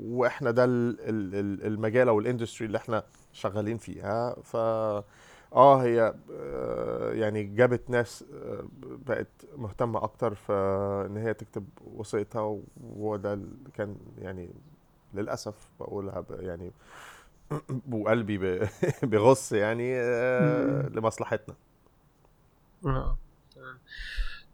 وإحنا 0.08 0.52
ده 0.52 0.64
ال- 0.64 0.98
ال- 1.02 1.36
ال- 1.36 1.66
المجال 1.68 2.08
أو 2.08 2.20
ال 2.20 2.25
industry 2.25 2.68
اللي 2.68 2.78
إحنا 2.78 3.04
شغالين 3.34 3.78
فيها. 3.78 4.36
ف 4.44 4.58
آه 5.54 5.84
هي 5.84 6.14
آه، 6.32 7.12
يعني 7.14 7.44
جابت 7.44 7.90
ناس 7.90 8.26
آه، 8.34 8.68
بقت 8.84 9.28
مهتمة 9.56 10.04
أكتر 10.04 10.36
في 10.36 10.54
إن 11.10 11.18
هي 11.18 11.34
تكتب 11.34 11.66
وصيتها 11.96 12.60
وده 12.84 13.40
كان 13.74 13.96
يعني 14.18 14.50
للأسف 15.14 15.56
بقولها 15.80 16.26
يعني 16.30 16.72
وقلبي 17.92 18.60
بيغص 19.04 19.52
يعني 19.64 19.94
آه،. 20.00 20.90
لمصلحتنا 20.90 21.56
تمام 22.82 23.16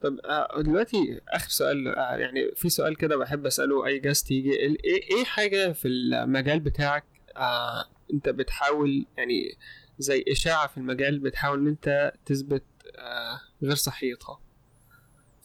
طب 0.02 0.20
آه، 0.26 0.62
دلوقتي 0.62 1.22
آخر 1.30 1.50
سؤال 1.50 1.88
آه، 1.88 2.16
يعني 2.16 2.52
في 2.56 2.70
سؤال 2.70 2.96
كده 2.96 3.18
بحب 3.18 3.46
أسأله 3.46 3.86
أي 3.86 4.00
جاست 4.00 4.32
يجي 4.32 4.66
ال- 4.66 4.86
إيه 4.86 5.18
إيه 5.18 5.24
حاجة 5.26 5.72
في 5.72 5.88
المجال 5.88 6.60
بتاعك 6.60 7.04
آه 7.38 7.86
أنت 8.14 8.30
بتحاول 8.30 9.06
يعني 9.18 9.58
زي 10.00 10.24
إشاعة 10.28 10.68
في 10.68 10.78
المجال 10.78 11.20
بتحاول 11.20 11.60
إن 11.60 11.68
أنت 11.68 12.14
تثبت 12.26 12.64
آه 12.98 13.40
غير 13.64 13.76
صحيتها 13.76 14.40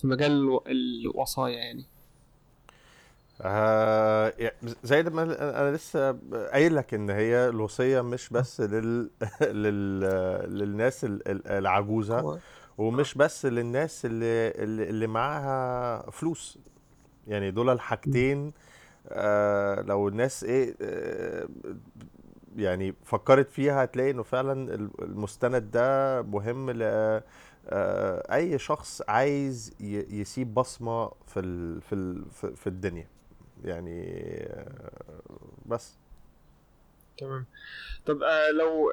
في 0.00 0.06
مجال 0.06 0.30
الو- 0.32 0.64
الوصايا 0.66 1.56
يعني. 1.58 1.84
آه 3.42 4.32
زي 4.84 5.02
ما 5.02 5.22
أنا 5.60 5.76
لسه 5.76 6.12
قايل 6.52 6.76
لك 6.76 6.94
إن 6.94 7.10
هي 7.10 7.48
الوصية 7.48 8.00
مش 8.00 8.28
بس 8.28 8.60
لل, 8.60 9.10
لل 9.42 10.00
للناس 10.58 11.04
ال- 11.04 11.28
ال- 11.28 11.48
العجوزة 11.48 12.40
ومش 12.78 13.14
بس 13.14 13.46
للناس 13.46 14.04
اللي 14.04 14.48
اللي 14.50 14.88
اللي 14.90 15.06
معاها 15.06 16.10
فلوس. 16.10 16.58
يعني 17.26 17.50
دول 17.50 17.70
الحاجتين 17.70 18.52
آه 19.08 19.80
لو 19.80 20.08
الناس 20.08 20.44
إيه 20.44 20.76
آه 20.82 21.48
يعني 22.58 22.94
فكرت 23.04 23.50
فيها 23.50 23.84
هتلاقي 23.84 24.10
إنه 24.10 24.22
فعلا 24.22 24.74
المستند 25.02 25.70
ده 25.70 26.22
مهم 26.22 26.70
ل 26.70 26.82
آه، 27.70 28.34
أي 28.34 28.58
شخص 28.58 29.02
عايز 29.08 29.74
يسيب 30.10 30.54
بصمة 30.54 31.10
في 31.26 31.40
ال 31.40 31.80
في 31.82 31.92
ال 31.94 32.24
في 32.56 32.66
الدنيا. 32.66 33.08
يعني 33.64 34.02
آه، 34.50 34.90
بس. 35.66 35.98
تمام. 37.18 37.46
طب 38.06 38.22
آه 38.22 38.50
لو 38.50 38.92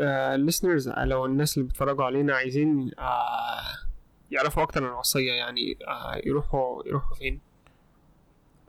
الليسنرز 0.00 0.88
لو 0.88 1.26
الناس 1.26 1.56
اللي 1.56 1.68
بيتفرجوا 1.68 2.04
علينا 2.04 2.34
عايزين 2.34 2.90
آه 2.98 3.62
يعرفوا 4.30 4.62
أكتر 4.62 4.84
عن 4.84 4.90
الوصية 4.90 5.32
يعني 5.32 5.78
آه 5.88 6.20
يروحوا 6.26 6.82
يروحوا 6.86 7.16
فين؟ 7.16 7.40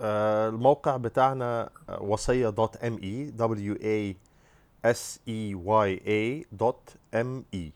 آه، 0.01 0.49
الموقع 0.49 0.97
بتاعنا 0.97 1.69
وصية 2.01 2.49
dot 2.49 2.75
me 2.77 2.99
W 3.03 3.31
A 3.31 3.75
S 3.75 5.19
E 5.27 5.55
Y 5.55 6.01
A 6.07 6.45
dot 6.51 6.95
me 7.15 7.71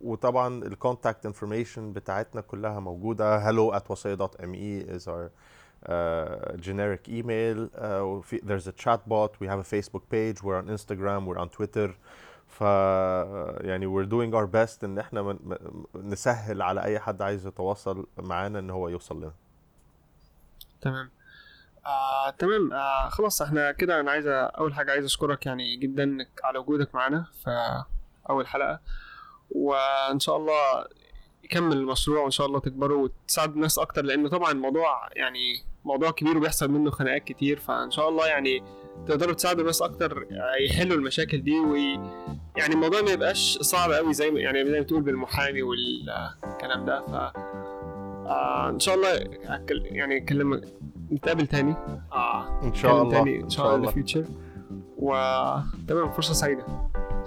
وطبعا 0.00 0.64
ال 0.64 0.72
contact 0.72 1.26
information 1.26 1.92
بتاعتنا 1.92 2.40
كلها 2.40 2.80
موجودة. 2.80 3.50
hello 3.50 3.74
at 3.80 3.90
وصية 3.90 4.14
dot 4.14 4.36
me 4.36 4.98
is 4.98 5.02
our 5.02 5.30
uh, 5.86 6.56
generic 6.56 7.08
email. 7.08 7.68
uh, 7.74 8.38
there's 8.48 8.66
a 8.66 8.72
chat 8.72 9.08
bot 9.08 9.40
we 9.40 9.46
have 9.46 9.58
a 9.58 9.68
Facebook 9.76 10.04
page. 10.10 10.42
we're 10.42 10.58
on 10.62 10.68
Instagram. 10.76 11.26
we're 11.26 11.38
on 11.38 11.48
Twitter. 11.48 11.90
ف 12.46 12.60
يعني 13.60 13.86
we're 13.86 14.06
doing 14.06 14.34
our 14.34 14.46
best 14.46 14.84
إن 14.84 14.98
إحنا 14.98 15.22
من 15.22 15.38
نسهل 15.94 16.62
على 16.62 16.84
أي 16.84 16.98
حد 16.98 17.22
عايز 17.22 17.46
يتواصل 17.46 18.06
معانا 18.18 18.58
إن 18.58 18.70
هو 18.70 18.88
يوصل 18.88 19.18
لنا. 19.18 19.32
تمام. 20.80 21.10
آه، 21.86 22.30
تمام. 22.30 22.72
آه، 22.72 23.08
خلاص 23.08 23.42
إحنا 23.42 23.72
كده 23.72 24.00
أنا 24.00 24.10
عايز 24.10 24.26
اول 24.28 24.74
حاجة 24.74 24.90
عايز 24.90 25.04
اشكرك 25.04 25.46
يعني 25.46 25.76
جدا 25.76 26.26
على 26.44 26.58
وجودك 26.58 26.94
معانا 26.94 27.26
في 27.42 27.82
أول 28.30 28.46
حلقة. 28.46 28.80
وإن 29.50 30.20
شاء 30.20 30.36
الله 30.36 30.86
يكمل 31.44 31.76
المشروع 31.76 32.22
وإن 32.22 32.30
شاء 32.30 32.46
الله 32.46 32.60
تكبروا 32.60 33.04
وتساعد 33.04 33.54
الناس 33.54 33.78
أكتر 33.78 34.04
لأن 34.04 34.28
طبعا 34.28 34.52
الموضوع 34.52 35.08
يعني 35.16 35.62
موضوع 35.84 36.10
كبير 36.10 36.36
وبيحصل 36.36 36.70
منه 36.70 36.90
خناقات 36.90 37.24
كتير 37.24 37.58
فإن 37.58 37.90
شاء 37.90 38.08
الله 38.08 38.26
يعني 38.26 38.62
تقدروا 39.06 39.34
تساعدوا 39.34 39.60
الناس 39.60 39.82
أكتر 39.82 40.26
يحلوا 40.60 40.96
المشاكل 40.96 41.42
دي 41.42 41.60
وي 41.60 41.92
يعني 42.56 42.74
الموضوع 42.74 43.00
ما 43.00 43.10
يبقاش 43.10 43.58
صعب 43.60 43.92
قوي 43.92 44.14
زي 44.14 44.30
ما 44.30 44.40
يعني 44.40 44.64
زي 44.64 44.78
ما 44.78 44.84
تقول 44.84 45.02
بالمحامي 45.02 45.62
والكلام 45.62 46.84
ده. 46.84 47.00
ف 47.00 47.10
آه 48.30 48.68
إن 48.68 48.80
شاء 48.80 48.94
الله 48.94 49.08
يعني 49.72 50.16
أكلمك 50.16 50.64
نتقابل 51.12 51.46
تاني. 51.46 51.74
آه. 52.12 52.60
إن 52.62 52.74
شاء 52.74 53.02
الله. 53.02 53.10
تاني 53.10 53.40
إن 53.40 53.50
شاء 53.50 53.76
الله. 53.76 53.90
the 53.90 53.94
future. 53.94 54.24
وتمام 54.98 56.10
فرصة 56.10 56.34
سعيدة. 56.34 56.64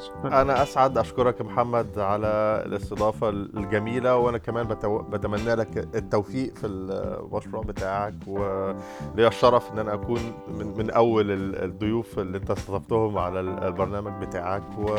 شكرا. 0.07 0.41
أنا 0.41 0.63
أسعد 0.63 0.97
أشكرك 0.97 1.39
يا 1.39 1.45
محمد 1.45 1.99
على 1.99 2.63
الاستضافة 2.65 3.29
الجميلة 3.29 4.17
وأنا 4.17 4.37
كمان 4.37 4.67
بتو... 4.67 4.97
بتمنى 5.01 5.55
لك 5.55 5.77
التوفيق 5.95 6.55
في 6.55 6.67
المشروع 6.67 7.63
بتاعك 7.63 8.13
وليا 8.27 9.27
الشرف 9.27 9.71
إن 9.71 9.79
أنا 9.79 9.93
أكون 9.93 10.19
من, 10.47 10.77
من 10.77 10.91
أول 10.91 11.31
ال- 11.31 11.63
الضيوف 11.63 12.19
اللي 12.19 12.37
أنت 12.37 12.51
استضفتهم 12.51 13.17
على 13.17 13.39
ال- 13.39 13.63
البرنامج 13.63 14.25
بتاعك 14.25 14.63
و... 14.77 14.95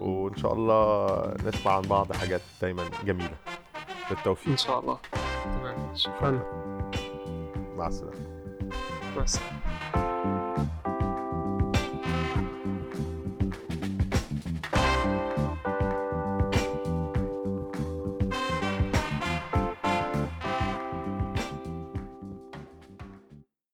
وإن 0.00 0.36
شاء 0.36 0.52
الله 0.52 1.06
نسمع 1.46 1.72
عن 1.72 1.82
بعض 1.82 2.12
حاجات 2.12 2.40
دايما 2.62 2.82
جميلة. 3.06 3.36
بالتوفيق. 4.10 4.50
إن 4.50 4.56
شاء 4.56 4.80
الله. 4.80 4.98
تمام. 5.44 5.94
شكرا. 5.94 6.40
مع 7.80 7.86
السلامه 7.86 8.16
مع 9.16 9.22
السلامه 9.22 9.59